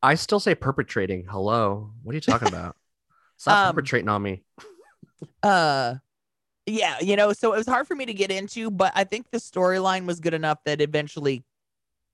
I 0.04 0.16
still 0.16 0.40
say 0.40 0.54
perpetrating. 0.56 1.26
Hello, 1.30 1.92
what 2.04 2.12
are 2.14 2.16
you 2.16 2.22
talking 2.22 2.48
about? 2.50 2.76
Stop 3.38 3.68
Um, 3.68 3.74
perpetrating 3.76 4.10
on 4.10 4.22
me. 4.22 4.44
uh 5.44 5.96
yeah 6.66 6.98
you 7.00 7.16
know 7.16 7.32
so 7.34 7.54
it 7.54 7.58
was 7.58 7.68
hard 7.68 7.88
for 7.88 7.96
me 7.96 8.06
to 8.06 8.14
get 8.14 8.32
into 8.32 8.70
but 8.72 8.92
i 8.96 9.04
think 9.04 9.30
the 9.32 9.38
storyline 9.40 10.06
was 10.06 10.20
good 10.20 10.34
enough 10.34 10.58
that 10.66 10.82
eventually 10.82 11.44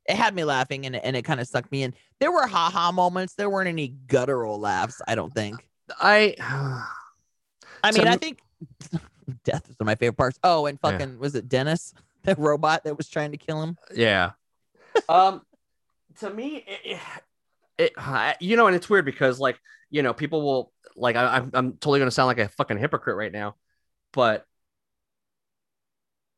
it 0.05 0.15
had 0.15 0.33
me 0.35 0.43
laughing 0.43 0.85
and, 0.85 0.95
and 0.95 1.15
it 1.15 1.23
kind 1.23 1.39
of 1.39 1.47
sucked 1.47 1.71
me 1.71 1.83
in 1.83 1.93
there 2.19 2.31
were 2.31 2.47
haha 2.47 2.91
moments 2.91 3.33
there 3.35 3.49
weren't 3.49 3.67
any 3.67 3.89
guttural 4.07 4.59
laughs 4.59 5.01
i 5.07 5.15
don't 5.15 5.33
think 5.33 5.67
I 5.99 6.35
i 7.83 7.91
To 7.91 7.97
mean 7.97 8.07
I 8.07 8.17
think 8.17 8.39
death 9.43 9.63
is 9.69 9.75
one 9.77 9.81
of 9.81 9.85
my 9.87 9.95
favorite 9.95 10.17
parts 10.17 10.39
oh 10.43 10.65
and 10.65 10.79
Yeah. 10.83 10.91
fucking 10.91 11.19
was 11.19 11.35
it 11.35 11.47
dennis 11.49 11.93
the 12.23 12.35
robot 12.35 12.83
that 12.83 12.97
was 12.97 13.07
trying 13.09 13.31
to 13.31 13.37
kill 13.37 13.61
him 13.61 13.77
yeah. 13.93 14.31
um, 15.07 15.41
to 16.19 16.29
me, 16.29 16.65
it, 16.67 16.99
it, 17.77 17.93
it 17.95 18.37
you 18.41 18.57
know, 18.57 18.65
and 18.67 18.75
it's 18.75 18.89
weird 18.89 19.05
because 19.05 19.39
like 19.39 19.59
you 19.91 20.01
know, 20.01 20.13
people 20.13 20.41
will 20.41 20.73
like 20.95 21.15
I, 21.15 21.37
I'm 21.37 21.51
I'm 21.53 21.71
totally 21.73 21.99
gonna 21.99 22.09
sound 22.11 22.27
like 22.27 22.39
a 22.39 22.49
fucking 22.49 22.77
hypocrite 22.79 23.15
right 23.15 23.31
now, 23.31 23.55
but 24.13 24.45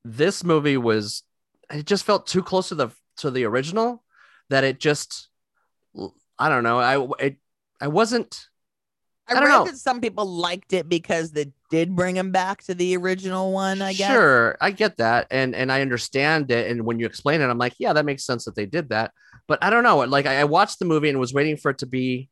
this 0.04 0.43
movie 0.43 0.78
was 0.78 1.23
it 1.71 1.86
just 1.86 2.04
felt 2.04 2.28
too 2.28 2.43
close 2.43 2.69
to 2.69 2.75
the 2.75 2.89
to 3.17 3.32
the 3.32 3.45
original 3.45 4.04
that 4.49 4.63
it 4.63 4.80
just 4.80 5.30
I 6.38 6.49
don't 6.49 6.63
know 6.63 6.80
I 6.80 7.23
it 7.25 7.38
I 7.80 7.88
wasn't 7.88 8.49
i, 9.30 9.34
I 9.34 9.39
don't 9.39 9.50
read 9.50 9.58
know. 9.60 9.65
that 9.65 9.78
some 9.78 10.02
people 10.02 10.26
liked 10.26 10.74
it 10.74 10.89
because 10.89 11.32
they 11.32 11.52
did 11.70 11.96
bring 11.96 12.18
him 12.18 12.32
back 12.32 12.63
to 12.63 12.74
the 12.74 12.98
original 12.98 13.52
one 13.52 13.82
i 13.82 13.94
guess 13.94 14.12
Sure, 14.12 14.58
I 14.60 14.72
get 14.72 14.98
that, 14.98 15.28
and 15.32 15.56
and 15.56 15.72
I 15.72 15.82
understand 15.82 16.52
it. 16.52 16.70
And 16.72 16.86
when 16.86 17.00
you 17.00 17.06
explain 17.06 17.42
it, 17.42 17.46
I'm 17.46 17.58
like, 17.58 17.74
yeah, 17.80 17.94
that 17.94 18.06
makes 18.06 18.26
sense 18.26 18.46
that 18.46 18.56
they 18.56 18.65
did 18.65 18.89
that. 18.89 19.12
But 19.48 19.63
I 19.63 19.70
don't 19.70 19.84
know. 19.84 19.98
Like, 20.00 20.26
I, 20.26 20.42
I 20.42 20.44
watched 20.46 20.80
the 20.80 20.86
movie 20.86 21.10
and 21.10 21.20
was 21.20 21.34
waiting 21.34 21.58
for 21.58 21.72
it 21.72 21.80
to 21.80 21.86
be, 21.86 22.30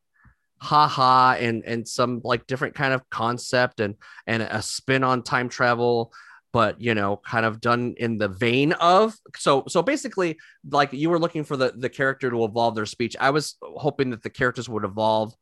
ha 0.58 0.86
ha, 0.88 1.36
and 1.38 1.62
and 1.64 1.86
some 1.86 2.20
like 2.24 2.46
different 2.46 2.74
kind 2.74 2.92
of 2.92 3.08
concept 3.10 3.80
and 3.80 3.94
and 4.26 4.42
a 4.42 4.62
spin 4.62 5.04
on 5.04 5.22
time 5.22 5.48
travel, 5.48 6.12
but 6.52 6.80
you 6.80 6.94
know, 6.94 7.20
kind 7.24 7.46
of 7.46 7.60
done 7.60 7.94
in 7.98 8.18
the 8.18 8.28
vein 8.28 8.72
of. 8.72 9.14
So 9.36 9.64
so 9.68 9.82
basically, 9.82 10.38
like 10.70 10.92
you 10.92 11.10
were 11.10 11.18
looking 11.18 11.44
for 11.44 11.56
the 11.56 11.72
the 11.76 11.88
character 11.88 12.30
to 12.30 12.44
evolve 12.44 12.74
their 12.74 12.86
speech. 12.86 13.16
I 13.20 13.30
was 13.30 13.56
hoping 13.62 14.10
that 14.10 14.22
the 14.22 14.30
characters 14.30 14.68
would 14.68 14.84
evolve 14.84 15.34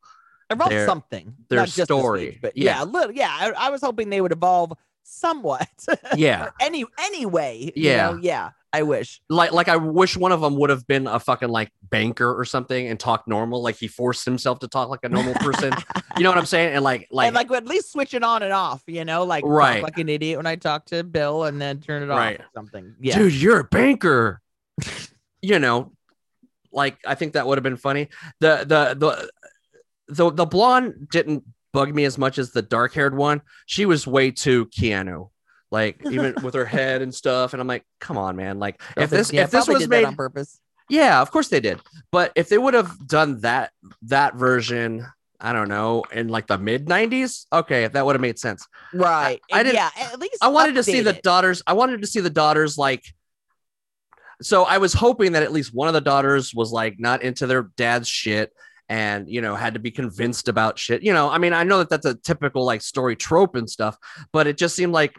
evolve 0.49 0.69
their- 0.71 0.85
something 0.85 1.35
their 1.49 1.59
not 1.59 1.65
just 1.67 1.77
the 1.77 1.85
story. 1.85 2.39
but 2.41 2.55
Yeah. 2.57 2.77
yeah, 2.79 2.83
little, 2.83 3.11
yeah 3.11 3.29
I, 3.31 3.51
I 3.67 3.69
was 3.69 3.81
hoping 3.81 4.09
they 4.09 4.21
would 4.21 4.31
evolve 4.31 4.73
somewhat 5.03 5.67
Yeah. 6.15 6.49
Any 6.59 6.85
anyway 6.99 7.71
you 7.75 7.89
Yeah. 7.91 8.11
know, 8.11 8.19
yeah 8.21 8.49
i 8.73 8.81
wish 8.83 9.21
like 9.29 9.53
like 9.53 9.69
I 9.69 9.77
wish 9.77 10.17
one 10.17 10.33
of 10.33 10.41
them 10.41 10.57
would 10.57 10.69
have 10.69 10.85
been 10.85 11.07
a 11.07 11.19
fucking 11.21 11.47
like 11.47 11.71
banker 11.89 12.37
or 12.37 12.43
something 12.43 12.87
and 12.89 12.99
talk 12.99 13.25
normal. 13.25 13.61
Like 13.63 13.77
he 13.77 13.87
forced 13.87 14.25
himself 14.25 14.59
to 14.59 14.67
talk 14.67 14.89
like 14.89 14.99
a 15.03 15.09
normal 15.09 15.33
person. 15.35 15.73
you 16.17 16.23
know 16.23 16.29
what 16.29 16.37
I'm 16.37 16.45
saying? 16.45 16.73
And 16.75 16.83
like 16.83 17.07
like, 17.11 17.27
and 17.27 17.35
like 17.35 17.49
at 17.51 17.65
least 17.65 17.93
switch 17.93 18.13
it 18.13 18.23
on 18.23 18.43
and 18.43 18.51
off 18.51 18.83
you 18.85 19.05
know 19.05 19.23
like 19.23 19.45
Right. 19.45 19.81
like 19.81 19.97
an 19.97 20.09
idiot 20.09 20.37
when 20.37 20.45
i 20.45 20.57
talk 20.57 20.85
to 20.87 21.03
bill 21.05 21.45
and 21.45 21.61
then 21.61 21.79
turn 21.79 22.03
it 22.03 22.09
off 22.09 22.19
Right. 22.19 22.39
or 22.41 22.45
something 22.53 22.93
yeah 22.99 23.17
dude, 23.17 23.33
you're 23.33 23.59
a 23.61 23.63
banker. 23.63 24.41
you 25.41 25.59
know, 25.59 25.93
like 26.73 26.97
I 27.07 27.15
think 27.15 27.33
that 27.33 27.47
would 27.47 27.57
have 27.57 27.63
been 27.63 27.77
funny. 27.77 28.09
The 28.41 28.57
the 28.67 28.95
the 28.99 29.29
the 30.07 30.31
the 30.31 30.45
blonde 30.45 31.09
didn't 31.11 31.43
bug 31.73 31.93
me 31.93 32.05
as 32.05 32.17
much 32.17 32.37
as 32.37 32.51
the 32.51 32.61
dark 32.61 32.93
haired 32.93 33.15
one. 33.15 33.41
She 33.65 33.85
was 33.85 34.07
way 34.07 34.31
too 34.31 34.65
Keanu. 34.67 35.29
Like 35.69 36.01
even 36.11 36.35
with 36.43 36.53
her 36.53 36.65
head 36.65 37.01
and 37.01 37.13
stuff, 37.13 37.53
and 37.53 37.61
I'm 37.61 37.67
like, 37.67 37.85
come 37.99 38.17
on, 38.17 38.35
man! 38.35 38.59
Like 38.59 38.81
I 38.95 39.03
if 39.03 39.09
this 39.09 39.31
yeah, 39.33 39.43
if 39.43 39.51
this 39.51 39.67
was 39.67 39.79
did 39.79 39.89
made 39.89 40.05
on 40.05 40.15
purpose 40.15 40.59
Yeah, 40.89 41.21
of 41.21 41.29
course 41.31 41.49
they 41.49 41.59
did. 41.59 41.81
But 42.11 42.31
if 42.35 42.47
they 42.49 42.57
would 42.57 42.73
have 42.73 43.05
done 43.07 43.41
that 43.41 43.71
that 44.03 44.35
version, 44.35 45.05
I 45.41 45.51
don't 45.51 45.67
know, 45.67 46.03
in 46.13 46.29
like 46.29 46.47
the 46.47 46.57
mid 46.57 46.85
'90s, 46.87 47.47
okay, 47.51 47.85
that 47.87 48.05
would 48.05 48.15
have 48.15 48.21
made 48.21 48.39
sense. 48.39 48.65
right 48.93 49.41
I 49.51 49.63
didn't- 49.63 49.75
yeah 49.75 49.89
at 49.99 50.19
least 50.19 50.37
I 50.41 50.47
wanted 50.47 50.75
to 50.75 50.83
see 50.83 51.01
update 51.01 51.03
the 51.03 51.15
it. 51.17 51.23
daughters. 51.23 51.61
I 51.67 51.73
wanted 51.73 52.01
to 52.01 52.07
see 52.07 52.21
the 52.21 52.29
daughters 52.29 52.77
like. 52.77 53.03
So 54.41 54.63
I 54.63 54.77
was 54.77 54.93
hoping 54.93 55.31
that 55.33 55.43
at 55.43 55.51
least 55.51 55.73
one 55.73 55.87
of 55.87 55.95
the 55.95 56.01
daughters 56.01 56.53
was 56.53 56.71
like 56.71 56.99
not 56.99 57.23
into 57.23 57.47
their 57.47 57.63
dad's 57.75 58.07
shit 58.07 58.53
and 58.89 59.29
you 59.29 59.41
know 59.41 59.55
had 59.55 59.73
to 59.73 59.79
be 59.79 59.91
convinced 59.91 60.47
about 60.47 60.79
shit. 60.79 61.03
You 61.03 61.13
know, 61.13 61.29
I 61.29 61.37
mean, 61.37 61.53
I 61.53 61.63
know 61.63 61.79
that 61.79 61.89
that's 61.89 62.05
a 62.05 62.15
typical 62.15 62.65
like 62.65 62.81
story 62.81 63.15
trope 63.15 63.55
and 63.55 63.69
stuff, 63.69 63.97
but 64.31 64.47
it 64.47 64.57
just 64.57 64.75
seemed 64.75 64.93
like 64.93 65.15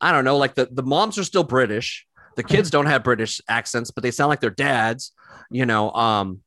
I 0.00 0.12
don't 0.12 0.24
know, 0.24 0.36
like 0.36 0.54
the 0.54 0.68
the 0.70 0.82
moms 0.82 1.18
are 1.18 1.24
still 1.24 1.44
British. 1.44 2.06
The 2.36 2.42
kids 2.42 2.68
don't 2.70 2.86
have 2.86 3.04
British 3.04 3.40
accents, 3.48 3.92
but 3.92 4.02
they 4.02 4.10
sound 4.10 4.28
like 4.28 4.40
their 4.40 4.50
dads. 4.50 5.12
You 5.50 5.66
know, 5.66 5.92
um, 5.92 6.40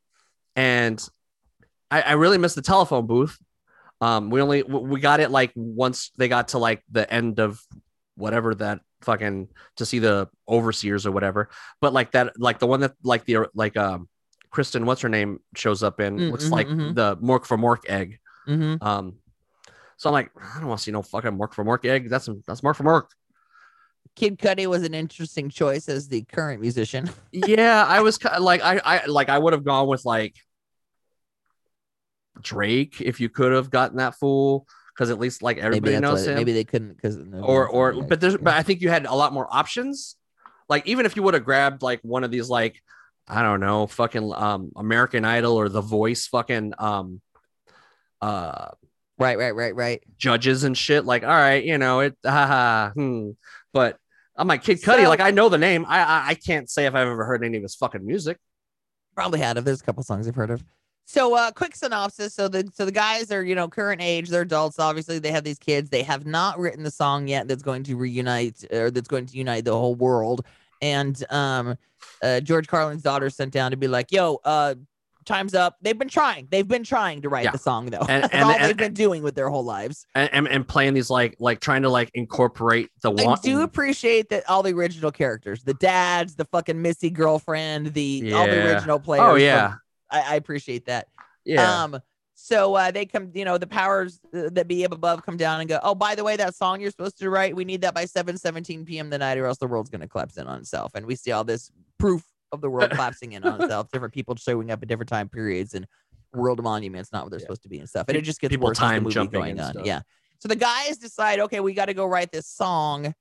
and 0.55 1.03
I, 1.89 2.01
I 2.01 2.11
really 2.13 2.37
miss 2.37 2.55
the 2.55 2.61
telephone 2.61 3.07
booth. 3.07 3.37
Um, 4.01 4.29
we 4.29 4.41
only 4.41 4.63
we 4.63 4.99
got 4.99 5.19
it 5.19 5.31
like 5.31 5.51
once 5.55 6.11
they 6.17 6.27
got 6.27 6.49
to 6.49 6.57
like 6.57 6.83
the 6.91 7.11
end 7.11 7.39
of 7.39 7.59
whatever 8.15 8.53
that 8.55 8.81
fucking 9.01 9.47
to 9.77 9.85
see 9.85 9.99
the 9.99 10.27
overseers 10.47 11.05
or 11.05 11.11
whatever. 11.11 11.49
But 11.81 11.93
like 11.93 12.11
that, 12.11 12.39
like 12.39 12.59
the 12.59 12.67
one 12.67 12.81
that 12.81 12.93
like 13.03 13.25
the 13.25 13.47
like 13.53 13.77
um 13.77 14.09
Kristen, 14.49 14.85
what's 14.85 15.01
her 15.01 15.09
name, 15.09 15.39
shows 15.55 15.83
up 15.83 15.99
in 15.99 16.17
Mm, 16.17 16.31
looks 16.31 16.45
mhm, 16.45 16.51
like 16.51 16.67
mhm. 16.67 16.95
the 16.95 17.17
Mork 17.17 17.45
for 17.45 17.57
Mork 17.57 17.89
egg. 17.89 18.19
Mhm. 18.47 18.81
Um, 18.81 19.17
so 19.97 20.09
I'm 20.09 20.13
like, 20.13 20.31
I 20.39 20.59
don't 20.59 20.67
want 20.67 20.79
to 20.79 20.83
see 20.83 20.91
no 20.91 21.01
fucking 21.01 21.31
Mork 21.37 21.53
for 21.53 21.65
Mork 21.65 21.85
egg. 21.85 22.09
That's 22.09 22.29
that's 22.45 22.61
Mork 22.61 22.75
for 22.75 22.83
Mork. 22.83 23.07
kid 24.15 24.39
cudi 24.39 24.65
was 24.65 24.83
an 24.83 24.95
interesting 24.95 25.47
choice 25.47 25.87
as 25.87 26.07
the 26.07 26.23
current 26.23 26.59
musician 26.59 27.07
yeah, 27.31 27.85
I 27.87 28.01
was 28.01 28.23
like 28.39 28.61
I 28.63 28.79
I 28.83 29.05
like 29.05 29.29
I 29.29 29.37
would 29.37 29.53
have 29.53 29.63
gone 29.63 29.87
with 29.87 30.05
like 30.05 30.35
Drake 32.41 33.01
if 33.01 33.19
you 33.19 33.29
could 33.29 33.51
have 33.51 33.69
gotten 33.69 33.97
that 33.97 34.15
fool 34.15 34.67
because 34.93 35.09
at 35.09 35.19
least 35.19 35.43
like 35.43 35.57
everybody 35.57 35.99
knows 35.99 36.25
him. 36.25 36.35
maybe 36.35 36.53
they 36.53 36.63
couldn't 36.63 36.95
because 36.95 37.17
or 37.41 37.67
or 37.67 37.93
but 38.03 38.19
there's 38.19 38.37
but 38.37 38.55
I 38.55 38.63
think 38.63 38.81
you 38.81 38.89
had 38.89 39.05
a 39.05 39.13
lot 39.13 39.33
more 39.33 39.47
options. 39.49 40.15
Like 40.69 40.85
even 40.87 41.05
if 41.05 41.15
you 41.15 41.23
would 41.23 41.33
have 41.33 41.45
grabbed 41.45 41.81
like 41.81 41.99
one 42.01 42.23
of 42.23 42.31
these 42.31 42.49
like 42.49 42.81
I 43.27 43.41
don't 43.41 43.59
know 43.59 43.87
fucking 43.87 44.31
um 44.33 44.71
American 44.75 45.25
Idol 45.25 45.55
or 45.55 45.69
The 45.69 45.81
Voice 45.81 46.27
fucking 46.27 46.73
um 46.77 47.21
uh 48.21 48.69
right 49.19 49.37
right 49.37 49.55
right 49.55 49.75
right 49.75 50.03
judges 50.17 50.63
and 50.63 50.77
shit 50.77 51.05
like 51.05 51.23
all 51.23 51.29
right 51.29 51.63
you 51.63 51.77
know 51.77 51.99
it 52.01 52.15
haha 52.25 52.91
hmm. 52.91 53.31
but 53.73 53.97
I'm 54.35 54.47
like 54.47 54.63
Kid 54.63 54.81
Cudi 54.81 55.03
So- 55.03 55.09
like 55.09 55.19
I 55.19 55.31
know 55.31 55.49
the 55.49 55.57
name 55.57 55.85
I, 55.87 55.99
I 55.99 56.27
I 56.29 56.33
can't 56.35 56.69
say 56.69 56.85
if 56.85 56.95
I've 56.95 57.07
ever 57.07 57.25
heard 57.25 57.43
any 57.43 57.57
of 57.57 57.63
his 57.63 57.75
fucking 57.75 58.05
music. 58.05 58.37
probably 59.15 59.39
had 59.39 59.57
of. 59.57 59.65
There's 59.65 59.81
a 59.81 59.83
couple 59.83 60.03
songs 60.03 60.27
I've 60.27 60.35
heard 60.35 60.51
of. 60.51 60.63
So, 61.09 61.35
uh, 61.35 61.51
quick 61.51 61.73
synopsis. 61.73 62.35
So 62.35 62.49
the 62.49 62.69
so 62.73 62.83
the 62.83 62.91
guys 62.91 63.31
are 63.31 63.41
you 63.41 63.55
know 63.55 63.69
current 63.69 64.01
age. 64.01 64.27
They're 64.29 64.41
adults. 64.41 64.77
Obviously, 64.77 65.19
they 65.19 65.31
have 65.31 65.45
these 65.45 65.57
kids. 65.57 65.89
They 65.89 66.03
have 66.03 66.25
not 66.25 66.59
written 66.59 66.83
the 66.83 66.91
song 66.91 67.29
yet 67.29 67.47
that's 67.47 67.63
going 67.63 67.83
to 67.83 67.95
reunite 67.95 68.65
or 68.73 68.91
that's 68.91 69.07
going 69.07 69.25
to 69.27 69.37
unite 69.37 69.63
the 69.63 69.73
whole 69.73 69.95
world. 69.95 70.45
And 70.81 71.23
um, 71.31 71.77
uh, 72.21 72.39
George 72.41 72.67
Carlin's 72.67 73.01
daughter 73.03 73.29
sent 73.29 73.51
down 73.53 73.71
to 73.71 73.77
be 73.77 73.87
like, 73.87 74.11
"Yo, 74.11 74.39
uh, 74.45 74.75
time's 75.25 75.53
up." 75.53 75.75
They've 75.81 75.97
been 75.97 76.07
trying. 76.09 76.47
They've 76.51 76.67
been 76.67 76.83
trying 76.83 77.21
to 77.23 77.29
write 77.29 77.45
Yeah. 77.45 77.51
the 77.51 77.57
song 77.57 77.87
though. 77.87 78.05
And- 78.07 78.23
That's 78.23 78.33
and- 78.33 78.43
all 78.43 78.51
and- 78.51 78.63
they've 78.63 78.77
been 78.77 78.93
doing 78.93 79.23
with 79.23 79.35
their 79.35 79.49
whole 79.49 79.63
lives. 79.65 80.05
And, 80.15 80.29
and, 80.33 80.47
and 80.47 80.67
playing 80.67 80.93
these 80.93 81.09
like 81.09 81.35
like 81.39 81.59
trying 81.59 81.81
to 81.81 81.89
like 81.89 82.11
incorporate 82.13 82.89
the 83.01 83.11
I 83.11 83.25
one 83.25 83.37
do 83.43 83.61
appreciate 83.61 84.29
that 84.29 84.49
all 84.49 84.63
the 84.63 84.73
original 84.73 85.11
characters, 85.11 85.63
the 85.63 85.73
dads, 85.75 86.35
the 86.35 86.45
fucking 86.45 86.81
Missy 86.81 87.09
girlfriend, 87.09 87.93
the 87.93 88.33
all 88.33 88.45
the 88.45 88.71
original 88.73 88.99
players. 88.99 89.23
oh 89.25 89.31
from- 89.33 89.41
yeah 89.41 89.73
I, 90.09 90.21
I 90.21 90.35
appreciate 90.35 90.85
that. 90.85 91.07
yeah 91.43 91.83
Um, 91.83 91.99
so 92.39 92.75
uh, 92.75 92.91
they 92.91 93.07
come, 93.07 93.31
you 93.33 93.43
know, 93.43 93.57
the 93.57 93.65
powers 93.65 94.19
uh, 94.31 94.49
that 94.51 94.67
be 94.67 94.85
up 94.85 94.91
above 94.91 95.23
come 95.25 95.37
down 95.37 95.59
and 95.59 95.67
go, 95.67 95.79
oh, 95.81 95.95
by 95.95 96.13
the 96.13 96.23
way, 96.23 96.35
that 96.35 96.53
song 96.53 96.79
you're 96.79 96.91
supposed 96.91 97.17
to 97.17 97.31
write, 97.31 97.55
we 97.55 97.65
need 97.65 97.81
that 97.81 97.95
by 97.95 98.05
7 98.05 98.37
17 98.37 98.85
p.m. 98.85 99.09
the 99.09 99.17
night, 99.17 99.39
or 99.39 99.47
else 99.47 99.57
the 99.57 99.65
world's 99.65 99.89
going 99.89 100.01
to 100.01 100.07
collapse 100.07 100.37
in 100.37 100.45
on 100.45 100.59
itself. 100.59 100.91
And 100.93 101.07
we 101.07 101.15
see 101.15 101.31
all 101.31 101.43
this 101.43 101.71
proof 101.97 102.23
of 102.51 102.61
the 102.61 102.69
world 102.69 102.91
collapsing 102.95 103.31
in 103.31 103.43
on 103.43 103.59
itself, 103.59 103.89
different 103.91 104.13
people 104.13 104.35
showing 104.35 104.69
up 104.69 104.83
at 104.83 104.87
different 104.87 105.09
time 105.09 105.29
periods 105.29 105.73
and 105.73 105.87
world 106.31 106.61
monuments, 106.61 107.11
not 107.11 107.23
what 107.23 107.31
they're 107.31 107.39
Yeah. 107.39 107.45
supposed 107.45 107.63
to 107.63 107.69
be 107.69 107.79
and 107.79 107.89
stuff. 107.89 108.05
And 108.07 108.15
it 108.15 108.21
just 108.21 108.39
gets 108.39 108.51
People 108.51 108.67
worse 108.67 108.77
time 108.77 109.09
jumping 109.09 109.39
going 109.41 109.59
on. 109.59 109.71
stuff. 109.73 109.85
Yeah. 109.87 110.01
So 110.37 110.47
the 110.47 110.55
guys 110.55 110.99
decide, 110.99 111.39
okay, 111.39 111.59
we 111.59 111.73
got 111.73 111.85
to 111.85 111.95
go 111.95 112.05
write 112.05 112.31
this 112.31 112.45
song. 112.45 113.15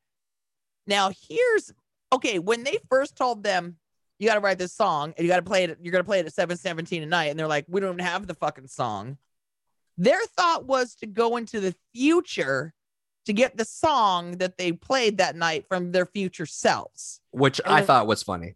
Now, 0.87 1.11
here's 1.27 1.73
okay, 2.13 2.39
when 2.39 2.65
they 2.65 2.77
first 2.91 3.17
told 3.17 3.43
them 3.43 3.79
you 4.19 4.29
got 4.29 4.35
to 4.35 4.41
write 4.41 4.59
this 4.59 4.73
song 4.73 5.15
and 5.17 5.25
you 5.25 5.31
got 5.31 5.37
to 5.37 5.43
play 5.43 5.65
it, 5.65 5.79
you're 5.83 5.93
gonna 5.93 6.05
play 6.05 6.21
it 6.21 6.27
at 6.27 6.35
seven 6.35 6.57
seventeen 6.57 7.03
at 7.03 7.09
night, 7.09 7.27
and 7.27 7.39
they're 7.39 7.47
like, 7.47 7.65
we 7.69 7.81
don't 7.81 7.95
even 7.95 8.05
have 8.05 8.27
the 8.27 8.35
fucking 8.35 8.69
song. 8.69 9.19
Their 9.99 10.21
thought 10.37 10.67
was 10.67 10.95
to 10.97 11.07
go 11.07 11.37
into 11.37 11.61
the 11.61 11.75
future 11.95 12.75
to 13.25 13.33
get 13.33 13.57
the 13.57 13.65
song 13.65 14.33
that 14.39 14.57
they 14.59 14.73
played 14.73 15.19
that 15.19 15.37
night 15.37 15.67
from 15.69 15.93
their 15.93 16.07
future 16.07 16.47
selves. 16.47 17.21
which 17.31 17.61
And 17.65 17.75
I 17.75 17.83
thought 17.83 18.07
was 18.07 18.23
funny. 18.23 18.55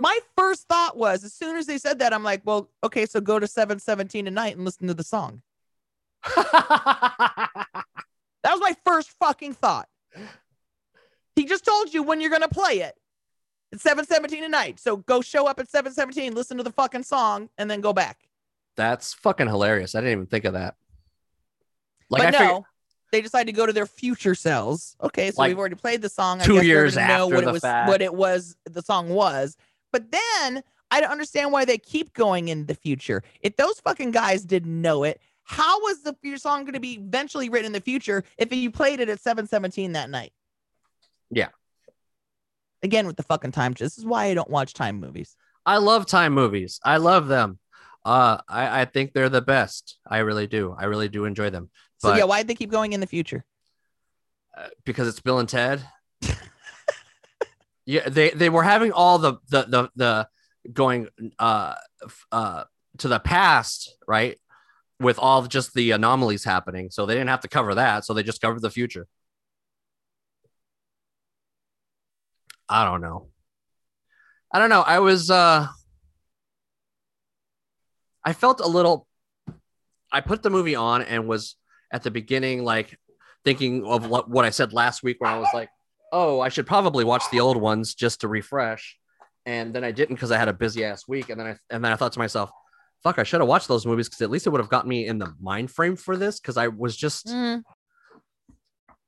My 0.00 0.18
first 0.36 0.68
thought 0.68 0.96
was, 0.96 1.24
as 1.24 1.32
soon 1.32 1.56
as 1.56 1.66
they 1.66 1.78
said 1.78 2.00
that, 2.00 2.12
I'm 2.12 2.24
like, 2.24 2.42
well, 2.44 2.70
okay, 2.82 3.06
so 3.06 3.20
go 3.20 3.38
to 3.38 3.46
717 3.46 4.24
tonight 4.24 4.56
and 4.56 4.64
listen 4.64 4.88
to 4.88 4.94
the 4.94 5.04
song. 5.04 5.42
That 8.44 8.52
was 8.52 8.60
my 8.60 8.76
first 8.84 9.10
fucking 9.18 9.54
thought. 9.54 9.88
He 11.34 11.46
just 11.46 11.64
told 11.64 11.92
you 11.92 12.02
when 12.02 12.20
you're 12.20 12.30
gonna 12.30 12.46
play 12.46 12.80
it. 12.80 12.94
It's 13.74 13.82
717 13.82 14.42
tonight. 14.42 14.78
So 14.78 14.98
go 14.98 15.20
show 15.20 15.48
up 15.48 15.58
at 15.58 15.68
717, 15.68 16.32
listen 16.32 16.56
to 16.58 16.62
the 16.62 16.70
fucking 16.70 17.02
song, 17.02 17.48
and 17.58 17.68
then 17.68 17.80
go 17.80 17.92
back. 17.92 18.28
That's 18.76 19.14
fucking 19.14 19.48
hilarious. 19.48 19.96
I 19.96 20.00
didn't 20.00 20.12
even 20.12 20.26
think 20.26 20.44
of 20.44 20.52
that. 20.52 20.76
Like 22.08 22.22
but 22.22 22.28
I 22.28 22.30
no, 22.30 22.38
figured 22.38 22.62
they 23.10 23.20
decided 23.20 23.46
to 23.46 23.52
go 23.56 23.66
to 23.66 23.72
their 23.72 23.86
future 23.86 24.36
selves. 24.36 24.96
Okay, 25.02 25.32
so 25.32 25.42
Like, 25.42 25.48
we've 25.48 25.58
already 25.58 25.74
played 25.74 26.02
the 26.02 26.08
song. 26.08 26.40
I 26.40 26.44
two 26.44 26.64
years 26.64 26.94
gonna 26.94 27.08
know 27.08 27.26
what 27.26 27.42
it 27.42 27.50
was, 27.50 27.62
fact. 27.62 27.88
what 27.88 28.00
it 28.00 28.14
was, 28.14 28.56
the 28.64 28.82
song 28.82 29.08
was. 29.08 29.56
But 29.90 30.12
then 30.12 30.62
I 30.92 31.00
don't 31.00 31.10
understand 31.10 31.50
why 31.50 31.64
they 31.64 31.78
keep 31.78 32.12
going 32.14 32.48
in 32.48 32.66
the 32.66 32.74
future. 32.76 33.24
If 33.40 33.56
those 33.56 33.80
fucking 33.80 34.12
guys 34.12 34.44
didn't 34.44 34.80
know 34.80 35.02
it, 35.02 35.20
how 35.42 35.80
was 35.80 36.02
the 36.02 36.16
your 36.22 36.38
song 36.38 36.62
going 36.62 36.74
to 36.74 36.80
be 36.80 36.94
eventually 36.94 37.48
written 37.48 37.66
in 37.66 37.72
the 37.72 37.80
future 37.80 38.22
if 38.38 38.52
you 38.52 38.70
played 38.70 39.00
it 39.00 39.08
at 39.08 39.20
717 39.20 39.92
that 39.92 40.10
night? 40.10 40.32
Yeah. 41.30 41.48
Again 42.84 43.06
with 43.06 43.16
the 43.16 43.24
fucking 43.24 43.50
time. 43.52 43.72
This 43.72 43.98
is 43.98 44.04
why 44.04 44.26
I 44.26 44.34
don't 44.34 44.50
watch 44.50 44.74
time 44.74 45.00
movies. 45.00 45.34
I 45.66 45.78
love 45.78 46.06
time 46.06 46.34
movies. 46.34 46.78
I 46.84 46.98
love 46.98 47.26
them. 47.26 47.58
Uh, 48.04 48.38
I, 48.48 48.82
I 48.82 48.84
think 48.84 49.14
they're 49.14 49.30
the 49.30 49.40
best. 49.40 49.96
I 50.06 50.18
really 50.18 50.46
do. 50.46 50.76
I 50.78 50.84
really 50.84 51.08
do 51.08 51.24
enjoy 51.24 51.50
them. 51.50 51.70
So 51.98 52.14
yeah, 52.14 52.24
why'd 52.24 52.46
they 52.46 52.54
keep 52.54 52.70
going 52.70 52.92
in 52.92 53.00
the 53.00 53.06
future? 53.06 53.44
uh, 54.56 54.68
because 54.84 55.08
it's 55.08 55.20
Bill 55.20 55.38
and 55.38 55.48
Ted. 55.48 55.82
yeah, 57.86 58.08
they 58.08 58.30
they 58.30 58.50
were 58.50 58.62
having 58.62 58.92
all 58.92 59.18
the 59.18 59.34
the 59.48 59.62
the, 59.62 59.90
the 59.96 60.28
going 60.72 61.08
uh 61.38 61.74
uh 62.32 62.64
to 62.98 63.08
the 63.08 63.18
past, 63.18 63.96
right? 64.06 64.38
With 65.00 65.18
all 65.18 65.46
just 65.46 65.74
the 65.74 65.90
anomalies 65.90 66.44
happening, 66.44 66.90
so 66.90 67.06
they 67.06 67.14
didn't 67.14 67.30
have 67.30 67.40
to 67.40 67.48
cover 67.48 67.74
that. 67.74 68.04
So 68.04 68.14
they 68.14 68.22
just 68.22 68.40
covered 68.40 68.62
the 68.62 68.70
future. 68.70 69.06
I 72.68 72.84
don't 72.84 73.00
know. 73.00 73.28
I 74.52 74.58
don't 74.58 74.70
know. 74.70 74.82
I 74.82 75.00
was 75.00 75.30
uh 75.30 75.66
I 78.24 78.32
felt 78.32 78.60
a 78.60 78.66
little 78.68 79.06
I 80.12 80.20
put 80.20 80.42
the 80.42 80.50
movie 80.50 80.74
on 80.76 81.02
and 81.02 81.26
was 81.28 81.56
at 81.92 82.02
the 82.02 82.10
beginning 82.10 82.64
like 82.64 82.98
thinking 83.44 83.84
of 83.84 84.08
what, 84.08 84.44
I 84.44 84.50
said 84.50 84.72
last 84.72 85.02
week 85.02 85.16
when 85.20 85.30
I 85.30 85.38
was 85.38 85.48
like, 85.52 85.68
"Oh, 86.12 86.40
I 86.40 86.48
should 86.48 86.66
probably 86.66 87.04
watch 87.04 87.24
the 87.30 87.40
old 87.40 87.56
ones 87.56 87.94
just 87.94 88.20
to 88.22 88.28
refresh." 88.28 88.96
And 89.44 89.74
then 89.74 89.84
I 89.84 89.90
didn't 89.90 90.14
because 90.14 90.30
I 90.32 90.38
had 90.38 90.48
a 90.48 90.54
busy 90.54 90.84
ass 90.84 91.06
week 91.06 91.28
and 91.28 91.38
then 91.38 91.46
I 91.48 91.56
and 91.68 91.84
then 91.84 91.92
I 91.92 91.96
thought 91.96 92.12
to 92.12 92.18
myself, 92.18 92.50
"Fuck, 93.02 93.18
I 93.18 93.24
should 93.24 93.40
have 93.40 93.48
watched 93.48 93.68
those 93.68 93.84
movies 93.84 94.08
cuz 94.08 94.22
at 94.22 94.30
least 94.30 94.46
it 94.46 94.50
would 94.50 94.60
have 94.60 94.70
got 94.70 94.86
me 94.86 95.06
in 95.06 95.18
the 95.18 95.34
mind 95.40 95.70
frame 95.70 95.96
for 95.96 96.16
this 96.16 96.40
cuz 96.40 96.56
I 96.56 96.68
was 96.68 96.96
just 96.96 97.26
Mm, 97.26 97.62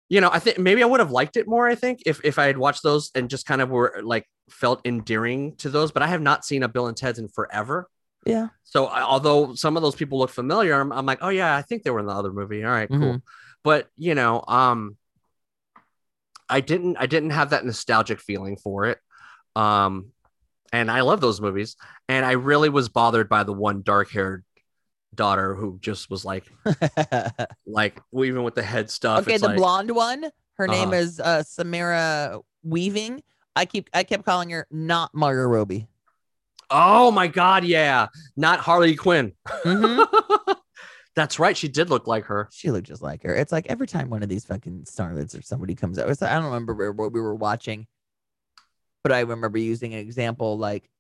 you 0.09 0.21
know, 0.21 0.31
I 0.33 0.39
think 0.39 0.59
maybe 0.59 0.83
I 0.83 0.87
would 0.87 1.01
have 1.01 1.11
liked 1.11 1.37
it 1.37 1.49
more. 1.49 1.67
I 1.69 1.75
think 1.75 2.03
if 2.07 2.21
if 2.25 2.39
I 2.39 2.47
had 2.47 2.59
watched 2.59 2.83
those 2.83 3.11
and 3.15 3.29
just 3.29 3.47
kind 3.47 3.61
of 3.61 3.71
were 3.71 4.01
like 4.05 4.25
felt 4.51 4.81
endearing 4.85 5.57
to 5.57 5.69
those, 5.71 5.91
but 5.93 6.03
I 6.03 6.07
have 6.07 6.23
not 6.23 6.45
seen 6.45 6.63
a 6.63 6.69
Bill 6.69 6.87
and 6.87 6.97
Ted's 6.97 7.19
in 7.19 7.29
forever. 7.29 7.89
yeah. 8.25 8.49
So 8.65 8.87
I, 8.87 9.03
although 9.03 9.55
some 9.55 9.77
of 9.77 9.83
those 9.83 9.95
people 9.95 10.19
look 10.19 10.31
familiar, 10.31 10.75
I'm, 10.81 10.93
I'm 10.93 11.07
like, 11.07 11.19
oh 11.23 11.29
yeah, 11.31 11.57
I 11.57 11.63
think 11.63 11.83
they 11.83 11.91
were 11.91 12.01
in 12.01 12.07
the 12.07 12.13
other 12.13 12.33
movie. 12.33 12.65
All 12.65 12.71
right, 12.71 12.89
cool. 12.89 12.99
Mhm. 12.99 13.23
But 13.65 13.89
you 13.97 14.15
know, 14.15 14.45
um, 14.47 14.97
I 16.49 16.61
didn't 16.61 16.97
I 16.99 17.07
didn't 17.07 17.31
have 17.31 17.51
that 17.51 17.65
nostalgic 17.65 18.21
feeling 18.21 18.57
for 18.57 18.87
it. 18.87 18.99
Um, 19.57 20.13
and 20.73 20.91
I 20.91 21.01
love 21.01 21.21
those 21.21 21.41
movies, 21.41 21.77
and 22.09 22.25
I 22.25 22.33
really 22.33 22.69
was 22.69 22.89
bothered 22.89 23.29
by 23.29 23.43
the 23.43 23.53
one 23.53 23.83
dark 23.83 24.11
haired 24.11 24.45
daughter 25.17 25.55
who 25.55 25.79
just 25.81 26.11
was 26.11 26.25
like 26.25 26.45
like 27.67 28.01
even 28.15 28.43
with 28.43 28.55
the 28.55 28.63
head 28.63 28.91
stuff. 28.91 29.21
okay, 29.23 29.37
the 29.39 29.47
like, 29.49 29.57
blonde 29.57 29.91
one. 29.91 30.31
Her 30.55 30.69
name 30.69 30.89
Uh-huh. 30.89 30.97
is 30.99 31.21
uh 31.21 31.43
Samara 31.43 32.41
Weaving. 32.63 33.23
I 33.55 33.65
keep 33.65 33.89
I 33.95 34.05
kept 34.05 34.25
calling 34.25 34.51
her 34.51 34.67
not 34.71 35.15
Margot 35.15 35.43
Robbie. 35.49 35.89
Oh 36.71 37.11
my 37.11 37.27
god, 37.29 37.65
yeah, 37.65 38.09
not 38.37 38.61
Harley 38.61 38.97
Quinn. 38.97 39.33
Mhm. 39.65 40.07
That's 41.15 41.39
right. 41.39 41.57
She 41.57 41.69
did 41.69 41.89
look 41.89 42.07
like 42.07 42.25
her. 42.27 42.49
she 42.53 42.71
looked 42.71 42.89
just 42.89 43.01
like 43.03 43.23
her. 43.23 43.35
It's 43.35 43.51
like 43.53 43.67
every 43.69 43.87
time 43.87 44.11
one 44.11 44.23
of 44.23 44.29
these 44.29 44.45
fucking 44.45 44.85
starlets 44.85 45.39
or 45.39 45.41
somebody 45.43 45.75
comes 45.75 45.99
out, 45.99 46.11
it's 46.11 46.21
I 46.21 46.35
don't 46.35 46.45
remember 46.45 46.93
what 46.93 47.13
we 47.13 47.21
were 47.23 47.35
watching, 47.35 47.87
but 49.03 49.13
I 49.13 49.21
remember 49.21 49.57
using 49.57 49.95
an 49.95 50.01
example 50.01 50.59
like, 50.59 50.91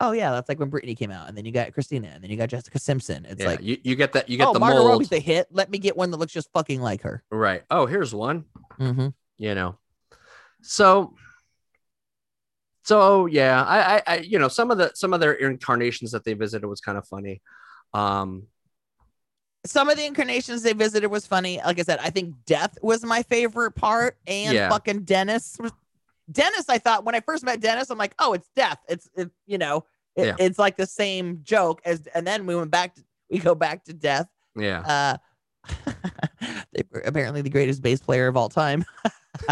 oh 0.00 0.12
yeah, 0.12 0.30
that's 0.30 0.48
like 0.48 0.58
when 0.58 0.70
Britney 0.70 0.96
came 0.96 1.10
out, 1.10 1.28
and 1.28 1.36
then 1.36 1.44
you 1.44 1.52
got 1.52 1.72
Christina, 1.72 2.08
and 2.08 2.22
then 2.22 2.30
you 2.30 2.36
got 2.36 2.48
Jessica 2.48 2.78
Simpson. 2.78 3.24
It's 3.24 3.40
yeah, 3.40 3.48
like, 3.48 3.62
you, 3.62 3.78
you 3.82 3.96
get 3.96 4.12
that. 4.12 4.28
You 4.28 4.36
get 4.36 4.48
oh, 4.48 4.52
the 4.52 4.60
Margot 4.60 4.78
mold. 4.78 4.90
Robbie's 4.90 5.12
a 5.12 5.18
hit. 5.18 5.48
Let 5.50 5.70
me 5.70 5.78
get 5.78 5.96
one 5.96 6.10
that 6.10 6.18
looks 6.18 6.32
just 6.32 6.52
fucking 6.52 6.80
like 6.80 7.02
her. 7.02 7.22
Right. 7.30 7.62
Oh, 7.70 7.86
here's 7.86 8.14
one. 8.14 8.44
Mm-hmm. 8.78 9.08
You 9.38 9.54
know. 9.54 9.78
So. 10.62 11.14
So 12.84 13.26
yeah, 13.26 13.64
I, 13.64 13.96
I, 13.96 14.02
I, 14.06 14.16
you 14.18 14.38
know, 14.38 14.46
some 14.46 14.70
of 14.70 14.78
the 14.78 14.92
some 14.94 15.12
of 15.12 15.18
their 15.18 15.32
incarnations 15.32 16.12
that 16.12 16.24
they 16.24 16.34
visited 16.34 16.68
was 16.68 16.80
kind 16.80 16.96
of 16.96 17.04
funny. 17.08 17.42
Um, 17.92 18.46
Some 19.64 19.88
of 19.88 19.96
the 19.96 20.06
incarnations 20.06 20.62
they 20.62 20.72
visited 20.72 21.08
was 21.08 21.26
funny. 21.26 21.60
Like 21.64 21.80
I 21.80 21.82
said, 21.82 21.98
I 21.98 22.10
think 22.10 22.36
Death 22.46 22.78
was 22.82 23.02
my 23.04 23.24
favorite 23.24 23.72
part, 23.72 24.16
and 24.28 24.54
Yeah. 24.54 24.68
fucking 24.68 25.02
Dennis 25.02 25.56
was. 25.58 25.72
Dennis, 26.30 26.64
I 26.68 26.78
thought 26.78 27.04
when 27.04 27.14
I 27.14 27.20
first 27.20 27.44
met 27.44 27.60
Dennis, 27.60 27.90
I'm 27.90 27.98
like, 27.98 28.14
oh, 28.18 28.32
it's 28.32 28.48
Death. 28.56 28.78
It's 28.88 29.08
it, 29.16 29.30
you 29.46 29.58
know, 29.58 29.84
it- 30.16 30.26
Yeah. 30.26 30.36
it's 30.38 30.58
like 30.58 30.76
the 30.76 30.86
same 30.86 31.40
joke 31.42 31.80
as, 31.84 32.06
and 32.14 32.26
then 32.26 32.46
we 32.46 32.56
went 32.56 32.70
back. 32.70 32.94
To, 32.96 33.04
we 33.30 33.38
go 33.38 33.54
back 33.54 33.84
to 33.84 33.92
Death. 33.92 34.28
yeah. 34.56 34.80
Uh, 34.80 35.16
they 36.72 36.82
were 36.92 37.00
apparently 37.00 37.42
the 37.42 37.50
greatest 37.50 37.82
bass 37.82 38.00
player 38.00 38.28
of 38.28 38.36
all 38.36 38.48
time. 38.48 38.84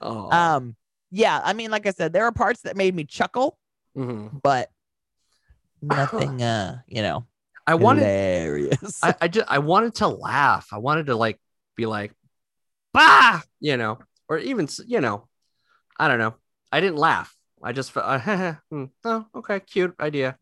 oh. 0.00 0.30
Um, 0.30 0.76
yeah, 1.10 1.40
I 1.44 1.52
mean, 1.52 1.70
like 1.70 1.86
I 1.86 1.90
said, 1.90 2.12
there 2.12 2.24
are 2.24 2.32
parts 2.32 2.62
that 2.62 2.76
made 2.76 2.94
me 2.94 3.04
chuckle, 3.04 3.58
mhm. 3.96 4.40
but 4.42 4.70
nothing, 5.80 6.42
uh, 6.42 6.78
you 6.86 7.02
know, 7.02 7.26
I 7.66 7.74
wanted. 7.76 8.00
hilarious. 8.02 8.98
I, 9.02 9.14
I 9.20 9.28
just 9.28 9.46
I 9.48 9.58
wanted 9.58 9.94
to 9.96 10.08
laugh. 10.08 10.68
I 10.72 10.78
wanted 10.78 11.06
to 11.06 11.16
like 11.16 11.38
be 11.76 11.86
like, 11.86 12.12
bah, 12.92 13.40
you 13.60 13.76
know, 13.76 13.98
or 14.28 14.38
even 14.38 14.68
you 14.86 15.00
know, 15.00 15.28
I 15.98 16.08
don't 16.08 16.18
know. 16.18 16.34
I 16.70 16.80
didn't 16.80 16.96
laugh. 16.96 17.36
I 17.62 17.72
just 17.72 17.92
felt, 17.92 18.06
uh, 18.26 18.54
hmm, 18.70 18.84
oh, 19.04 19.26
okay, 19.36 19.60
cute 19.60 19.94
idea. 20.00 20.36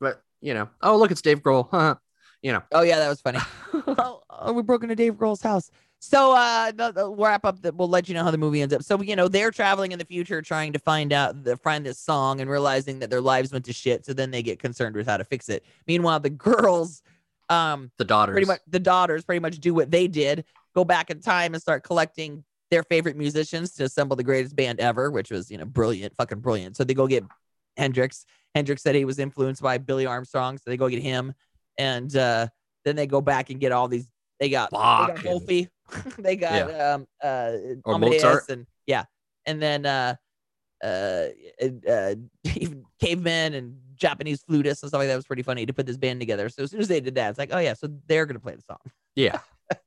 But 0.00 0.22
you 0.40 0.54
know, 0.54 0.68
oh 0.82 0.96
look, 0.96 1.10
it's 1.10 1.22
Dave 1.22 1.42
Grohl. 1.42 1.68
huh, 1.70 1.96
you 2.42 2.52
know, 2.52 2.62
oh 2.72 2.82
yeah, 2.82 2.98
that 2.98 3.08
was 3.08 3.20
funny. 3.20 3.40
oh, 3.74 4.22
oh, 4.30 4.52
we 4.52 4.62
broke 4.62 4.82
into 4.82 4.94
Dave 4.94 5.14
Grohl's 5.14 5.42
house. 5.42 5.70
So 6.00 6.32
uh 6.32 6.70
the, 6.70 6.92
the 6.92 7.10
wrap 7.10 7.44
up 7.44 7.60
that 7.62 7.74
we'll 7.74 7.88
let 7.88 8.08
you 8.08 8.14
know 8.14 8.22
how 8.22 8.30
the 8.30 8.38
movie 8.38 8.62
ends 8.62 8.72
up. 8.72 8.82
So 8.82 9.02
you 9.02 9.16
know, 9.16 9.26
they're 9.26 9.50
traveling 9.50 9.92
in 9.92 9.98
the 9.98 10.04
future 10.04 10.40
trying 10.40 10.72
to 10.72 10.78
find 10.78 11.12
out 11.12 11.42
the 11.42 11.56
find 11.56 11.84
this 11.84 11.98
song 11.98 12.40
and 12.40 12.48
realizing 12.48 13.00
that 13.00 13.10
their 13.10 13.20
lives 13.20 13.52
went 13.52 13.64
to 13.64 13.72
shit. 13.72 14.06
So 14.06 14.12
then 14.12 14.30
they 14.30 14.42
get 14.42 14.60
concerned 14.60 14.94
with 14.94 15.08
how 15.08 15.16
to 15.16 15.24
fix 15.24 15.48
it. 15.48 15.64
Meanwhile, 15.88 16.20
the 16.20 16.30
girls 16.30 17.02
um 17.48 17.90
the 17.98 18.04
daughters. 18.04 18.34
pretty 18.34 18.46
much 18.46 18.60
the 18.68 18.78
daughters 18.78 19.24
pretty 19.24 19.40
much 19.40 19.58
do 19.58 19.74
what 19.74 19.90
they 19.90 20.06
did, 20.06 20.44
go 20.74 20.84
back 20.84 21.10
in 21.10 21.20
time 21.20 21.54
and 21.54 21.60
start 21.60 21.82
collecting 21.82 22.44
their 22.70 22.82
favorite 22.82 23.16
musicians 23.16 23.72
to 23.74 23.84
assemble 23.84 24.16
the 24.16 24.22
greatest 24.22 24.54
band 24.54 24.80
ever, 24.80 25.10
which 25.10 25.30
was, 25.30 25.50
you 25.50 25.58
know, 25.58 25.64
brilliant, 25.64 26.14
fucking 26.16 26.40
brilliant. 26.40 26.76
So 26.76 26.84
they 26.84 26.94
go 26.94 27.06
get 27.06 27.24
Hendrix. 27.76 28.24
Hendrix 28.54 28.82
said 28.82 28.94
he 28.94 29.04
was 29.04 29.18
influenced 29.18 29.62
by 29.62 29.78
Billy 29.78 30.06
Armstrong, 30.06 30.58
so 30.58 30.64
they 30.66 30.76
go 30.76 30.88
get 30.88 31.02
him. 31.02 31.32
And 31.78 32.14
uh 32.16 32.48
then 32.84 32.96
they 32.96 33.06
go 33.06 33.20
back 33.20 33.50
and 33.50 33.60
get 33.60 33.72
all 33.72 33.88
these 33.88 34.08
they 34.40 34.48
got 34.50 34.70
Bach 34.70 35.16
they 35.16 35.22
got 35.22 35.24
Wolfie. 35.24 35.68
they 36.18 36.36
got 36.36 36.80
um 36.80 37.06
uh 37.22 37.52
Or 37.84 37.94
Amadeus 37.94 38.22
Mozart. 38.22 38.48
and 38.50 38.66
yeah. 38.86 39.04
And 39.46 39.62
then 39.62 39.86
uh 39.86 40.16
uh, 40.82 41.28
uh 41.88 42.14
cavemen 43.00 43.54
and 43.54 43.76
Japanese 43.96 44.44
flutists 44.44 44.82
and 44.82 44.88
stuff 44.90 44.94
like 44.94 45.08
that 45.08 45.16
was 45.16 45.26
pretty 45.26 45.42
funny 45.42 45.66
to 45.66 45.72
put 45.72 45.86
this 45.86 45.96
band 45.96 46.20
together. 46.20 46.48
So 46.48 46.62
as 46.62 46.70
soon 46.70 46.80
as 46.80 46.88
they 46.88 47.00
did 47.00 47.16
that, 47.16 47.30
it's 47.30 47.38
like, 47.38 47.50
oh 47.52 47.58
yeah, 47.58 47.74
so 47.74 47.88
they're 48.06 48.26
gonna 48.26 48.38
play 48.40 48.54
the 48.54 48.62
song. 48.62 48.78
Yeah. 49.14 49.40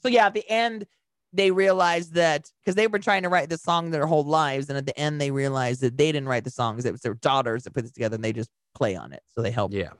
So 0.00 0.08
yeah, 0.08 0.26
at 0.26 0.34
the 0.34 0.48
end, 0.48 0.86
they 1.32 1.50
realized 1.50 2.14
that 2.14 2.50
because 2.64 2.74
they 2.74 2.86
were 2.86 2.98
trying 2.98 3.22
to 3.24 3.28
write 3.28 3.48
this 3.50 3.62
song 3.62 3.90
their 3.90 4.06
whole 4.06 4.24
lives, 4.24 4.68
and 4.68 4.78
at 4.78 4.86
the 4.86 4.98
end 4.98 5.20
they 5.20 5.30
realized 5.30 5.80
that 5.82 5.96
they 5.96 6.10
didn't 6.12 6.28
write 6.28 6.44
the 6.44 6.50
songs; 6.50 6.84
it 6.84 6.92
was 6.92 7.00
their 7.02 7.14
daughters 7.14 7.64
that 7.64 7.72
put 7.74 7.82
this 7.82 7.92
together, 7.92 8.14
and 8.14 8.24
they 8.24 8.32
just 8.32 8.50
play 8.74 8.96
on 8.96 9.12
it. 9.12 9.22
So 9.28 9.42
they 9.42 9.50
help. 9.50 9.72
Yeah. 9.72 9.90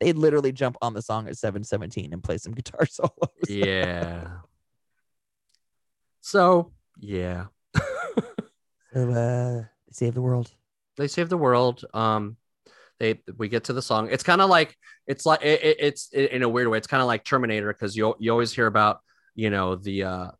They 0.00 0.12
literally 0.12 0.52
jump 0.52 0.76
on 0.82 0.92
the 0.94 1.00
song 1.02 1.26
at 1.28 1.36
seven 1.38 1.64
seventeen 1.64 2.12
and 2.12 2.22
play 2.22 2.38
some 2.38 2.52
guitar 2.52 2.86
solos. 2.90 3.10
Yeah. 3.48 4.28
So 6.20 6.72
yeah. 7.00 7.46
So, 8.92 9.10
uh, 9.10 9.64
save 9.90 10.14
the 10.14 10.22
world. 10.22 10.50
they 10.96 11.06
save 11.06 11.28
the 11.28 11.36
world. 11.36 11.84
Um, 11.92 12.38
they 12.98 13.20
we 13.36 13.48
get 13.48 13.64
to 13.64 13.74
the 13.74 13.82
song. 13.82 14.08
It's 14.10 14.22
kind 14.22 14.40
of 14.40 14.48
like 14.48 14.74
it's 15.06 15.26
like 15.26 15.42
it, 15.42 15.62
it- 15.62 15.76
it's 15.80 16.08
in 16.14 16.42
a 16.42 16.48
weird 16.48 16.68
way. 16.68 16.78
It's 16.78 16.86
kind 16.86 17.02
of 17.02 17.06
like 17.06 17.22
Terminator 17.22 17.70
because 17.74 17.94
you 17.94 18.14
you 18.18 18.30
always 18.30 18.54
hear 18.54 18.66
about 18.66 19.00
you 19.34 19.50
know 19.50 19.76
the 19.76 20.04
uh 20.04 20.30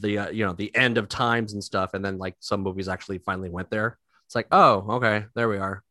the 0.00 0.18
uh, 0.18 0.30
you 0.30 0.44
know 0.44 0.52
the 0.52 0.74
end 0.74 0.98
of 0.98 1.08
times 1.08 1.52
and 1.52 1.62
stuff, 1.62 1.94
and 1.94 2.04
then 2.04 2.18
like 2.18 2.36
some 2.40 2.60
movies 2.60 2.88
actually 2.88 3.18
finally 3.18 3.50
went 3.50 3.70
there. 3.70 3.98
It's 4.26 4.34
like 4.34 4.46
oh 4.52 4.84
okay 4.96 5.24
there 5.34 5.48
we 5.48 5.58
are. 5.58 5.82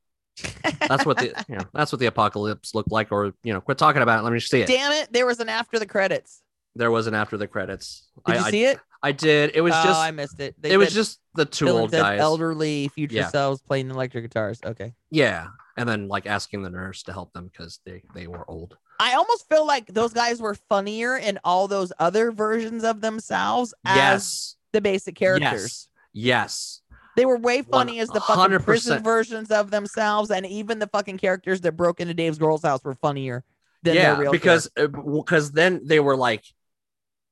That's 0.88 1.06
what 1.06 1.18
the 1.18 1.28
you 1.50 1.56
know 1.56 1.66
that's 1.74 1.92
what 1.92 2.00
the 2.00 2.08
apocalypse 2.08 2.74
looked 2.74 2.92
like. 2.92 3.12
Or 3.12 3.34
you 3.44 3.54
know 3.54 3.62
quit 3.62 3.78
talking 3.78 4.02
about 4.02 4.20
it. 4.20 4.24
Let 4.24 4.34
me 4.34 4.40
see 4.40 4.62
it. 4.62 4.68
Damn 4.68 4.92
it! 4.94 5.12
There 5.12 5.26
was 5.26 5.40
an 5.40 5.50
after 5.50 5.80
the 5.80 5.86
credits. 5.86 6.42
There 6.76 6.92
was 6.92 7.08
an 7.08 7.14
after 7.14 7.38
the 7.38 7.48
credits. 7.48 8.08
Did 8.26 8.36
I, 8.36 8.40
you 8.40 8.46
I, 8.46 8.52
see 8.52 8.64
it? 8.66 8.80
I 9.02 9.12
did. 9.12 9.52
It 9.56 9.62
was 9.62 9.74
oh, 9.76 9.84
just 9.84 10.00
I 10.00 10.12
missed 10.12 10.40
it. 10.40 10.56
They 10.60 10.72
it 10.72 10.78
was 10.78 10.94
just 10.94 11.20
the 11.34 11.46
two 11.46 11.70
old 11.70 11.92
guys. 11.92 12.20
elderly 12.20 12.90
future 12.90 13.16
Yeah. 13.16 13.28
selves 13.30 13.62
playing 13.62 13.90
electric 13.90 14.26
guitars. 14.26 14.60
Okay. 14.64 14.94
Yeah, 15.10 15.48
and 15.78 15.88
then 15.88 16.08
like 16.08 16.26
asking 16.26 16.64
the 16.64 16.70
nurse 16.70 17.04
to 17.04 17.14
help 17.14 17.34
them 17.34 17.50
because 17.52 17.80
they 17.86 18.04
they 18.14 18.28
were 18.28 18.50
old. 18.50 18.78
I 19.00 19.14
almost 19.14 19.48
feel 19.48 19.66
like 19.66 19.88
those 19.88 20.12
guys 20.14 20.42
were 20.42 20.56
funnier 20.56 21.16
in 21.18 21.40
all 21.46 21.68
those 21.68 21.92
other 22.00 22.32
versions 22.32 22.84
of 22.84 23.00
themselves 23.02 23.74
as 23.86 23.96
Yes. 23.96 24.56
the 24.74 24.82
basic 24.82 25.16
characters. 25.16 25.88
Yes. 26.12 26.82
They 27.16 27.26
were 27.26 27.38
way 27.38 27.62
funny 27.62 28.00
as 28.00 28.10
the 28.10 28.20
fucking 28.22 28.60
prison 28.60 29.02
versions 29.04 29.52
of 29.52 29.72
themselves, 29.72 30.32
and 30.32 30.46
even 30.46 30.80
the 30.80 30.88
fucking 30.88 31.18
characters 31.18 31.62
that 31.62 31.74
broke 31.74 32.00
into 32.00 32.14
Dave 32.14 32.38
Grohl's 32.38 32.64
house 32.64 32.84
were 32.84 32.96
funnier 32.96 33.44
than 33.84 33.96
yeah, 33.96 34.12
their 34.14 34.22
real 34.24 34.32
because 34.32 34.70
because 34.78 35.52
then 35.52 35.82
they 35.86 36.00
were 36.00 36.16
like, 36.16 36.44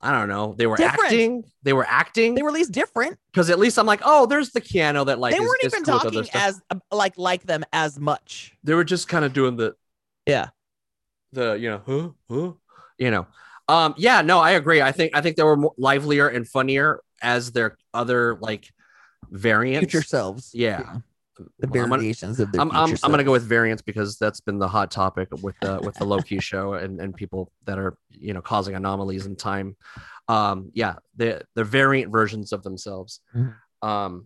I 0.02 0.12
don't 0.12 0.28
know, 0.30 0.54
they 0.58 0.68
were 0.68 0.78
Different. 0.78 1.04
acting. 1.06 1.44
They 1.64 1.74
were 1.74 1.86
acting 1.88 2.36
They 2.36 2.42
were 2.44 2.50
at 2.50 2.56
least 2.56 2.72
different. 2.72 3.18
because 3.32 3.50
at 3.50 3.60
least 3.60 3.78
I'm 3.80 3.86
like, 3.86 4.02
oh, 4.04 4.26
there's 4.26 4.52
the 4.52 4.62
piano 4.62 5.04
that 5.06 5.20
like 5.20 5.34
they 5.36 5.42
is- 5.42 5.48
weren't 5.48 5.64
is 5.64 5.74
even 5.74 5.84
cool 5.86 6.00
talking 6.00 6.28
as 6.34 6.62
uh, 6.70 6.76
like 6.92 7.18
like 7.18 7.44
them 7.44 7.64
as 7.74 8.00
much. 8.00 8.56
They 8.64 8.74
were 8.74 8.84
just 8.84 9.08
kind 9.08 9.24
of 9.26 9.34
doing 9.34 9.56
the 9.58 9.76
Yeah. 10.26 10.50
The 11.34 11.54
you 11.54 11.70
know 11.70 11.82
huh 11.86 12.10
huh 12.30 12.52
you 12.98 13.12
know 13.12 13.28
um 13.68 13.94
yeah 13.98 14.22
no 14.22 14.40
I 14.40 14.52
agree 14.52 14.82
I 14.82 14.92
think 14.92 15.16
I 15.16 15.22
think 15.22 15.36
they 15.36 15.44
were 15.44 15.58
more 15.58 15.74
livelier 15.78 16.28
and 16.30 16.48
funnier 16.48 17.02
as 17.22 17.52
their 17.52 17.78
other 17.94 18.38
like 18.40 18.72
variants. 19.30 19.92
Future 19.92 20.06
selves. 20.06 20.52
Yeah. 20.54 20.98
The 21.38 21.46
I'm 21.64 21.70
gonna- 21.70 21.88
variations 21.98 22.40
of 22.40 22.52
their 22.52 22.62
I'm, 22.62 22.72
I'm, 22.72 22.96
I'm 23.04 23.12
gonna 23.12 23.24
go 23.24 23.32
with 23.32 23.44
variants 23.44 23.82
because 23.84 24.18
that's 24.18 24.40
been 24.42 24.58
the 24.58 24.68
hot 24.68 24.90
topic 24.90 25.28
with 25.44 25.56
the 25.62 25.80
with 25.84 25.96
the 25.96 26.06
Loki 26.06 26.40
show 26.40 26.74
and, 26.74 27.00
and 27.00 27.16
people 27.16 27.52
that 27.66 27.78
are 27.78 27.96
you 28.10 28.34
know 28.34 28.42
causing 28.42 28.74
anomalies 28.76 29.26
in 29.26 29.36
time. 29.36 29.76
Um, 30.28 30.72
yeah, 30.74 30.96
the 31.16 31.44
the 31.54 31.64
variant 31.64 32.12
versions 32.12 32.54
of 32.54 32.64
themselves. 32.64 33.20
Mhm. 33.36 33.54
Um, 33.82 34.26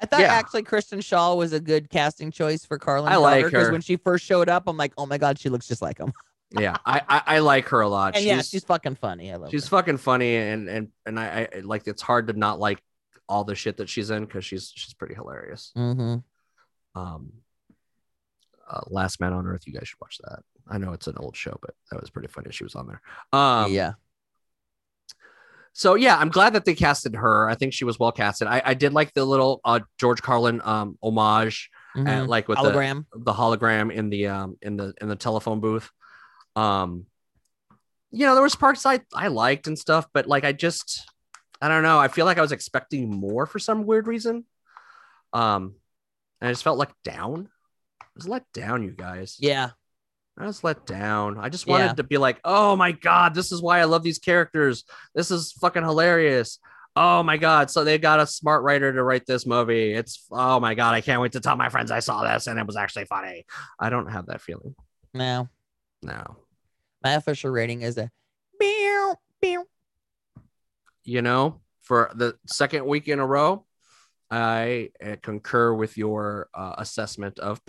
I 0.00 0.06
thought 0.06 0.20
Yeah. 0.20 0.32
actually 0.32 0.62
Kristen 0.62 1.00
Schaal 1.00 1.36
was 1.36 1.52
a 1.52 1.60
good 1.60 1.90
casting 1.90 2.30
choice 2.30 2.64
for 2.64 2.78
Carlin. 2.78 3.12
I 3.12 3.16
like 3.16 3.44
because 3.44 3.66
her. 3.66 3.72
when 3.72 3.80
she 3.80 3.96
first 3.96 4.24
showed 4.24 4.48
up, 4.48 4.64
I'm 4.66 4.76
like, 4.76 4.92
oh 4.96 5.06
my 5.06 5.18
god, 5.18 5.38
she 5.38 5.48
looks 5.48 5.66
just 5.66 5.82
like 5.82 5.98
him. 5.98 6.12
yeah, 6.50 6.76
I, 6.86 7.02
I 7.08 7.22
I 7.26 7.38
like 7.40 7.68
her 7.68 7.80
a 7.80 7.88
lot. 7.88 8.14
And 8.14 8.22
she's 8.22 8.26
yeah, 8.26 8.42
she's 8.42 8.64
fucking 8.64 8.94
funny. 8.96 9.30
I 9.32 9.36
love 9.36 9.48
her. 9.48 9.50
she's 9.50 9.64
her. 9.64 9.70
fucking 9.76 9.98
funny 9.98 10.36
and 10.36 10.68
and 10.68 10.88
and 11.04 11.18
I, 11.18 11.48
I 11.52 11.60
like 11.60 11.86
it's 11.86 12.02
hard 12.02 12.28
to 12.28 12.32
not 12.32 12.58
like 12.58 12.80
all 13.28 13.44
the 13.44 13.54
shit 13.54 13.76
that 13.78 13.88
she's 13.88 14.10
in 14.10 14.24
because 14.24 14.44
she's 14.44 14.72
she's 14.74 14.94
pretty 14.94 15.14
hilarious. 15.14 15.72
Mhm. 15.76 16.22
Um, 16.94 17.32
uh, 18.68 18.80
Last 18.88 19.20
Man 19.20 19.32
on 19.32 19.46
Earth, 19.46 19.66
you 19.66 19.72
guys 19.72 19.88
should 19.88 20.00
watch 20.00 20.18
that. 20.24 20.40
I 20.68 20.78
know 20.78 20.92
it's 20.92 21.06
an 21.06 21.16
old 21.18 21.36
show, 21.36 21.58
but 21.60 21.74
that 21.90 22.00
was 22.00 22.10
pretty 22.10 22.28
funny. 22.28 22.50
She 22.52 22.64
was 22.64 22.74
on 22.74 22.86
there. 22.86 23.00
Um, 23.32 23.72
yeah. 23.72 23.92
So 25.78 25.94
yeah, 25.94 26.16
I'm 26.18 26.28
glad 26.30 26.54
that 26.54 26.64
they 26.64 26.74
casted 26.74 27.14
her. 27.14 27.48
I 27.48 27.54
think 27.54 27.72
she 27.72 27.84
was 27.84 28.00
well 28.00 28.10
casted. 28.10 28.48
I, 28.48 28.60
I 28.64 28.74
did 28.74 28.92
like 28.92 29.14
the 29.14 29.24
little 29.24 29.60
uh, 29.64 29.78
George 29.96 30.20
Carlin 30.20 30.60
um 30.64 30.98
homage, 31.00 31.70
uh, 31.94 32.00
Mhm. 32.00 32.26
like 32.26 32.48
with 32.48 32.58
Hologram. 32.58 33.04
the 33.12 33.20
the 33.20 33.32
hologram 33.32 33.92
in 33.92 34.10
the 34.10 34.26
um 34.26 34.56
in 34.60 34.76
the 34.76 34.92
in 35.00 35.06
the 35.08 35.14
telephone 35.14 35.60
booth. 35.60 35.88
Um, 36.56 37.06
you 38.10 38.26
know, 38.26 38.34
there 38.34 38.42
was 38.42 38.56
parts 38.56 38.84
I 38.86 39.00
I 39.14 39.28
liked 39.28 39.68
and 39.68 39.78
stuff, 39.78 40.06
but 40.12 40.26
like 40.26 40.42
I 40.44 40.50
just 40.52 41.08
I 41.62 41.68
don't 41.68 41.84
know. 41.84 42.00
I 42.00 42.08
feel 42.08 42.24
like 42.26 42.38
I 42.38 42.42
was 42.42 42.50
expecting 42.52 43.08
more 43.08 43.46
for 43.46 43.60
some 43.60 43.86
weird 43.86 44.08
reason. 44.08 44.46
Um, 45.32 45.74
and 46.40 46.48
I 46.48 46.52
just 46.52 46.64
felt 46.64 46.78
let 46.78 46.90
down. 47.04 47.48
I 48.02 48.06
was 48.16 48.26
let 48.26 48.50
down, 48.52 48.82
you 48.82 48.90
guys. 48.90 49.36
yeah. 49.38 49.70
I 50.38 50.46
was 50.46 50.62
let 50.62 50.86
down. 50.86 51.36
I 51.38 51.48
just 51.48 51.66
wanted 51.66 51.84
Yeah. 51.86 51.92
to 51.94 52.04
be 52.04 52.16
like, 52.18 52.38
oh 52.44 52.76
my 52.76 52.92
god, 52.92 53.34
this 53.34 53.50
is 53.50 53.60
why 53.60 53.80
I 53.80 53.84
love 53.84 54.02
these 54.04 54.18
characters. 54.18 54.84
This 55.14 55.30
is 55.30 55.52
fucking 55.52 55.82
hilarious. 55.82 56.58
Oh 56.94 57.22
my 57.22 57.36
god, 57.36 57.70
so 57.70 57.84
they 57.84 57.98
got 57.98 58.20
a 58.20 58.26
smart 58.26 58.62
writer 58.62 58.92
to 58.92 59.02
write 59.02 59.26
this 59.26 59.46
movie. 59.46 59.92
It's 59.92 60.26
oh 60.30 60.60
my 60.60 60.74
god, 60.74 60.94
I 60.94 61.00
can't 61.00 61.20
wait 61.20 61.32
to 61.32 61.40
tell 61.40 61.56
my 61.56 61.68
friends 61.68 61.90
I 61.90 62.00
saw 62.00 62.22
this 62.22 62.46
and 62.46 62.58
it 62.58 62.66
was 62.66 62.76
actually 62.76 63.04
funny. 63.06 63.44
I 63.78 63.90
don't 63.90 64.10
have 64.10 64.26
that 64.26 64.40
feeling. 64.40 64.74
No. 65.14 65.48
No. 66.02 66.36
My 67.02 67.12
official 67.14 67.50
rating 67.50 67.82
is 67.82 67.98
a 67.98 68.10
meow, 68.60 69.16
meow. 69.42 69.64
You 71.04 71.22
know, 71.22 71.60
for 71.80 72.10
the 72.14 72.36
second 72.46 72.84
week 72.86 73.08
in 73.08 73.18
a 73.18 73.26
row, 73.26 73.64
I 74.30 74.90
uh, 75.04 75.16
concur 75.22 75.72
with 75.72 75.96
your 75.96 76.48
uh, 76.54 76.74
assessment 76.78 77.38
of 77.38 77.60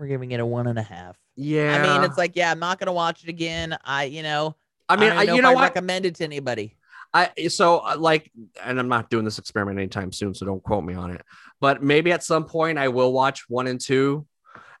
We're 0.00 0.06
giving 0.06 0.32
it 0.32 0.40
a 0.40 0.46
one 0.46 0.66
and 0.66 0.78
a 0.78 0.82
half. 0.82 1.18
yeah. 1.36 1.76
I 1.76 1.82
mean, 1.82 2.08
it's 2.08 2.16
like, 2.16 2.34
yeah, 2.34 2.50
I'm 2.50 2.58
not 2.58 2.78
gonna 2.78 2.92
watch 2.94 3.22
it 3.22 3.28
again. 3.28 3.76
I, 3.84 4.04
you 4.04 4.22
know, 4.22 4.56
I 4.88 4.96
mean, 4.96 5.10
don't 5.10 5.18
I, 5.18 5.34
you 5.34 5.42
know 5.42 5.50
I 5.50 5.54
what? 5.54 5.62
recommend 5.62 6.06
it 6.06 6.14
to 6.16 6.24
anybody. 6.24 6.78
I 7.12 7.30
so 7.48 7.80
uh, 7.80 7.96
like, 7.98 8.32
and 8.64 8.80
I'm 8.80 8.88
not 8.88 9.10
doing 9.10 9.26
this 9.26 9.38
experiment 9.38 9.78
anytime 9.78 10.10
soon, 10.10 10.32
so 10.32 10.46
don't 10.46 10.62
quote 10.62 10.84
me 10.84 10.94
on 10.94 11.10
it. 11.10 11.20
But 11.60 11.82
maybe 11.82 12.12
at 12.12 12.24
some 12.24 12.46
point 12.46 12.78
I 12.78 12.88
will 12.88 13.12
watch 13.12 13.44
one 13.50 13.66
and 13.66 13.78
two, 13.78 14.26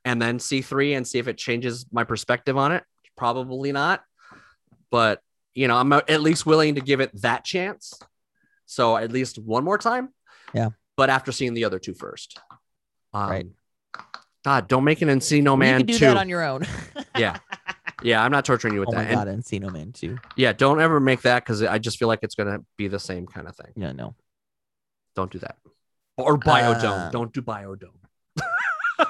and 0.06 0.22
then 0.22 0.38
see 0.38 0.62
three 0.62 0.94
and 0.94 1.06
see 1.06 1.18
if 1.18 1.28
it 1.28 1.36
changes 1.36 1.84
my 1.92 2.04
perspective 2.04 2.56
on 2.56 2.72
it. 2.72 2.82
Probably 3.14 3.72
not, 3.72 4.02
but 4.90 5.20
you 5.52 5.68
know, 5.68 5.76
I'm 5.76 5.92
at 5.92 6.22
least 6.22 6.46
willing 6.46 6.76
to 6.76 6.80
give 6.80 7.00
it 7.00 7.10
that 7.20 7.44
chance. 7.44 7.92
So 8.64 8.96
at 8.96 9.12
least 9.12 9.38
one 9.38 9.64
more 9.64 9.76
time. 9.76 10.14
Yeah. 10.54 10.70
But 10.96 11.10
after 11.10 11.30
seeing 11.30 11.52
the 11.52 11.64
other 11.64 11.78
two 11.78 11.92
first. 11.92 12.40
Um, 13.12 13.28
Right. 13.30 13.46
God, 14.44 14.68
don't 14.68 14.84
make 14.84 15.02
an 15.02 15.08
Encino 15.08 15.56
Man. 15.58 15.68
you 15.68 15.72
Man 15.72 15.78
can 15.78 15.86
do 15.86 15.98
two. 15.98 16.04
that 16.06 16.16
on 16.16 16.28
your 16.28 16.42
own. 16.42 16.66
yeah. 17.18 17.38
Yeah, 18.02 18.24
I'm 18.24 18.32
not 18.32 18.44
torturing 18.44 18.74
you 18.74 18.80
with 18.80 18.88
oh 18.90 18.92
my 18.92 19.04
that. 19.04 19.28
And 19.28 19.42
god, 19.42 19.44
Encino 19.44 19.72
Man 19.72 19.92
too. 19.92 20.18
yeah, 20.36 20.52
don't 20.52 20.80
ever 20.80 21.00
make 21.00 21.22
that 21.22 21.44
because 21.44 21.62
I 21.62 21.78
just 21.78 21.98
feel 21.98 22.08
like 22.08 22.20
it's 22.22 22.34
gonna 22.34 22.60
be 22.78 22.88
the 22.88 22.98
same 22.98 23.26
kind 23.26 23.46
of 23.46 23.56
thing. 23.56 23.72
Yeah, 23.76 23.92
no. 23.92 24.14
Don't 25.14 25.30
do 25.30 25.38
that. 25.40 25.56
Or 26.16 26.38
Biodome. 26.38 27.08
Uh, 27.08 27.10
don't 27.10 27.32
do 27.32 27.42
Biodome. 27.42 27.90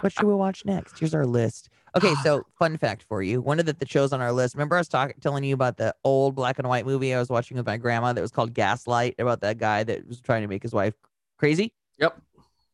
what 0.00 0.12
should 0.12 0.26
we 0.26 0.34
watch 0.34 0.64
next? 0.64 0.98
Here's 0.98 1.14
our 1.14 1.26
list. 1.26 1.68
Okay, 1.96 2.14
so 2.22 2.44
fun 2.58 2.76
fact 2.76 3.04
for 3.08 3.22
you. 3.22 3.40
One 3.40 3.60
of 3.60 3.66
the, 3.66 3.72
the 3.72 3.86
shows 3.86 4.12
on 4.12 4.20
our 4.20 4.32
list. 4.32 4.54
Remember, 4.54 4.76
I 4.76 4.80
was 4.80 4.88
talking, 4.88 5.16
telling 5.20 5.44
you 5.44 5.54
about 5.54 5.76
the 5.76 5.94
old 6.04 6.34
black 6.34 6.58
and 6.58 6.68
white 6.68 6.86
movie 6.86 7.14
I 7.14 7.18
was 7.18 7.28
watching 7.28 7.56
with 7.56 7.66
my 7.66 7.76
grandma 7.76 8.12
that 8.12 8.20
was 8.20 8.30
called 8.30 8.54
Gaslight 8.54 9.16
about 9.18 9.40
that 9.42 9.58
guy 9.58 9.84
that 9.84 10.06
was 10.06 10.20
trying 10.20 10.42
to 10.42 10.48
make 10.48 10.62
his 10.62 10.72
wife 10.72 10.94
crazy. 11.38 11.72
Yep. 11.98 12.20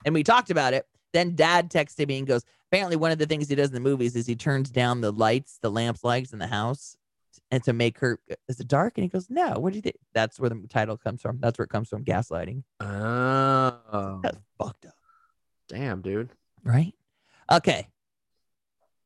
And 0.05 0.15
we 0.15 0.23
talked 0.23 0.51
about 0.51 0.75
it. 0.75 0.87
Then 1.17 1.35
Dad 1.35 1.71
texted 1.71 2.09
me 2.09 2.19
and 2.19 2.27
goes, 2.27 2.45
apparently 2.71 2.97
one 2.97 3.11
of 3.11 3.17
the 3.19 3.25
things 3.25 3.49
he 3.49 3.55
does 3.55 3.69
in 3.69 3.75
the 3.75 3.81
movies 3.81 4.15
is 4.17 4.27
he 4.27 4.37
turns 4.37 4.69
down 4.69 5.01
the 5.01 5.11
lights, 5.13 5.59
the 5.63 5.71
lamps 5.71 6.05
lights 6.05 6.35
in 6.35 6.39
the 6.39 6.47
house, 6.47 6.95
and 7.51 7.65
to 7.65 7.73
make 7.73 7.99
her 8.01 8.19
is 8.49 8.61
it 8.61 8.69
dark? 8.69 8.99
And 8.99 9.03
he 9.05 9.09
goes, 9.09 9.31
no. 9.31 9.55
What 9.59 9.73
do 9.73 9.77
you 9.79 9.83
think? 9.83 9.97
That's 10.13 10.39
where 10.39 10.51
the 10.51 10.63
title 10.69 10.99
comes 10.99 11.23
from. 11.23 11.39
That's 11.41 11.59
where 11.59 11.65
it 11.65 11.71
comes 11.71 11.89
from. 11.89 12.05
Gaslighting. 12.05 12.65
Oh, 12.83 14.21
That's 14.23 14.37
fucked 14.59 14.85
up. 14.85 14.93
damn, 15.69 16.03
dude. 16.03 16.29
right? 16.65 16.93
Okay. 17.51 17.89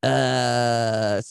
Uh, 0.03 1.21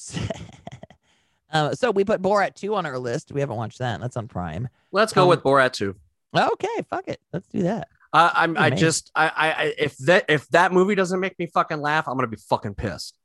uh, 1.52 1.74
so 1.74 1.90
we 1.90 2.04
put 2.04 2.22
Borat 2.22 2.54
2 2.54 2.74
on 2.74 2.86
our 2.86 2.98
list. 2.98 3.32
We 3.32 3.40
haven't 3.40 3.56
watched 3.56 3.80
that. 3.80 4.00
That's 4.00 4.16
on 4.16 4.28
Prime. 4.28 4.68
Let's 4.92 5.12
go 5.12 5.24
Um, 5.24 5.28
with 5.28 5.42
Borat 5.42 5.72
2. 5.72 5.94
Okay, 6.34 6.82
fuck 6.88 7.06
it. 7.08 7.20
Let's 7.34 7.48
do 7.48 7.64
that. 7.64 7.88
Uh, 8.12 8.30
I'm. 8.34 8.56
I 8.58 8.70
just. 8.70 9.10
I, 9.14 9.28
I. 9.36 9.74
If 9.78 9.96
that. 9.98 10.24
If 10.28 10.48
that 10.48 10.72
movie 10.72 10.94
doesn't 10.94 11.20
make 11.20 11.38
me 11.38 11.46
fucking 11.46 11.80
laugh, 11.80 12.08
I'm 12.08 12.16
gonna 12.16 12.26
be 12.28 12.36
fucking 12.48 12.74
pissed. 12.74 13.16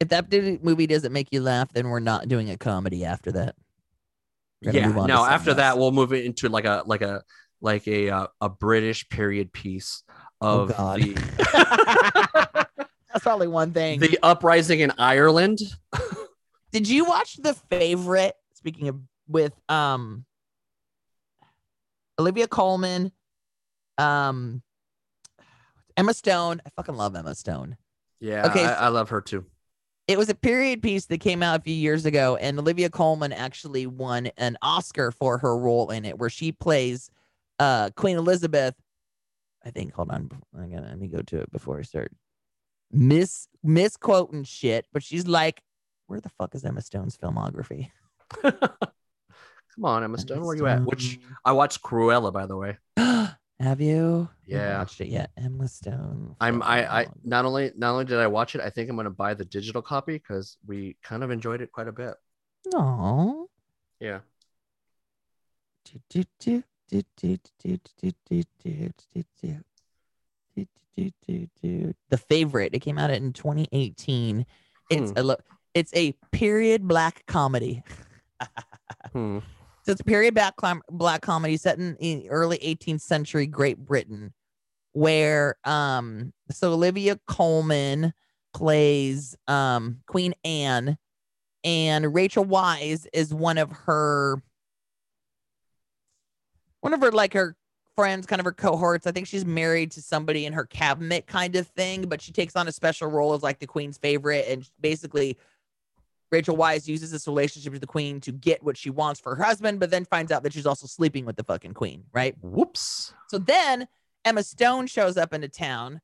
If 0.00 0.08
that 0.08 0.32
movie 0.62 0.86
doesn't 0.88 1.12
make 1.12 1.28
you 1.30 1.40
laugh, 1.40 1.72
then 1.72 1.88
we're 1.88 2.00
not 2.00 2.26
doing 2.28 2.50
a 2.50 2.56
comedy 2.56 3.04
after 3.04 3.30
that. 3.32 3.54
Yeah. 4.60 4.88
move 4.88 4.98
on 4.98 5.08
to 5.08 5.14
No. 5.14 5.24
After 5.24 5.54
that, 5.54 5.78
we'll 5.78 5.92
move 5.92 6.12
it 6.12 6.24
into 6.24 6.48
like 6.48 6.64
a 6.64 6.82
like 6.86 7.02
a 7.02 7.22
like 7.60 7.86
a 7.86 8.10
uh, 8.10 8.26
a 8.40 8.48
British 8.48 9.08
period 9.08 9.52
piece 9.52 10.02
of 10.40 10.72
Oh, 10.72 10.74
God. 10.74 11.00
the 11.00 12.66
That's 13.12 13.22
probably 13.22 13.46
one 13.46 13.72
thing. 13.72 14.00
the 14.00 14.18
uprising 14.22 14.80
in 14.80 14.90
Ireland. 14.98 15.60
Did 16.72 16.88
you 16.88 17.04
watch 17.04 17.36
the 17.36 17.54
favorite? 17.70 18.34
Speaking 18.54 18.88
of 18.88 18.98
with 19.28 19.52
um 19.68 20.24
Olivia 22.18 22.48
Colman, 22.48 23.12
um 23.98 24.62
Emma 25.96 26.14
Stone. 26.14 26.60
I 26.66 26.70
fucking 26.76 26.96
love 26.96 27.14
Emma 27.14 27.34
Stone. 27.34 27.76
Yeah. 28.20 28.46
Okay, 28.46 28.64
I, 28.64 28.68
so- 28.68 28.80
I 28.80 28.88
love 28.88 29.08
her 29.10 29.20
too. 29.20 29.44
It 30.06 30.18
was 30.18 30.28
a 30.28 30.34
period 30.34 30.82
piece 30.82 31.06
that 31.06 31.20
came 31.20 31.42
out 31.42 31.60
a 31.60 31.62
few 31.62 31.74
years 31.74 32.04
ago, 32.04 32.36
and 32.36 32.58
Olivia 32.58 32.90
Colman 32.90 33.32
actually 33.32 33.86
won 33.86 34.26
an 34.36 34.58
Oscar 34.60 35.10
for 35.10 35.38
her 35.38 35.56
role 35.56 35.90
in 35.90 36.04
it, 36.04 36.18
where 36.18 36.28
she 36.30 36.52
plays 36.52 37.10
uh 37.58 37.90
Queen 37.96 38.16
Elizabeth. 38.16 38.74
I 39.64 39.70
think. 39.70 39.94
Hold 39.94 40.10
on. 40.10 40.30
I 40.58 40.66
gotta 40.66 40.88
let 40.88 40.98
me 40.98 41.08
go 41.08 41.22
to 41.22 41.38
it 41.40 41.50
before 41.50 41.78
I 41.78 41.82
start 41.82 42.12
miss 42.92 43.48
misquoting 43.62 44.44
shit. 44.44 44.86
But 44.92 45.02
she's 45.02 45.26
like, 45.26 45.62
where 46.06 46.20
the 46.20 46.28
fuck 46.28 46.54
is 46.54 46.64
Emma 46.66 46.82
Stone's 46.82 47.16
filmography? 47.16 47.90
Come 48.42 49.84
on, 49.84 50.04
Emma 50.04 50.18
Stone, 50.18 50.44
where 50.44 50.54
you 50.54 50.66
at? 50.66 50.84
Which 50.84 51.18
I 51.44 51.52
watched 51.52 51.82
Cruella, 51.82 52.30
by 52.32 52.44
the 52.46 52.56
way. 52.56 52.76
Have 53.64 53.80
you? 53.80 54.28
Yeah, 54.46 54.76
watched 54.76 55.00
it 55.00 55.08
yet? 55.08 55.30
Emma 55.38 55.66
Stone. 55.68 56.36
I'm. 56.38 56.62
I. 56.62 57.00
I 57.00 57.06
not 57.24 57.46
only 57.46 57.72
not 57.74 57.92
only 57.92 58.04
did 58.04 58.18
I 58.18 58.26
watch 58.26 58.54
it, 58.54 58.60
I 58.60 58.68
think 58.68 58.90
I'm 58.90 58.96
going 58.96 59.04
to 59.04 59.10
buy 59.10 59.32
the 59.32 59.46
digital 59.46 59.80
copy 59.80 60.12
because 60.12 60.58
we 60.66 60.98
kind 61.02 61.24
of 61.24 61.30
enjoyed 61.30 61.62
it 61.62 61.72
quite 61.72 61.88
a 61.88 61.92
bit. 61.92 62.12
No. 62.74 63.48
Yeah. 64.00 64.18
The 72.10 72.18
favorite. 72.18 72.74
It 72.74 72.80
came 72.80 72.98
out 72.98 73.10
in 73.10 73.32
2018. 73.32 74.44
It's 74.90 75.10
hmm. 75.10 75.30
a 75.30 75.36
it's 75.72 75.94
a 75.94 76.12
period 76.32 76.86
black 76.86 77.24
comedy. 77.26 77.82
hmm. 79.14 79.38
So 79.84 79.92
it's 79.92 80.00
a 80.00 80.04
period 80.04 80.34
black 80.34 80.54
black 80.90 81.20
comedy 81.20 81.56
set 81.56 81.78
in, 81.78 81.96
in 81.96 82.26
early 82.28 82.58
18th 82.58 83.02
century 83.02 83.46
Great 83.46 83.78
Britain, 83.78 84.32
where 84.92 85.56
um 85.64 86.32
so 86.50 86.72
Olivia 86.72 87.20
Colman 87.26 88.14
plays 88.54 89.36
um 89.46 90.00
Queen 90.06 90.34
Anne, 90.42 90.96
and 91.64 92.14
Rachel 92.14 92.46
Weisz 92.46 93.06
is 93.12 93.34
one 93.34 93.58
of 93.58 93.70
her 93.70 94.42
one 96.80 96.94
of 96.94 97.00
her 97.02 97.12
like 97.12 97.34
her 97.34 97.54
friends, 97.94 98.26
kind 98.26 98.40
of 98.40 98.44
her 98.44 98.52
cohorts. 98.52 99.06
I 99.06 99.12
think 99.12 99.26
she's 99.26 99.44
married 99.44 99.90
to 99.92 100.02
somebody 100.02 100.46
in 100.46 100.52
her 100.52 100.64
cabinet 100.64 101.26
kind 101.26 101.56
of 101.56 101.66
thing, 101.68 102.08
but 102.08 102.20
she 102.20 102.32
takes 102.32 102.56
on 102.56 102.68
a 102.68 102.72
special 102.72 103.08
role 103.08 103.34
as 103.34 103.42
like 103.42 103.58
the 103.58 103.66
queen's 103.66 103.98
favorite 103.98 104.46
and 104.48 104.68
basically 104.80 105.36
Rachel 106.34 106.56
Weisz 106.56 106.88
uses 106.88 107.12
this 107.12 107.28
relationship 107.28 107.70
with 107.72 107.80
the 107.80 107.86
queen 107.86 108.20
to 108.22 108.32
get 108.32 108.60
what 108.64 108.76
she 108.76 108.90
wants 108.90 109.20
for 109.20 109.36
her 109.36 109.44
husband, 109.44 109.78
but 109.78 109.90
then 109.90 110.04
finds 110.04 110.32
out 110.32 110.42
that 110.42 110.52
she's 110.52 110.66
also 110.66 110.88
sleeping 110.88 111.24
with 111.24 111.36
the 111.36 111.44
fucking 111.44 111.74
queen, 111.74 112.02
right? 112.12 112.34
Whoops. 112.42 113.14
So 113.28 113.38
then 113.38 113.86
Emma 114.24 114.42
Stone 114.42 114.88
shows 114.88 115.16
up 115.16 115.32
into 115.32 115.48
town. 115.48 116.00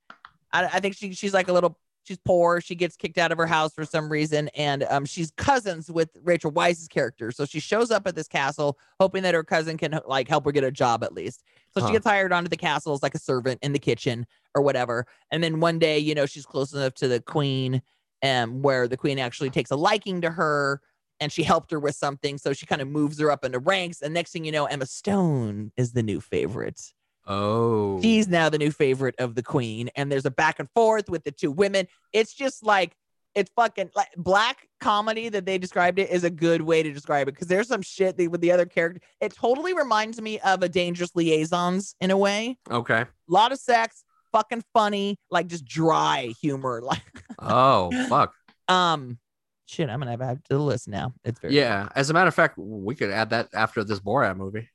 I, 0.53 0.67
I 0.67 0.81
think 0.81 0.95
she 0.95 1.13
she's 1.15 1.35
like 1.35 1.49
a 1.49 1.53
little 1.53 1.77
she's 2.05 2.19
poor. 2.25 2.61
She 2.61 2.77
gets 2.77 2.95
kicked 2.95 3.19
out 3.19 3.33
of 3.33 3.39
her 3.39 3.47
house 3.47 3.75
for 3.75 3.85
some 3.85 4.09
reason, 4.09 4.49
and 4.57 4.85
um, 4.85 5.05
she's 5.05 5.33
cousins 5.33 5.91
with 5.91 6.11
Rachel 6.23 6.53
Weisz's 6.53 6.87
character. 6.87 7.33
So 7.33 7.45
she 7.45 7.59
shows 7.59 7.91
up 7.91 8.07
at 8.07 8.15
this 8.15 8.29
castle, 8.29 8.79
hoping 9.01 9.25
that 9.25 9.35
her 9.35 9.43
cousin 9.43 9.77
can 9.79 9.99
like 10.07 10.29
help 10.29 10.45
her 10.45 10.53
get 10.53 10.63
a 10.63 10.71
job 10.71 11.03
at 11.03 11.13
least. 11.13 11.43
So 11.75 11.81
Huh. 11.81 11.89
she 11.89 11.93
gets 11.95 12.07
hired 12.07 12.33
onto 12.33 12.49
the 12.49 12.57
castle 12.57 12.93
as 12.93 13.03
like 13.03 13.17
a 13.17 13.19
servant 13.19 13.59
in 13.63 13.73
the 13.73 13.79
kitchen 13.81 14.27
or 14.55 14.63
whatever. 14.63 15.07
And 15.33 15.43
then 15.43 15.59
one 15.59 15.81
day, 15.81 15.99
you 15.99 16.15
know, 16.15 16.27
she's 16.27 16.47
close 16.47 16.73
enough 16.73 16.95
to 16.95 17.09
the 17.09 17.21
queen, 17.21 17.83
um, 18.23 18.63
where 18.63 18.89
the 18.89 18.97
queen 18.97 19.19
actually 19.19 19.51
takes 19.51 19.71
a 19.71 19.77
liking 19.77 20.21
to 20.23 20.31
her. 20.31 20.81
And 21.23 21.31
she 21.31 21.43
helped 21.43 21.71
her 21.71 21.79
with 21.79 21.97
something, 21.97 22.39
so 22.39 22.55
she 22.55 22.65
kind 22.65 22.81
of 22.81 22.89
moves 22.89 23.21
her 23.21 23.31
up 23.31 23.45
into 23.45 23.59
ranks. 23.59 24.01
And 24.01 24.15
next 24.15 24.33
thing 24.33 24.47
you 24.47 24.53
know, 24.53 24.65
Emma 24.65 24.87
Stone 24.87 25.71
is 25.77 25.93
the 25.93 26.03
new 26.03 26.19
favorite. 26.19 26.81
Oh. 27.27 28.01
She's 28.01 28.27
now 28.27 28.49
the 28.49 28.57
new 28.57 28.71
favorite 28.71 29.17
of 29.19 29.35
the 29.35 29.43
queen, 29.43 29.91
and 29.95 30.11
there's 30.11 30.25
a 30.25 30.31
back 30.31 30.59
and 30.59 30.71
forth 30.71 31.11
with 31.11 31.23
the 31.25 31.31
two 31.31 31.51
women. 31.51 31.89
It's 32.15 32.33
just 32.33 32.65
like 32.65 32.97
it's 33.35 33.51
fucking 33.55 33.91
like 33.95 34.09
black 34.17 34.69
comedy 34.81 35.29
that 35.29 35.47
they 35.47 35.59
described 35.59 35.99
it 35.99 36.11
is 36.11 36.25
a 36.25 36.31
good 36.31 36.63
way 36.63 36.83
to 36.83 36.93
describe 36.93 37.29
it 37.29 37.33
because 37.33 37.47
there's 37.47 37.69
some 37.69 37.83
shit 37.83 38.17
that, 38.17 38.31
with 38.31 38.41
the 38.41 38.51
other 38.51 38.67
character. 38.67 39.01
It 39.21 39.35
totally 39.35 39.75
reminds 39.75 40.21
me 40.21 40.41
of 40.41 40.63
a 40.63 40.69
Dangerous 40.69 41.15
Liaisons 41.15 41.95
in 42.01 42.11
a 42.11 42.17
way. 42.17 42.59
Okay. 42.71 43.03
A 43.03 43.09
lot 43.29 43.53
of 43.53 43.59
sex, 43.59 44.05
fucking 44.33 44.63
funny, 44.75 45.19
like 45.31 45.47
just 45.47 45.65
dry 45.65 46.33
humor. 46.41 46.83
Like, 46.85 47.25
Oh 47.39 47.91
fuck. 48.09 48.35
um, 48.69 49.19
shit, 49.67 49.89
I'm 49.89 49.99
gonna 50.01 50.13
add 50.23 50.45
to 50.45 50.55
the 50.55 50.59
list 50.59 50.89
now. 50.89 51.15
It's 51.25 51.41
very 51.41 51.55
Yeah. 51.55 51.89
As 51.95 52.11
a 52.11 52.13
matter 52.13 52.29
of 52.29 52.35
fact, 52.35 52.59
we 52.59 52.95
could 52.95 53.11
add 53.11 53.31
that 53.31 53.49
after 53.55 53.83
this 53.85 54.01
Borat 54.01 54.37
movie. 54.37 54.69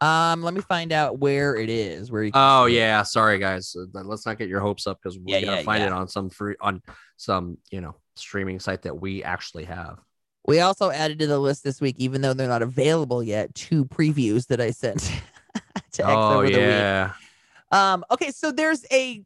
Um, 0.00 0.42
let 0.42 0.54
me 0.54 0.60
find 0.60 0.92
out 0.92 1.18
where 1.18 1.56
it 1.56 1.68
is. 1.70 2.10
Where 2.12 2.22
you 2.22 2.30
can 2.32 2.40
Oh 2.40 2.66
yeah. 2.66 3.02
Sorry 3.02 3.38
guys. 3.38 3.74
Uh, 3.76 4.02
Let's 4.04 4.26
not 4.26 4.38
get 4.38 4.48
your 4.48 4.60
hopes 4.60 4.86
up 4.86 4.98
because 5.02 5.18
we 5.18 5.32
Yeah, 5.32 5.40
gotta 5.40 5.56
yeah, 5.58 5.62
find 5.64 5.80
yeah. 5.82 5.88
it 5.88 5.92
on 5.92 6.08
some 6.08 6.30
free 6.30 6.54
on 6.60 6.82
some 7.16 7.58
you 7.70 7.80
know 7.80 7.96
streaming 8.16 8.60
site 8.60 8.82
that 8.82 9.00
we 9.00 9.22
actually 9.24 9.64
have. 9.64 9.98
We 10.46 10.60
also 10.60 10.90
added 10.90 11.18
to 11.18 11.26
the 11.26 11.38
list 11.38 11.62
this 11.64 11.80
week, 11.80 11.96
even 11.98 12.22
though 12.22 12.32
they're 12.32 12.48
not 12.48 12.62
available 12.62 13.22
yet, 13.22 13.54
two 13.54 13.84
previews 13.84 14.46
that 14.46 14.60
I 14.60 14.70
sent 14.70 15.00
to 15.54 15.60
X 15.62 16.00
oh 16.00 16.38
over 16.38 16.48
the 16.48 16.58
week. 16.58 17.27
Um, 17.70 18.04
okay, 18.10 18.30
so 18.30 18.50
there's 18.50 18.84
a 18.90 19.22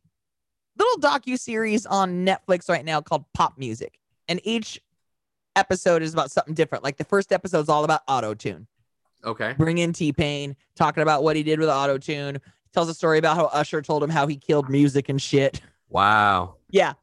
little 0.79 1.01
docu 1.01 1.39
series 1.39 1.87
on 1.87 2.27
Netflix 2.27 2.69
right 2.69 2.85
now 2.85 3.01
called 3.01 3.25
Pop 3.35 3.59
Music, 3.59 3.99
and 4.29 4.41
each 4.45 4.81
episode 5.57 6.03
is 6.03 6.13
about 6.13 6.31
something 6.31 6.55
different. 6.55 6.83
Like 6.85 6.97
the 6.97 7.05
first 7.05 7.33
episode 7.33 7.61
is 7.61 7.69
all 7.69 7.85
about 7.85 8.03
auto 8.09 8.35
tune. 8.35 8.67
Okay. 9.25 9.55
Bring 9.57 9.79
in 9.79 9.93
T 9.93 10.13
Pain, 10.13 10.57
talking 10.75 11.03
about 11.03 11.23
what 11.23 11.37
he 11.37 11.43
did 11.43 11.61
with 11.61 11.69
auto 11.69 11.99
tune. 11.99 12.41
Tells 12.73 12.89
a 12.89 12.95
story 12.95 13.19
about 13.19 13.37
how 13.37 13.45
Usher 13.47 13.83
told 13.83 14.03
him 14.03 14.11
how 14.11 14.27
he 14.27 14.37
killed 14.37 14.69
music 14.69 15.09
and 15.09 15.21
shit. 15.21 15.61
Wow. 15.89 16.57
Yeah. 16.71 16.95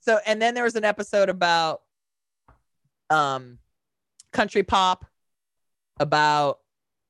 So 0.00 0.18
and 0.26 0.40
then 0.40 0.54
there 0.54 0.64
was 0.64 0.76
an 0.76 0.84
episode 0.84 1.28
about 1.28 1.82
um 3.10 3.58
country 4.32 4.62
pop, 4.62 5.06
about 5.98 6.58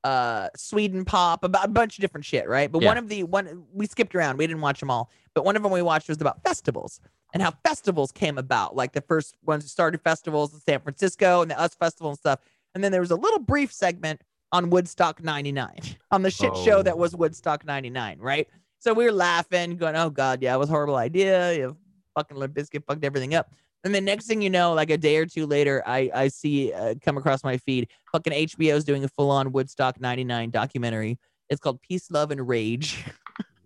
uh 0.05 0.49
Sweden 0.55 1.03
pop, 1.03 1.43
about 1.43 1.65
a 1.65 1.67
bunch 1.67 1.97
of 1.97 2.01
different 2.01 2.25
shit, 2.25 2.47
right? 2.47 2.71
But 2.71 2.81
Yeah. 2.83 2.89
one 2.89 2.97
of 2.97 3.09
the 3.09 3.23
one 3.23 3.65
we 3.73 3.87
skipped 3.87 4.13
around, 4.15 4.37
we 4.37 4.45
didn't 4.45 4.61
watch 4.61 4.79
them 4.79 4.91
all, 4.91 5.09
but 5.33 5.43
one 5.43 5.55
of 5.55 5.63
them 5.63 5.71
we 5.71 5.81
watched 5.81 6.07
was 6.09 6.21
about 6.21 6.43
festivals 6.43 7.01
and 7.33 7.41
how 7.41 7.51
festivals 7.65 8.11
came 8.11 8.37
about. 8.37 8.75
Like 8.75 8.93
the 8.93 9.01
first 9.01 9.35
ones 9.43 9.63
who 9.63 9.67
started 9.67 9.99
festivals 10.01 10.53
in 10.53 10.59
San 10.59 10.79
Francisco 10.79 11.41
and 11.41 11.49
the 11.49 11.55
US 11.59 11.73
Festival 11.75 12.11
and 12.11 12.17
stuff. 12.19 12.39
And 12.75 12.83
then 12.83 12.91
there 12.91 13.01
was 13.01 13.11
a 13.11 13.15
little 13.15 13.39
brief 13.39 13.73
segment 13.73 14.21
on 14.51 14.69
Woodstock 14.69 15.23
99 15.23 15.79
on 16.11 16.21
the 16.21 16.29
shit 16.31 16.55
show 16.55 16.83
that 16.83 16.93
Oh. 16.93 16.97
was 16.97 17.15
Woodstock 17.15 17.65
99, 17.65 18.19
right? 18.19 18.47
So 18.77 18.93
we 18.93 19.05
were 19.05 19.11
laughing, 19.11 19.75
going, 19.77 19.95
"Oh 19.95 20.11
God, 20.11 20.43
yeah, 20.43 20.53
it 20.53 20.59
was 20.59 20.69
a 20.69 20.71
horrible 20.71 20.97
idea. 20.97 21.53
You 21.53 21.77
fucking 22.15 22.37
Limp 22.37 22.53
Bizkit 22.53 22.85
fucked 22.85 23.03
everything 23.03 23.33
up." 23.33 23.51
And 23.85 23.93
then 23.93 24.03
next 24.03 24.25
thing 24.25 24.41
you 24.41 24.49
know, 24.49 24.73
like 24.73 24.89
a 24.89 24.97
day 24.97 25.17
or 25.17 25.27
two 25.27 25.45
later, 25.45 25.83
I 25.85 26.09
I 26.13 26.27
see 26.27 26.73
uh, 26.73 26.95
come 27.01 27.17
across 27.17 27.43
my 27.43 27.57
feed, 27.57 27.89
fucking 28.11 28.33
HBO's 28.33 28.83
doing 28.83 29.03
a 29.03 29.07
full 29.07 29.29
on 29.29 29.51
Woodstock 29.51 30.01
'99 30.01 30.49
documentary. 30.49 31.19
It's 31.49 31.61
called 31.61 31.79
Peace, 31.81 32.09
Love, 32.09 32.31
and 32.31 32.45
Rage. 32.47 33.05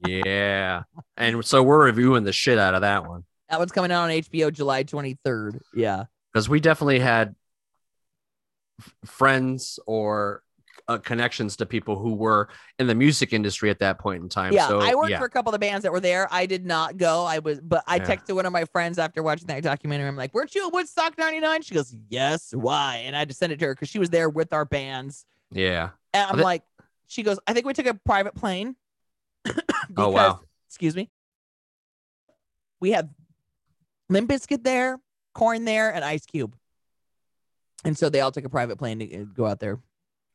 Yeah. 0.06 0.84
and 1.18 1.44
so 1.44 1.62
we're 1.62 1.84
reviewing 1.84 2.24
the 2.24 2.32
shit 2.32 2.58
out 2.58 2.74
of 2.74 2.82
that 2.82 3.06
one 3.06 3.26
That 3.50 3.60
one's 3.60 3.74
coming 3.74 3.92
out 3.92 4.04
on 4.04 4.10
HBO 4.10 4.52
July 4.52 4.86
23rd. 4.86 5.60
Yeah, 5.74 6.06
because 6.32 6.48
we 6.48 6.60
definitely 6.60 7.00
had 7.00 7.36
friends 9.06 9.80
or 9.86 10.42
uh, 10.90 10.98
connections 10.98 11.56
to 11.58 11.66
people 11.66 11.98
who 11.98 12.14
were 12.14 12.50
in 12.80 12.88
the 12.88 12.96
music 12.96 13.32
industry 13.32 13.70
at 13.70 13.80
that 13.80 14.00
point 14.00 14.22
in 14.24 14.28
time. 14.30 14.52
yeah. 14.52 14.68
so, 14.68 14.80
I 14.82 14.96
worked 14.96 15.12
yeah. 15.12 15.20
for 15.20 15.26
a 15.26 15.30
couple 15.30 15.52
of 15.52 15.54
the 15.54 15.66
bands 15.66 15.84
that 15.84 15.92
were 15.92 16.00
there. 16.00 16.28
I 16.32 16.46
did 16.46 16.66
not 16.66 16.98
go. 16.98 17.24
I 17.24 17.40
was, 17.40 17.60
but 17.62 17.84
I 17.88 17.98
Yeah. 17.98 18.06
texted 18.06 18.36
one 18.36 18.46
of 18.46 18.52
my 18.52 18.66
friends 18.66 18.98
after 19.00 19.24
watching 19.24 19.48
that 19.48 19.64
documentary. 19.64 20.08
I'm 20.08 20.18
like, 20.18 20.34
"Weren't 20.34 20.54
you 20.56 20.68
at 20.68 20.74
Woodstock 20.74 21.18
'99?" 21.18 21.62
She 21.62 21.74
goes, 21.76 21.96
"Yes." 22.10 22.54
Why? 22.54 23.04
And 23.06 23.16
I 23.16 23.20
had 23.20 23.30
to 23.30 23.36
send 23.36 23.54
it 23.54 23.60
to 23.60 23.66
her 23.68 23.76
because 23.76 23.88
she 23.90 24.00
was 24.00 24.10
there 24.10 24.30
with 24.30 24.52
our 24.52 24.66
bands. 24.66 25.26
yeah. 25.52 25.92
And 26.14 26.26
I'm 26.32 26.40
like, 26.40 26.64
she 27.08 27.22
goes, 27.22 27.38
I 27.46 27.54
think 27.54 27.68
we 27.68 27.74
took 27.74 27.86
a 27.86 27.94
private 27.94 28.36
plane. 28.36 28.76
Oh, 29.98 30.10
wow. 30.10 30.40
Excuse 30.68 30.96
me. 30.96 31.10
We 32.80 32.92
had 32.92 33.10
Limp 34.10 34.30
Bizkit 34.30 34.64
there, 34.64 35.00
Korn 35.34 35.66
there, 35.66 35.94
and 35.94 36.06
Ice 36.06 36.26
Cube. 36.26 36.56
And 37.84 37.98
so 37.98 38.10
they 38.10 38.22
all 38.22 38.32
took 38.32 38.46
a 38.46 38.50
private 38.50 38.78
plane 38.78 39.00
to 39.00 39.22
uh, 39.22 39.26
go 39.34 39.46
out 39.46 39.60
there. 39.60 39.80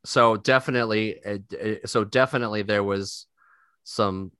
So 0.05 0.37
definitely, 0.37 1.21
so 1.87 2.05
definitely 2.05 2.63
there 2.63 2.85
was 2.85 3.27
some 3.85 4.33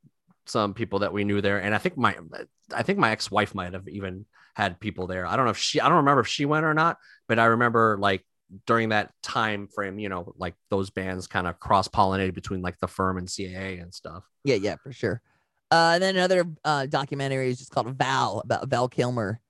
some 0.47 0.75
people 0.75 0.99
that 1.01 1.13
we 1.13 1.25
knew 1.25 1.41
there, 1.41 1.59
and 1.59 1.75
I 1.75 1.79
think 1.79 1.97
my 1.97 2.17
I 2.75 2.83
think 2.83 2.99
my 2.99 3.11
ex 3.11 3.31
wife 3.31 3.55
might 3.55 3.73
have 3.73 3.89
even 3.89 4.27
had 4.55 4.79
people 4.79 5.07
there. 5.07 5.27
I 5.27 5.37
don't 5.37 5.47
know 5.47 5.51
if 5.51 5.59
she 5.59 5.81
I 5.81 5.89
don't 5.89 5.99
remember 5.99 6.21
if 6.21 6.29
she 6.29 6.45
went 6.45 6.67
or 6.67 6.75
not, 6.75 6.99
but 7.29 7.39
I 7.39 7.47
remember 7.47 7.97
like 7.99 8.25
during 8.67 8.91
that 8.91 9.11
time 9.23 9.69
frame, 9.69 9.99
you 9.99 10.09
know, 10.09 10.33
like 10.37 10.55
those 10.71 10.91
bands 10.91 11.27
kind 11.27 11.47
of 11.47 11.59
cross 11.59 11.89
pollinated 11.89 12.35
between 12.35 12.63
like 12.63 12.79
the 12.79 12.87
firm 12.87 13.19
and 13.19 13.27
CAA 13.27 13.83
and 13.83 13.93
stuff. 13.93 14.25
Yeah, 14.45 14.57
yeah, 14.57 14.77
for 14.77 14.93
sure. 14.93 15.23
Uh, 15.71 15.93
and 15.95 16.03
then 16.03 16.17
another 16.17 16.45
uh, 16.65 16.87
documentary 16.87 17.49
is 17.49 17.59
just 17.59 17.71
called 17.71 17.97
Val 17.97 18.41
about 18.45 18.69
Val 18.69 18.89
Kilmer. 18.89 19.41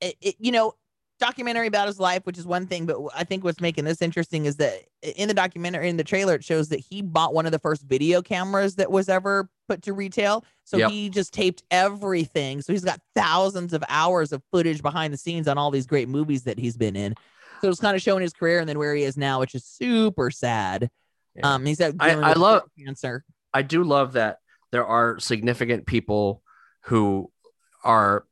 It, 0.00 0.16
it, 0.20 0.34
you 0.38 0.52
know, 0.52 0.74
documentary 1.18 1.66
about 1.66 1.86
his 1.88 1.98
life, 1.98 2.24
which 2.24 2.38
is 2.38 2.46
one 2.46 2.66
thing, 2.66 2.86
but 2.86 2.96
I 3.14 3.24
think 3.24 3.44
what's 3.44 3.60
making 3.60 3.84
this 3.84 4.00
interesting 4.02 4.46
is 4.46 4.56
that 4.56 4.82
in 5.02 5.28
the 5.28 5.34
documentary, 5.34 5.88
in 5.88 5.96
the 5.96 6.04
trailer, 6.04 6.34
it 6.34 6.44
shows 6.44 6.68
that 6.68 6.80
he 6.80 7.02
bought 7.02 7.34
one 7.34 7.46
of 7.46 7.52
the 7.52 7.58
first 7.58 7.82
video 7.82 8.22
cameras 8.22 8.76
that 8.76 8.90
was 8.90 9.08
ever 9.08 9.48
put 9.68 9.82
to 9.82 9.92
retail. 9.92 10.44
So 10.64 10.76
Yep. 10.76 10.90
he 10.90 11.08
just 11.10 11.32
taped 11.34 11.62
everything. 11.70 12.62
So 12.62 12.72
he's 12.72 12.84
got 12.84 13.00
thousands 13.14 13.72
of 13.72 13.82
hours 13.88 14.32
of 14.32 14.42
footage 14.52 14.82
behind 14.82 15.12
the 15.12 15.18
scenes 15.18 15.48
on 15.48 15.58
all 15.58 15.70
these 15.70 15.86
great 15.86 16.08
movies 16.08 16.44
that 16.44 16.58
he's 16.58 16.76
been 16.76 16.94
in. 16.96 17.14
So 17.60 17.68
it's 17.68 17.80
kind 17.80 17.96
of 17.96 18.02
showing 18.02 18.22
his 18.22 18.32
career 18.32 18.60
and 18.60 18.68
then 18.68 18.78
where 18.78 18.94
he 18.94 19.02
is 19.02 19.16
now, 19.16 19.40
which 19.40 19.54
is 19.54 19.64
super 19.64 20.30
sad. 20.30 20.88
Yeah. 21.34 21.54
Um, 21.54 21.66
he's 21.66 21.78
had 21.80 21.96
I- 22.00 22.10
I 22.12 22.32
love- 22.34 22.62
cancer. 22.78 23.24
I 23.52 23.62
do 23.62 23.82
love 23.82 24.12
that 24.12 24.38
there 24.70 24.86
are 24.86 25.18
significant 25.18 25.86
people 25.86 26.42
who 26.82 27.30
are 27.82 28.26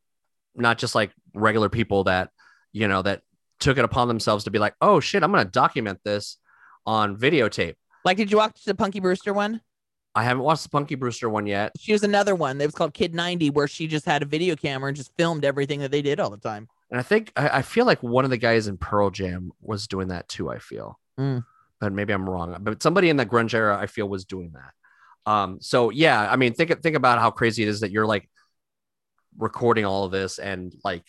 not 0.55 0.79
just 0.79 0.95
like 0.95 1.11
regular 1.35 1.69
people 1.69 2.05
that 2.05 2.31
you 2.77 2.89
know 2.89 3.01
that 3.03 3.23
took 3.59 3.79
it 3.79 3.85
upon 3.85 4.07
themselves 4.09 4.45
to 4.45 4.51
be 4.51 4.59
like, 4.59 4.75
oh 4.83 5.01
shit, 5.01 5.23
I'm 5.23 5.31
gonna 5.33 5.45
document 5.47 6.01
this 6.05 6.37
on 6.85 7.17
videotape. 7.17 7.75
Like, 8.05 8.19
did 8.19 8.31
you 8.31 8.37
watch 8.37 8.63
the 8.65 8.75
Punky 8.75 9.01
Brewster 9.01 9.33
one? 9.33 9.61
I 10.15 10.23
haven't 10.23 10.45
watched 10.45 10.63
the 10.63 10.69
Punky 10.69 10.95
Brewster 10.95 11.29
one 11.29 11.47
yet. 11.47 11.73
She 11.79 11.93
was 11.93 12.03
another 12.03 12.35
one 12.35 12.59
that 12.59 12.67
was 12.67 12.75
called 12.75 12.95
Kid 12.95 13.15
90, 13.15 13.51
where 13.51 13.67
she 13.69 13.87
just 13.87 14.05
had 14.07 14.23
a 14.23 14.27
video 14.27 14.57
camera 14.57 14.89
and 14.89 14.97
just 14.97 15.11
filmed 15.17 15.45
everything 15.45 15.81
that 15.81 15.91
they 15.91 16.01
did 16.03 16.21
all 16.21 16.31
the 16.31 16.37
time. 16.37 16.69
And 16.91 17.01
I 17.01 17.03
think 17.03 17.33
I, 17.37 17.49
I 17.59 17.63
feel 17.63 17.85
like 17.87 18.03
one 18.03 18.25
of 18.25 18.31
the 18.31 18.37
guys 18.37 18.67
in 18.69 18.77
Pearl 18.79 19.11
Jam 19.11 19.53
was 19.61 19.87
doing 19.89 20.09
that 20.09 20.29
too. 20.29 20.49
I 20.51 20.59
feel, 20.59 20.99
Mm. 21.19 21.45
but 21.81 21.93
maybe 21.93 22.13
I'm 22.13 22.29
wrong. 22.29 22.57
But 22.61 22.83
somebody 22.83 23.09
in 23.11 23.17
the 23.17 23.27
grunge 23.27 23.55
era, 23.55 23.77
I 23.77 23.87
feel, 23.87 24.09
was 24.09 24.25
doing 24.27 24.53
that. 24.53 25.31
Um, 25.31 25.59
so 25.61 25.91
yeah, 25.91 26.31
I 26.31 26.37
mean, 26.37 26.53
think 26.55 26.81
think 26.83 26.95
about 26.97 27.19
how 27.19 27.31
crazy 27.31 27.63
it 27.63 27.69
is 27.69 27.81
that 27.81 27.91
you're 27.91 28.07
like 28.07 28.29
recording 29.39 29.85
all 29.85 30.05
of 30.05 30.13
this 30.13 30.39
and 30.39 30.75
like, 30.85 31.05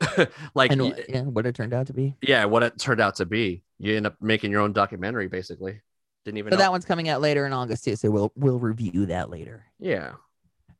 like, 0.54 0.70
And 0.72 0.94
yeah, 1.08 1.22
what 1.22 1.46
it 1.46 1.54
turned 1.54 1.72
out 1.72 1.86
to 1.88 1.92
be. 1.92 2.16
yeah, 2.22 2.44
what 2.44 2.62
it 2.62 2.78
turned 2.78 3.00
out 3.00 3.16
to 3.16 3.26
be. 3.26 3.62
You 3.78 3.96
end 3.96 4.06
up 4.06 4.16
making 4.20 4.50
your 4.50 4.60
own 4.60 4.72
documentary, 4.72 5.28
basically. 5.28 5.80
Didn't 6.24 6.38
even 6.38 6.52
So 6.52 6.56
know. 6.56 6.62
that 6.62 6.70
one's 6.72 6.84
coming 6.84 7.08
out 7.08 7.20
later 7.20 7.44
in 7.46 7.52
August 7.52 7.84
too. 7.84 7.96
So 7.96 8.10
we'll 8.10 8.32
we'll 8.36 8.58
review 8.58 9.06
that 9.06 9.30
later. 9.30 9.66
yeah, 9.78 10.12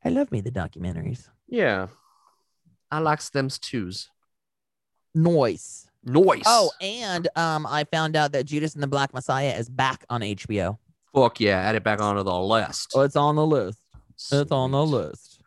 I 0.05 0.09
love 0.11 0.31
me 0.33 0.41
the 0.41 0.51
documentaries. 0.51 1.29
yeah. 1.49 1.89
I 2.91 2.99
like 3.01 3.21
stems 3.21 3.59
twos. 3.59 4.09
Noise. 5.15 5.89
Noise. 6.05 6.43
Oh, 6.47 6.71
and 6.81 7.29
um, 7.37 7.67
I 7.67 7.85
found 7.85 8.15
out 8.17 8.33
that 8.33 8.45
Judas 8.45 8.75
and 8.75 8.83
the 8.83 8.87
Black 8.87 9.15
Messiah 9.15 9.55
is 9.57 9.69
back 9.69 10.05
on 10.11 10.21
HBO. 10.21 10.79
fuck 11.15 11.41
yeah! 11.41 11.59
Add 11.61 11.75
it 11.77 11.83
back 11.85 12.01
onto 12.01 12.23
the 12.23 12.39
list. 12.39 12.93
Oh, 12.95 13.01
it's 13.01 13.17
on 13.17 13.37
the 13.37 13.47
list. 13.47 13.79
It's 14.31 14.53
on 14.53 14.71
the 14.73 14.85
list. 14.85 15.41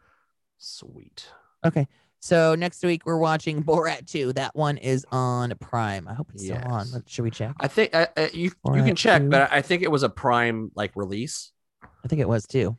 Sweet. 0.58 1.28
Okay. 1.66 1.88
So 2.20 2.56
next 2.56 2.84
week 2.84 3.04
we're 3.06 3.18
watching 3.20 3.64
Borat 3.66 4.08
2. 4.08 4.34
That 4.34 4.56
one 4.56 4.78
is 4.78 5.06
on 5.12 5.54
Prime. 5.60 6.08
I 6.08 6.14
hope 6.14 6.30
it's 6.34 6.44
still 6.44 6.58
on. 6.66 6.88
Should 7.08 7.24
we 7.24 7.32
check? 7.32 7.56
I 7.60 7.68
think 7.68 7.94
uh, 7.96 8.08
uh, 8.18 8.28
you 8.34 8.52
you 8.74 8.84
can 8.84 8.96
check, 8.96 9.22
2. 9.22 9.30
but 9.30 9.52
I 9.52 9.62
think 9.62 9.84
it 9.84 9.92
was 9.92 10.04
a 10.04 10.10
prime 10.10 10.72
like 10.76 10.92
release, 10.96 11.52
I 11.84 12.08
think 12.08 12.22
it 12.22 12.28
was 12.28 12.46
too. 12.46 12.78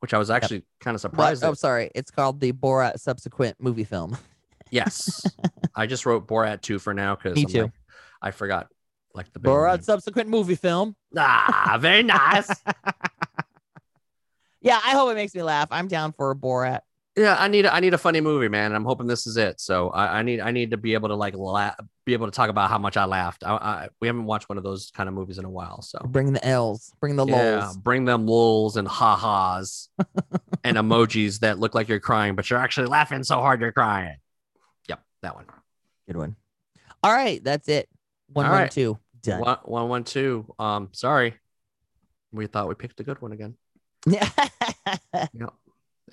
which 0.00 0.12
I 0.14 0.18
was 0.18 0.30
actually 0.30 0.62
kind 0.80 0.94
of 0.94 1.02
But, 1.02 1.10
surprised. 1.10 1.44
oh, 1.44 1.54
sorry. 1.54 1.90
It's 1.94 2.10
called 2.10 2.38
the 2.40 2.52
Borat 2.52 3.00
subsequent 3.00 3.56
movie 3.60 3.84
film. 3.84 4.16
Yes, 4.72 5.24
I 5.76 5.86
just 5.86 6.06
wrote 6.06 6.26
Borat 6.26 6.60
two 6.60 6.80
for 6.80 6.92
now 6.92 7.14
because 7.14 7.36
Me 7.36 7.44
too. 7.44 7.70
I 8.20 8.32
forgot 8.32 8.66
like 9.14 9.32
the 9.32 9.38
Borat 9.38 9.74
name. 9.76 9.82
subsequent 9.82 10.28
movie 10.28 10.56
film. 10.56 10.96
Ah, 11.16 11.78
very 11.80 12.02
nice. 12.02 12.50
Yeah, 14.66 14.80
I 14.84 14.90
hope 14.90 15.10
it 15.12 15.14
makes 15.14 15.32
me 15.32 15.42
laugh. 15.44 15.68
I'm 15.70 15.86
down 15.86 16.12
for 16.12 16.32
a 16.32 16.34
Borat. 16.34 16.80
yeah, 17.16 17.36
I 17.38 17.46
need 17.46 17.66
I 17.66 17.78
need 17.78 17.94
a 17.94 17.98
funny 17.98 18.20
movie, 18.20 18.48
man. 18.48 18.74
I'm 18.74 18.84
hoping 18.84 19.06
this 19.06 19.24
is 19.26 19.36
it. 19.36 19.60
So 19.60 19.90
I, 19.90 20.18
I 20.18 20.22
need 20.22 20.40
I 20.40 20.50
need 20.50 20.72
to 20.72 20.76
be 20.76 20.94
able 20.94 21.08
to 21.10 21.14
like 21.14 21.36
laugh, 21.36 21.76
be 22.04 22.14
able 22.14 22.26
to 22.26 22.32
talk 22.32 22.50
about 22.50 22.68
how 22.68 22.78
much 22.78 22.96
I 22.96 23.04
laughed. 23.04 23.44
I, 23.44 23.54
I 23.54 23.88
we 24.00 24.08
haven't 24.08 24.24
watched 24.24 24.48
one 24.48 24.58
of 24.58 24.64
those 24.64 24.90
kind 24.90 25.08
of 25.08 25.14
movies 25.14 25.38
in 25.38 25.44
a 25.44 25.50
while, 25.50 25.82
so 25.82 26.00
Bring 26.04 26.32
the 26.32 26.44
L's. 26.44 26.92
Bring 27.00 27.14
the 27.14 27.24
yeah, 27.26 27.72
bring 27.80 28.06
them 28.06 28.26
lulls 28.26 28.76
and 28.76 28.88
ha 28.88 29.14
ha's 29.14 29.88
and 30.64 30.76
emojis 30.76 31.38
that 31.40 31.60
look 31.60 31.76
like 31.76 31.88
you're 31.88 32.00
crying, 32.00 32.34
but 32.34 32.50
you're 32.50 32.58
actually 32.58 32.88
laughing 32.88 33.22
so 33.22 33.36
hard 33.36 33.60
you're 33.60 33.70
crying. 33.70 34.16
Yep, 34.88 35.00
that 35.22 35.36
one. 35.36 35.44
Good 36.08 36.16
one. 36.16 36.34
All 37.04 37.12
right, 37.12 37.42
that's 37.42 37.68
it. 37.68 37.88
One 38.32 38.46
All 38.46 38.52
one 38.52 38.62
right. 38.62 38.70
two. 38.70 38.98
Done. 39.22 39.40
One, 39.40 39.58
one, 39.62 39.88
one, 39.88 40.04
two. 40.04 40.52
Um, 40.58 40.88
sorry, 40.90 41.34
we 42.32 42.48
thought 42.48 42.68
we 42.68 42.74
picked 42.74 42.98
a 42.98 43.04
good 43.04 43.22
one 43.22 43.30
again. 43.30 43.54
Yeah. 44.06 44.28
Yep, 45.34 45.50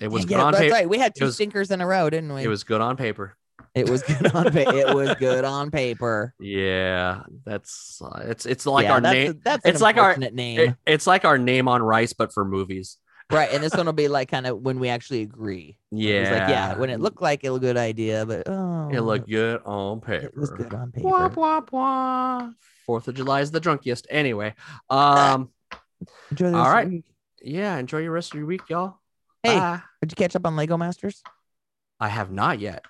it 0.00 0.08
was 0.08 0.22
yeah, 0.24 0.28
good 0.28 0.40
on 0.40 0.52
that's 0.52 0.62
paper. 0.62 0.74
right. 0.74 0.88
We 0.88 0.98
had 0.98 1.14
two 1.14 1.26
was- 1.26 1.34
stinkers 1.34 1.70
in 1.70 1.80
a 1.80 1.86
row, 1.86 2.10
didn't 2.10 2.32
we? 2.34 2.42
It 2.42 2.48
was 2.48 2.64
good 2.64 2.80
on 2.80 2.96
paper. 2.96 3.36
It 3.74 3.88
was 3.88 4.02
good 4.02 4.34
on 4.34 4.44
pa- 4.52 4.70
it 4.70 4.94
was 4.94 5.14
good 5.16 5.44
on 5.44 5.70
paper. 5.70 6.34
Yeah, 6.40 7.22
that's 7.44 8.00
uh, 8.04 8.22
it's 8.24 8.46
it's 8.46 8.66
like 8.66 8.84
Yeah, 8.84 8.92
our 8.94 9.00
that's 9.00 9.14
name. 9.14 9.30
A, 9.30 9.34
that's 9.44 9.66
it's 9.66 9.80
like 9.80 9.96
our- 9.96 10.16
name, 10.16 10.60
It, 10.60 10.76
it's 10.86 11.06
like 11.06 11.24
our 11.24 11.38
name 11.38 11.68
on 11.68 11.82
rice, 11.82 12.12
but 12.12 12.32
for 12.32 12.44
movies. 12.44 12.98
right? 13.32 13.50
And 13.52 13.62
this 13.62 13.74
one 13.74 13.86
will 13.86 13.92
be 13.92 14.08
like 14.08 14.28
kind 14.30 14.46
of 14.46 14.60
when 14.60 14.78
we 14.80 14.88
actually 14.88 15.22
agree. 15.22 15.78
Yeah, 15.92 16.22
like 16.40 16.48
yeah, 16.50 16.74
when 16.76 16.90
it 16.90 17.00
looked 17.00 17.22
like 17.22 17.44
it 17.44 17.50
was 17.50 17.58
a 17.58 17.60
good 17.60 17.76
idea, 17.76 18.26
but 18.26 18.48
oh, 18.48 18.90
it 18.92 19.00
looked 19.00 19.28
good 19.28 19.60
on 19.64 20.00
paper. 20.00 20.26
It 20.26 20.36
was 20.36 20.50
good 20.50 20.74
on 20.74 20.90
paper. 20.92 21.08
Wah, 21.08 21.28
wah, 21.34 21.60
wah. 21.70 22.50
Fourth 22.86 23.06
of 23.08 23.14
July 23.14 23.40
is 23.40 23.50
the 23.50 23.60
drunkiest. 23.60 24.06
Anyway, 24.10 24.54
um, 24.90 25.50
Enjoy 26.30 26.50
the 26.50 26.56
All 26.58 26.70
right. 26.70 26.88
week. 26.88 27.04
Yeah, 27.44 27.76
enjoy 27.76 27.98
your 27.98 28.12
rest 28.12 28.32
of 28.32 28.38
your 28.38 28.46
week, 28.46 28.62
y'all. 28.68 28.98
Hey, 29.42 29.58
Bye. 29.58 29.82
did 30.00 30.12
you 30.12 30.16
catch 30.16 30.34
up 30.34 30.46
on 30.46 30.56
Lego 30.56 30.76
Masters? 30.76 31.22
I 32.00 32.08
have 32.08 32.30
not 32.30 32.58
yet. 32.58 32.84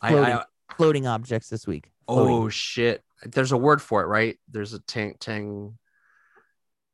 Floating. 0.00 0.34
I 0.34 0.44
Floating 0.76 1.06
objects 1.06 1.48
this 1.48 1.66
week. 1.66 1.90
Floating. 2.06 2.34
oh 2.34 2.48
shit. 2.48 3.02
There's 3.22 3.52
a 3.52 3.56
word 3.56 3.80
for 3.80 4.02
it, 4.02 4.06
right? 4.06 4.38
There's 4.50 4.74
a 4.74 4.80
tang 4.80 5.16
tang. 5.20 5.78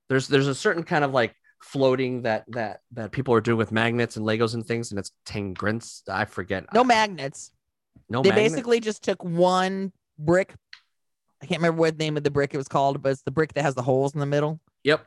There's 0.09 0.29
there's 0.29 0.47
a 0.47 0.55
certain 0.55 0.83
kind 0.83 1.05
of 1.05 1.13
like 1.13 1.35
floating 1.61 2.23
that 2.23 2.45
that 2.49 2.81
that 2.93 3.13
people 3.13 3.35
are 3.35 3.41
doing 3.41 3.59
with 3.59 3.73
magnets 3.73 4.17
and 4.17 4.27
Legos 4.27 4.55
and 4.55 4.65
things, 4.65 4.91
and 4.91 4.99
it's 4.99 5.13
tangrants. 5.27 6.03
I 6.09 6.27
forget. 6.27 6.67
no 6.75 6.85
magnets. 6.85 7.51
No 8.09 8.23
they 8.23 8.31
basically 8.31 8.81
just 8.81 9.03
took 9.03 9.23
one 9.25 9.93
brick. 10.19 10.55
I 11.43 11.47
can't 11.47 11.61
remember 11.61 11.81
what 11.81 11.99
name 11.99 12.17
of 12.17 12.25
the 12.25 12.31
brick 12.31 12.55
it 12.55 12.57
was 12.57 12.69
called, 12.69 13.03
but 13.03 13.11
it's 13.11 13.23
the 13.23 13.31
brick 13.31 13.55
that 13.55 13.63
has 13.63 13.75
the 13.75 13.83
holes 13.83 14.15
in 14.15 14.21
the 14.21 14.27
middle. 14.27 14.61
Yep. 14.85 15.05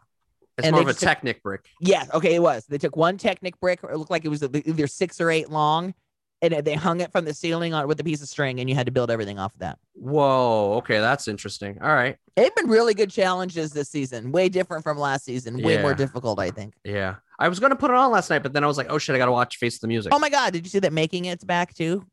It's 0.58 0.66
and 0.68 0.74
more 0.74 0.82
of 0.82 0.88
a 0.88 0.93
took- 0.93 0.99
Technic 1.01 1.43
brick. 1.43 1.66
Yeah, 1.82 2.06
okay, 2.14 2.36
it 2.36 2.41
was. 2.41 2.66
They 2.66 2.78
took 2.78 2.95
one 2.95 3.18
Technic 3.18 3.60
brick, 3.60 3.84
or 3.84 3.91
it 3.91 3.97
looked 3.97 4.12
like 4.12 4.26
it 4.26 4.30
was 4.30 4.41
either 4.43 4.88
six 4.88 5.20
or 5.20 5.30
eight 5.30 5.49
long, 5.49 5.93
and 6.41 6.53
they 6.66 6.76
hung 6.76 7.01
it 7.01 7.12
from 7.12 7.26
the 7.26 7.34
ceiling 7.34 7.74
on 7.74 7.88
with 7.88 7.99
a 7.99 8.03
piece 8.03 8.22
of 8.22 8.30
string, 8.30 8.60
and 8.60 8.70
you 8.70 8.76
had 8.76 8.86
to 8.86 8.91
build 8.91 9.12
everything 9.12 9.38
off 9.39 9.53
of 9.53 9.60
that. 9.60 9.78
Whoa. 9.93 10.76
Okay, 10.78 10.99
that's 10.99 11.28
interesting. 11.28 11.80
All 11.82 11.93
right. 11.93 12.18
They've 12.36 12.53
been 12.56 12.68
really 12.68 12.93
good 12.93 13.10
challenges 13.10 13.72
this 13.72 13.89
season, 13.89 14.32
way 14.32 14.49
different 14.49 14.84
from 14.84 14.97
last 14.97 15.26
season, 15.26 15.62
way 15.62 15.82
more 15.82 15.93
difficult, 15.93 16.39
I 16.39 16.51
think. 16.51 16.74
Yeah. 16.84 17.16
I 17.38 17.49
was 17.49 17.60
gonna 17.60 17.76
put 17.76 17.91
it 17.91 17.97
on 17.97 18.12
last 18.12 18.30
night, 18.30 18.43
but 18.43 18.53
then 18.53 18.64
I 18.64 18.68
was 18.68 18.78
like, 18.78 18.88
oh 18.89 18.97
shit, 18.97 19.16
I 19.16 19.18
gotta 19.18 19.32
watch 19.32 19.58
Face 19.58 19.80
the 19.80 19.88
Music. 19.88 20.14
Oh 20.14 20.20
my 20.20 20.30
god, 20.30 20.53
did 20.53 20.66
you 20.66 20.70
see 20.70 20.80
that 20.80 20.93
Making 20.93 21.26
It's 21.26 21.43
back 21.43 21.74
too? 21.74 22.06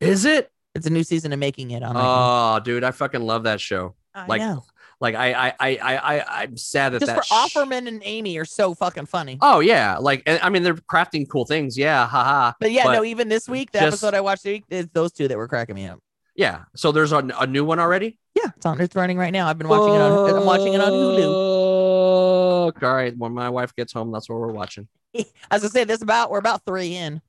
Is 0.00 0.24
it? 0.24 0.50
It's 0.74 0.86
a 0.86 0.90
new 0.90 1.02
season 1.02 1.32
of 1.32 1.40
Making 1.40 1.72
It 1.72 1.82
on. 1.82 1.94
Oh, 1.96 2.60
dude, 2.62 2.84
I 2.84 2.92
fucking 2.92 3.22
love 3.22 3.44
that 3.44 3.60
show. 3.60 3.96
I 4.14 4.26
like, 4.26 4.40
know. 4.40 4.64
Like 5.00 5.14
I 5.14 5.32
I 5.32 5.54
I 5.60 5.76
I 5.76 5.96
I 6.18 6.42
I'm 6.42 6.56
sad 6.56 6.92
that 6.92 7.00
Just 7.00 7.06
that 7.14 7.18
for 7.18 7.22
sh- 7.24 7.30
Offerman 7.32 7.86
and 7.86 8.02
Amy 8.04 8.36
are 8.38 8.44
so 8.44 8.74
fucking 8.74 9.06
funny. 9.06 9.38
Oh 9.40 9.60
yeah, 9.60 9.96
like 9.98 10.22
and- 10.26 10.40
I 10.42 10.48
mean 10.48 10.64
they're 10.64 10.74
crafting 10.74 11.28
cool 11.28 11.44
things. 11.44 11.78
Yeah, 11.78 12.06
haha. 12.06 12.52
But 12.58 12.72
yeah, 12.72 12.84
but 12.84 12.92
no, 12.94 13.04
even 13.04 13.28
this 13.28 13.48
week, 13.48 13.70
the 13.70 13.78
just- 13.78 13.88
episode 14.02 14.14
I 14.14 14.20
watched 14.20 14.42
this 14.42 14.52
week, 14.54 14.64
it's 14.68 14.88
those 14.92 15.12
two 15.12 15.28
that 15.28 15.36
were 15.38 15.46
cracking 15.48 15.76
me 15.76 15.86
up. 15.86 16.00
Yeah. 16.34 16.64
So 16.76 16.92
there's 16.92 17.12
a, 17.12 17.18
a 17.38 17.46
new 17.46 17.64
one 17.64 17.78
already. 17.80 18.18
Yeah, 18.34 18.50
it's 18.56 18.64
on. 18.66 18.80
It's 18.80 18.94
running 18.94 19.18
right 19.18 19.32
now. 19.32 19.48
I've 19.48 19.58
been 19.58 19.66
watching 19.68 19.94
it 19.94 20.00
on. 20.00 20.36
I'm 20.36 20.46
watching 20.46 20.72
it 20.74 20.80
on 20.80 20.92
Hulu. 20.92 22.82
All 22.82 22.94
right. 22.94 23.16
When 23.16 23.32
my 23.32 23.48
wife 23.50 23.74
gets 23.74 23.92
home, 23.92 24.12
that's 24.12 24.28
what 24.28 24.38
we're 24.38 24.52
watching. 24.52 24.86
As 25.50 25.64
I 25.64 25.68
say, 25.68 25.84
this 25.84 26.02
about 26.02 26.30
we're 26.30 26.38
about 26.38 26.64
three 26.64 26.94
in. 26.94 27.20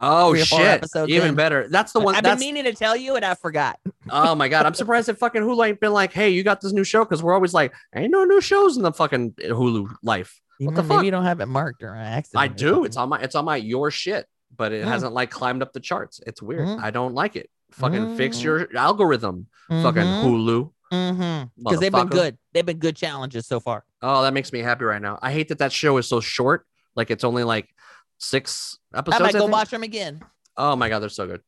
Oh 0.00 0.32
Three 0.32 0.42
or 0.42 0.44
four 0.46 0.58
shit! 0.58 0.84
Even 1.08 1.30
in. 1.30 1.34
better. 1.34 1.68
That's 1.68 1.92
the 1.92 2.00
one. 2.00 2.14
I've 2.16 2.22
been 2.24 2.38
meaning 2.38 2.64
to 2.64 2.72
tell 2.72 2.96
you, 2.96 3.14
and 3.16 3.24
I 3.24 3.34
forgot. 3.34 3.78
oh 4.10 4.34
my 4.34 4.48
god. 4.48 4.66
I'm 4.66 4.74
surprised 4.74 5.08
that 5.08 5.18
fucking 5.18 5.42
Hulu 5.42 5.66
ain't 5.68 5.80
been 5.80 5.92
like, 5.92 6.12
hey, 6.12 6.30
you 6.30 6.42
got 6.42 6.60
this 6.60 6.72
new 6.72 6.84
show 6.84 7.04
because 7.04 7.22
we're 7.22 7.32
always 7.34 7.54
like, 7.54 7.72
ain't 7.94 8.10
no 8.10 8.24
new 8.24 8.40
shows 8.40 8.76
in 8.76 8.82
the 8.82 8.92
fucking 8.92 9.32
Hulu 9.32 9.94
life. 10.02 10.40
Even 10.60 10.74
the 10.74 10.82
fuck? 10.84 11.04
you 11.04 11.10
don't 11.10 11.24
have 11.24 11.40
it 11.40 11.46
marked 11.46 11.82
or 11.82 11.94
accident. 11.96 12.42
I 12.42 12.48
do. 12.48 12.84
It's 12.84 12.96
on 12.96 13.08
my. 13.08 13.20
It's 13.20 13.34
on 13.34 13.44
my 13.44 13.56
your 13.56 13.90
shit, 13.90 14.26
but 14.56 14.72
it 14.72 14.84
Mm. 14.84 14.88
hasn't 14.88 15.12
like 15.14 15.30
climbed 15.30 15.62
up 15.62 15.72
the 15.72 15.80
charts. 15.80 16.20
It's 16.26 16.42
weird. 16.42 16.66
Mm. 16.68 16.82
I 16.82 16.90
don't 16.90 17.14
like 17.14 17.36
it. 17.36 17.48
Fucking 17.72 18.16
fix 18.16 18.38
Mm. 18.38 18.42
your 18.44 18.76
algorithm. 18.76 19.46
Fucking 19.68 20.02
Hulu. 20.02 20.70
Mm-hmm. 20.92 21.44
Because 21.62 21.80
they've 21.80 21.90
been 21.90 22.06
good. 22.08 22.38
They've 22.52 22.66
been 22.66 22.78
good 22.78 22.94
challenges 22.96 23.46
so 23.48 23.58
far. 23.58 23.84
Oh, 24.02 24.22
that 24.22 24.32
makes 24.34 24.52
me 24.52 24.60
happy 24.60 24.84
right 24.84 25.02
now. 25.02 25.18
I 25.22 25.32
hate 25.32 25.48
that 25.48 25.58
that 25.58 25.72
show 25.72 25.96
is 25.96 26.06
so 26.06 26.20
short. 26.20 26.66
Like 26.94 27.10
it's 27.10 27.24
only 27.24 27.42
like 27.42 27.68
six 28.18 28.78
episodes. 28.94 29.20
I 29.20 29.24
might 29.24 29.28
I 29.30 29.38
go 29.38 29.38
think. 29.40 29.52
watch 29.52 29.70
them 29.70 29.82
again. 29.82 30.20
Oh 30.56 30.76
my 30.76 30.88
god, 30.88 31.00
they're 31.00 31.08
so 31.08 31.26
good. 31.26 31.40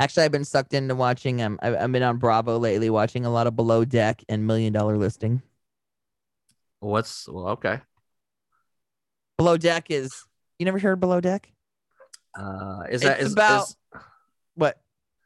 Actually, 0.00 0.24
I've 0.24 0.32
been 0.32 0.44
sucked 0.44 0.74
into 0.74 0.94
watching. 0.94 1.42
Um, 1.42 1.58
I've, 1.62 1.74
I've 1.76 1.92
been 1.92 2.02
on 2.02 2.18
Bravo 2.18 2.58
lately, 2.58 2.88
watching 2.90 3.24
a 3.26 3.30
lot 3.30 3.46
of 3.46 3.56
Below 3.56 3.84
Deck 3.84 4.22
and 4.28 4.46
Million 4.46 4.72
Dollar 4.72 4.96
Listing. 4.96 5.42
What's 6.80 7.28
well, 7.28 7.48
okay. 7.50 7.80
Below 9.36 9.56
Deck 9.56 9.86
is. 9.90 10.12
You 10.58 10.64
never 10.64 10.78
heard 10.78 11.00
Below 11.00 11.20
Deck? 11.20 11.50
Uh, 12.38 12.82
is 12.90 13.02
that 13.02 13.18
It's 13.18 13.28
is, 13.28 13.32
about- 13.32 13.62
is 13.68 13.76
What? 14.54 14.80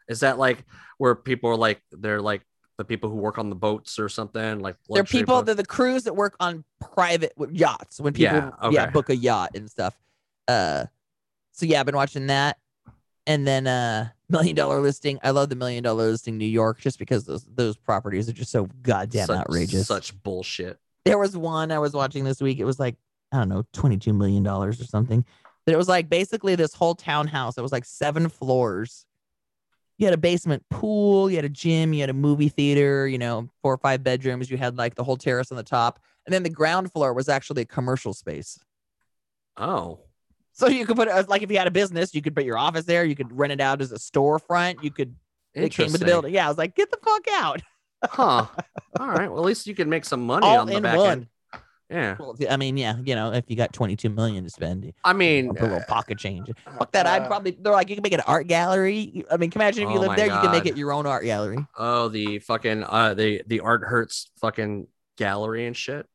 is 0.09 0.21
that 0.21 0.39
like 0.39 0.65
where 0.99 1.15
people 1.15 1.49
are 1.51 1.57
like 1.57 1.81
they're 1.91 2.21
like 2.21 2.43
the 2.79 2.85
people 2.85 3.09
who 3.11 3.17
work 3.17 3.39
on 3.39 3.49
the 3.51 3.55
boats 3.57 3.99
or 3.99 4.09
something 4.09 4.61
like 4.61 4.77
They're 4.91 5.05
people. 5.05 5.37
boats? 5.37 5.47
They're 5.47 5.55
the 5.55 5.65
crews 5.67 6.05
that 6.05 6.15
work 6.17 6.37
on 6.41 6.65
private 6.95 7.33
yachts 7.51 8.01
when 8.01 8.13
people 8.13 8.37
Yeah, 8.37 8.71
yeah, 8.71 8.91
book 8.91 9.09
a 9.11 9.17
yacht 9.17 9.51
and 9.55 9.71
stuff. 9.71 9.99
Uh, 10.49 10.87
so 11.53 11.67
yeah, 11.67 11.81
I've 11.81 11.87
been 11.87 11.97
watching 11.97 12.27
that. 12.29 12.59
and 13.27 13.47
then 13.47 13.67
uh 13.67 14.09
million 14.29 14.57
dollar 14.57 14.81
listing. 14.81 15.19
I 15.23 15.31
love 15.31 15.49
the 15.49 15.57
million 15.57 15.83
dollar 15.85 16.11
listing 16.11 16.39
New 16.39 16.47
York 16.47 16.81
just 16.81 16.99
because 16.99 17.25
those 17.25 17.45
those 17.45 17.77
properties 17.77 18.29
are 18.29 18.33
just 18.33 18.51
so 18.51 18.69
goddamn 18.83 19.27
Such- 19.27 19.39
outrageous. 19.39 19.87
Such 19.87 20.21
bullshit. 20.23 20.79
There 21.05 21.19
was 21.19 21.37
one 21.37 21.71
I 21.73 21.79
was 21.79 21.93
watching 21.95 22.25
this 22.25 22.41
week. 22.41 22.59
It 22.61 22.65
was 22.65 22.79
like, 22.79 22.95
I 23.33 23.39
don't 23.39 23.49
know, 23.49 23.65
$22 23.75 24.17
million 24.17 24.47
or 24.47 24.73
something. 24.73 25.25
But 25.67 25.75
it 25.75 25.77
was 25.77 25.89
like 25.89 26.09
basically 26.09 26.55
this 26.55 26.75
whole 26.75 26.95
townhouse. 26.95 27.59
It 27.59 27.63
was 27.63 27.73
like 27.73 27.85
seven 27.85 28.29
floors. 28.29 29.05
You 29.99 30.07
had 30.07 30.15
a 30.15 30.19
basement 30.19 30.65
pool, 30.71 31.29
you 31.29 31.37
had 31.37 31.45
a 31.45 31.49
gym, 31.49 31.93
you 31.93 32.01
had 32.01 32.11
a 32.11 32.15
movie 32.15 32.49
theater, 32.49 33.07
you 33.07 33.19
know, 33.19 33.49
four 33.63 33.75
or 33.75 33.79
five 33.79 34.03
bedrooms. 34.03 34.51
You 34.51 34.57
had 34.57 34.77
like 34.79 34.95
the 34.95 35.05
whole 35.05 35.17
terrace 35.17 35.51
on 35.53 35.57
the 35.57 35.63
top. 35.63 35.99
And 36.25 36.33
then 36.33 36.43
the 36.45 36.51
ground 36.51 36.93
floor 36.93 37.13
was 37.13 37.29
actually 37.29 37.63
a 37.63 37.67
commercial 37.67 38.15
space. 38.15 38.59
Oh, 39.57 40.01
So 40.53 40.69
you 40.69 40.85
could 40.87 40.97
put 40.97 41.09
it 41.09 41.29
like 41.29 41.43
if 41.43 41.51
you 41.51 41.59
had 41.59 41.67
a 41.67 41.71
business, 41.73 42.15
you 42.15 42.23
could 42.23 42.35
put 42.35 42.45
your 42.45 42.59
office 42.59 42.85
there. 42.85 43.05
You 43.05 43.15
could 43.17 43.37
rent 43.37 43.53
it 43.53 43.61
out 43.61 43.81
as 43.81 43.91
a 43.93 43.97
storefront. 43.97 44.83
You 44.83 44.91
could, 44.91 45.15
it 45.55 45.55
came 45.55 45.63
with 45.65 45.77
the 45.77 45.83
interesting. 45.85 46.07
building. 46.07 46.35
Yeah. 46.35 46.47
I 46.47 46.49
was 46.49 46.59
like, 46.59 46.75
get 46.75 46.91
the 46.91 46.99
fuck 47.03 47.27
out. 47.33 47.63
Huh. 48.05 48.47
All 49.01 49.09
right. 49.09 49.31
Well, 49.31 49.39
at 49.41 49.45
least 49.47 49.67
you 49.67 49.75
can 49.75 49.89
make 49.89 50.05
some 50.05 50.27
money 50.27 50.47
All 50.47 50.59
on 50.61 50.67
the 50.67 50.77
in 50.77 50.83
back 50.83 50.99
one. 50.99 51.11
end. 51.11 51.27
Yeah. 51.91 52.17
Well, 52.19 52.35
I 52.49 52.57
mean, 52.57 52.79
yeah, 52.79 52.97
you 53.05 53.15
know, 53.15 53.33
if 53.35 53.45
you 53.49 53.57
got 53.57 53.75
22 53.75 54.09
million 54.09 54.45
to 54.45 54.51
spend, 54.51 54.91
I 55.05 55.13
mean, 55.13 55.51
a 55.51 55.53
little 55.53 55.75
uh, 55.77 55.85
pocket 55.87 56.17
change. 56.17 56.51
Fuck 56.79 56.91
that. 56.93 57.07
I'd 57.07 57.23
uh, 57.23 57.27
probably 57.27 57.51
they're 57.61 57.71
like 57.73 57.91
you 57.91 57.97
can 57.97 58.03
make 58.03 58.15
an 58.15 58.23
art 58.27 58.47
gallery. 58.47 59.27
I 59.31 59.37
mean, 59.37 59.53
imagine 59.55 59.85
if 59.85 59.91
you 59.91 59.99
Oh 59.99 60.01
live 60.01 60.09
my 60.09 60.17
there, 60.17 60.27
you 60.27 60.41
can 60.41 60.53
make 60.53 60.65
it 60.65 60.79
your 60.79 60.91
own 60.93 61.05
art 61.07 61.25
gallery. 61.25 61.59
oh, 61.77 62.09
the 62.09 62.39
fucking 62.39 62.85
uh, 62.85 63.13
the 63.13 63.43
the 63.47 63.61
art 63.61 63.83
hurts 63.83 64.31
fucking 64.41 64.87
gallery 65.19 65.67
and 65.67 65.77
shit. 65.77 66.07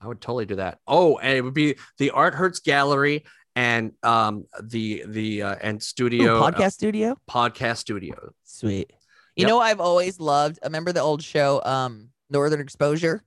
I 0.00 0.06
would 0.06 0.22
totally 0.22 0.46
do 0.46 0.54
that. 0.56 0.78
Oh, 0.86 1.18
and 1.18 1.36
it 1.36 1.42
would 1.42 1.52
be 1.52 1.76
the 1.98 2.12
art 2.12 2.34
hurts 2.34 2.60
gallery 2.60 3.24
and 3.56 3.92
um 4.04 4.44
the 4.62 5.02
the 5.08 5.42
uh, 5.42 5.56
and 5.62 5.78
Ooh, 5.78 5.80
studio 5.80 6.38
uh, 6.44 6.50
podcast 6.52 6.72
studio. 6.74 7.16
podcast 7.28 7.78
studio. 7.78 8.30
Sweet. 8.44 8.92
You 9.34 9.42
Yep. 9.42 9.48
know, 9.48 9.58
I've 9.60 9.80
always 9.80 10.20
loved. 10.20 10.58
Remember 10.64 10.92
the 10.92 11.00
old 11.00 11.22
show, 11.22 11.60
um, 11.64 12.10
Northern 12.30 12.60
Exposure. 12.60 13.22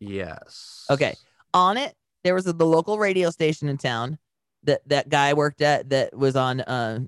Yes. 0.00 0.84
Okay. 0.90 1.14
On 1.54 1.76
it, 1.76 1.94
there 2.22 2.34
was 2.34 2.46
a, 2.46 2.52
the 2.52 2.66
local 2.66 2.98
radio 2.98 3.30
station 3.30 3.68
in 3.68 3.76
town 3.78 4.18
that 4.64 4.80
that 4.88 5.08
guy 5.08 5.32
worked 5.34 5.60
at 5.60 5.88
that 5.90 6.16
was 6.16 6.36
on 6.36 6.60
uh, 6.60 7.00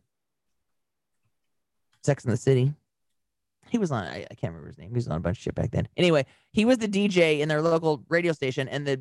Sex 2.03 2.25
in 2.25 2.31
the 2.31 2.37
City. 2.37 2.73
He 3.69 3.79
was 3.79 3.91
on. 3.93 4.05
I, 4.05 4.27
I 4.31 4.35
can't 4.35 4.53
remember 4.53 4.67
his 4.69 4.79
name. 4.79 4.89
He 4.89 4.95
was 4.95 5.09
on 5.09 5.17
a 5.17 5.21
bunch 5.21 5.39
of 5.39 5.43
shit 5.43 5.55
back 5.55 5.71
then. 5.71 5.89
Anyway, 5.97 6.27
he 6.53 6.65
was 6.65 6.79
the 6.79 6.89
DJ 6.89 7.41
in 7.41 7.49
their 7.49 7.63
local 7.63 8.05
radio 8.09 8.33
station, 8.33 8.69
and 8.69 8.87
the 8.87 9.01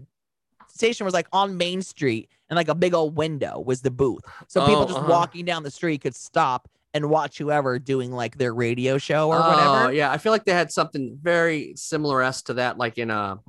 station 0.74 1.06
was 1.06 1.14
like 1.14 1.28
on 1.32 1.58
Main 1.58 1.82
Street, 1.82 2.30
and 2.50 2.56
like 2.58 2.68
a 2.68 2.76
big 2.76 2.94
old 2.94 3.16
window 3.16 3.60
was 3.60 3.82
the 3.82 3.92
booth, 3.92 4.22
so 4.48 4.66
people 4.66 4.82
Oh, 4.84 4.86
just 4.88 4.98
uh-huh. 5.00 5.08
walking 5.10 5.46
down 5.46 5.64
the 5.64 5.72
street 5.72 6.02
could 6.02 6.16
stop 6.16 6.68
and 6.94 7.10
watch 7.10 7.38
whoever 7.38 7.80
doing 7.80 8.12
like 8.12 8.38
their 8.38 8.54
radio 8.54 8.98
show 8.98 9.30
or 9.30 9.38
Oh, 9.38 9.48
whatever. 9.50 9.94
yeah. 9.94 10.12
I 10.12 10.18
feel 10.18 10.34
like 10.34 10.44
they 10.44 10.52
had 10.52 10.72
something 10.72 11.18
very 11.22 11.74
similar 11.78 12.22
as 12.22 12.42
to 12.44 12.56
that, 12.56 12.78
like 12.78 12.98
in 12.98 13.10
a 13.10 13.40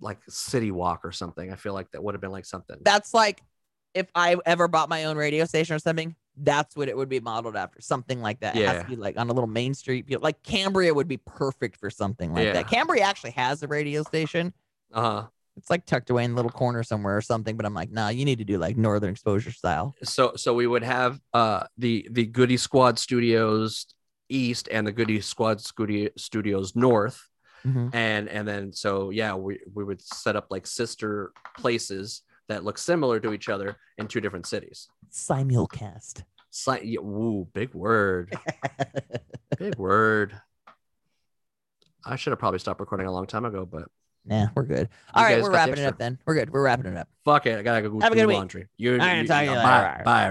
like 0.00 0.18
City 0.28 0.70
Walk 0.70 1.00
or 1.04 1.10
something. 1.12 1.50
I 1.52 1.56
feel 1.56 1.72
like 1.74 1.90
that 1.92 2.02
would 2.04 2.14
have 2.14 2.20
been 2.20 2.30
like 2.32 2.44
something. 2.46 2.76
that's 2.82 3.12
like 3.14 3.42
if 3.94 4.06
I 4.14 4.36
ever 4.46 4.68
bought 4.68 4.88
my 4.88 5.04
own 5.04 5.16
radio 5.16 5.44
station 5.44 5.74
or 5.74 5.78
something, 5.78 6.14
that's 6.36 6.76
what 6.76 6.88
it 6.88 6.96
would 6.96 7.08
be 7.08 7.20
modeled 7.20 7.54
after. 7.56 7.80
Something 7.80 8.20
like 8.20 8.40
that. 8.40 8.56
It 8.56 8.66
has 8.66 8.74
Yeah. 8.76 8.82
to 8.82 8.88
be 8.88 8.96
like 8.96 9.16
on 9.16 9.28
a 9.30 9.32
little 9.32 9.46
main 9.48 9.72
street. 9.74 10.20
Like 10.20 10.42
Cambria 10.42 10.92
would 10.94 11.06
be 11.08 11.16
perfect 11.16 11.76
for 11.76 11.90
something 11.90 12.32
like 12.32 12.44
Yeah. 12.44 12.52
that. 12.54 12.68
Cambria 12.68 13.02
actually 13.02 13.30
has 13.32 13.62
a 13.62 13.68
radio 13.68 14.02
station. 14.02 14.52
Uh 14.92 15.00
huh. 15.02 15.26
It's 15.56 15.70
like 15.70 15.86
tucked 15.86 16.10
away 16.10 16.24
in 16.24 16.32
a 16.32 16.34
little 16.34 16.50
corner 16.50 16.82
somewhere 16.82 17.16
or 17.16 17.20
something. 17.20 17.56
But 17.56 17.64
I'm 17.64 17.74
like, 17.74 17.90
nah, 17.90 18.08
you 18.08 18.24
need 18.24 18.38
to 18.38 18.44
do 18.44 18.58
like 18.58 18.76
northern 18.76 19.10
exposure 19.10 19.52
style. 19.52 19.94
so 20.02 20.32
so 20.36 20.52
we 20.54 20.66
would 20.66 20.82
have 20.82 21.20
uh 21.32 21.64
the 21.78 22.06
the 22.10 22.26
goody 22.26 22.56
squad 22.56 22.98
studios 22.98 23.86
east 24.28 24.68
and 24.72 24.86
the 24.86 24.92
goody 24.92 25.20
squad 25.20 25.60
studio, 25.60 26.08
studios 26.16 26.74
north 26.74 27.22
Mhm. 27.64 27.94
and 27.94 28.28
and 28.28 28.46
then 28.46 28.72
so 28.74 29.08
yeah 29.08 29.34
we, 29.34 29.58
we 29.72 29.84
would 29.84 30.00
set 30.02 30.36
up 30.36 30.48
like 30.50 30.66
sister 30.66 31.32
places 31.56 32.20
that 32.48 32.62
look 32.62 32.76
similar 32.76 33.18
to 33.20 33.32
each 33.32 33.48
other 33.48 33.76
in 33.96 34.06
two 34.06 34.20
different 34.20 34.44
cities 34.46 34.88
Simulcast. 35.10 36.24
Si- 36.50 36.80
yeah, 36.84 37.00
woo, 37.00 37.48
big 37.54 37.72
word 37.72 38.36
big 39.58 39.76
word 39.76 40.38
i 42.04 42.16
should 42.16 42.32
have 42.32 42.38
probably 42.38 42.58
stopped 42.58 42.80
recording 42.80 43.06
a 43.06 43.12
long 43.12 43.26
time 43.26 43.44
ago 43.46 43.64
but 43.64 43.88
Nah, 44.26 44.46
we're 44.54 44.62
good. 44.62 44.88
All 45.12 45.22
right, 45.22 45.42
we're 45.42 45.50
wrapping 45.52 45.78
it 45.78 45.84
up 45.84 45.98
then. 45.98 46.18
We're 46.24 46.34
good. 46.34 46.50
We're 46.50 46.62
wrapping 46.62 46.86
it 46.86 46.96
up. 46.96 47.08
fuck 47.24 47.46
it 47.46 47.58
i 47.58 47.62
gotta 47.62 47.82
go 47.88 48.00
Have 48.00 48.12
a 48.12 48.14
do 48.14 48.22
good 48.22 48.28
week. 48.28 48.36
laundry 48.38 48.66
you, 48.78 48.92
All 48.92 48.98
right, 48.98 49.18
you- 49.22 49.26
talk 49.28 49.40
to 49.40 49.44
you 49.44 49.50
bye, 49.50 49.56
later. 49.56 50.02
bye 50.04 50.22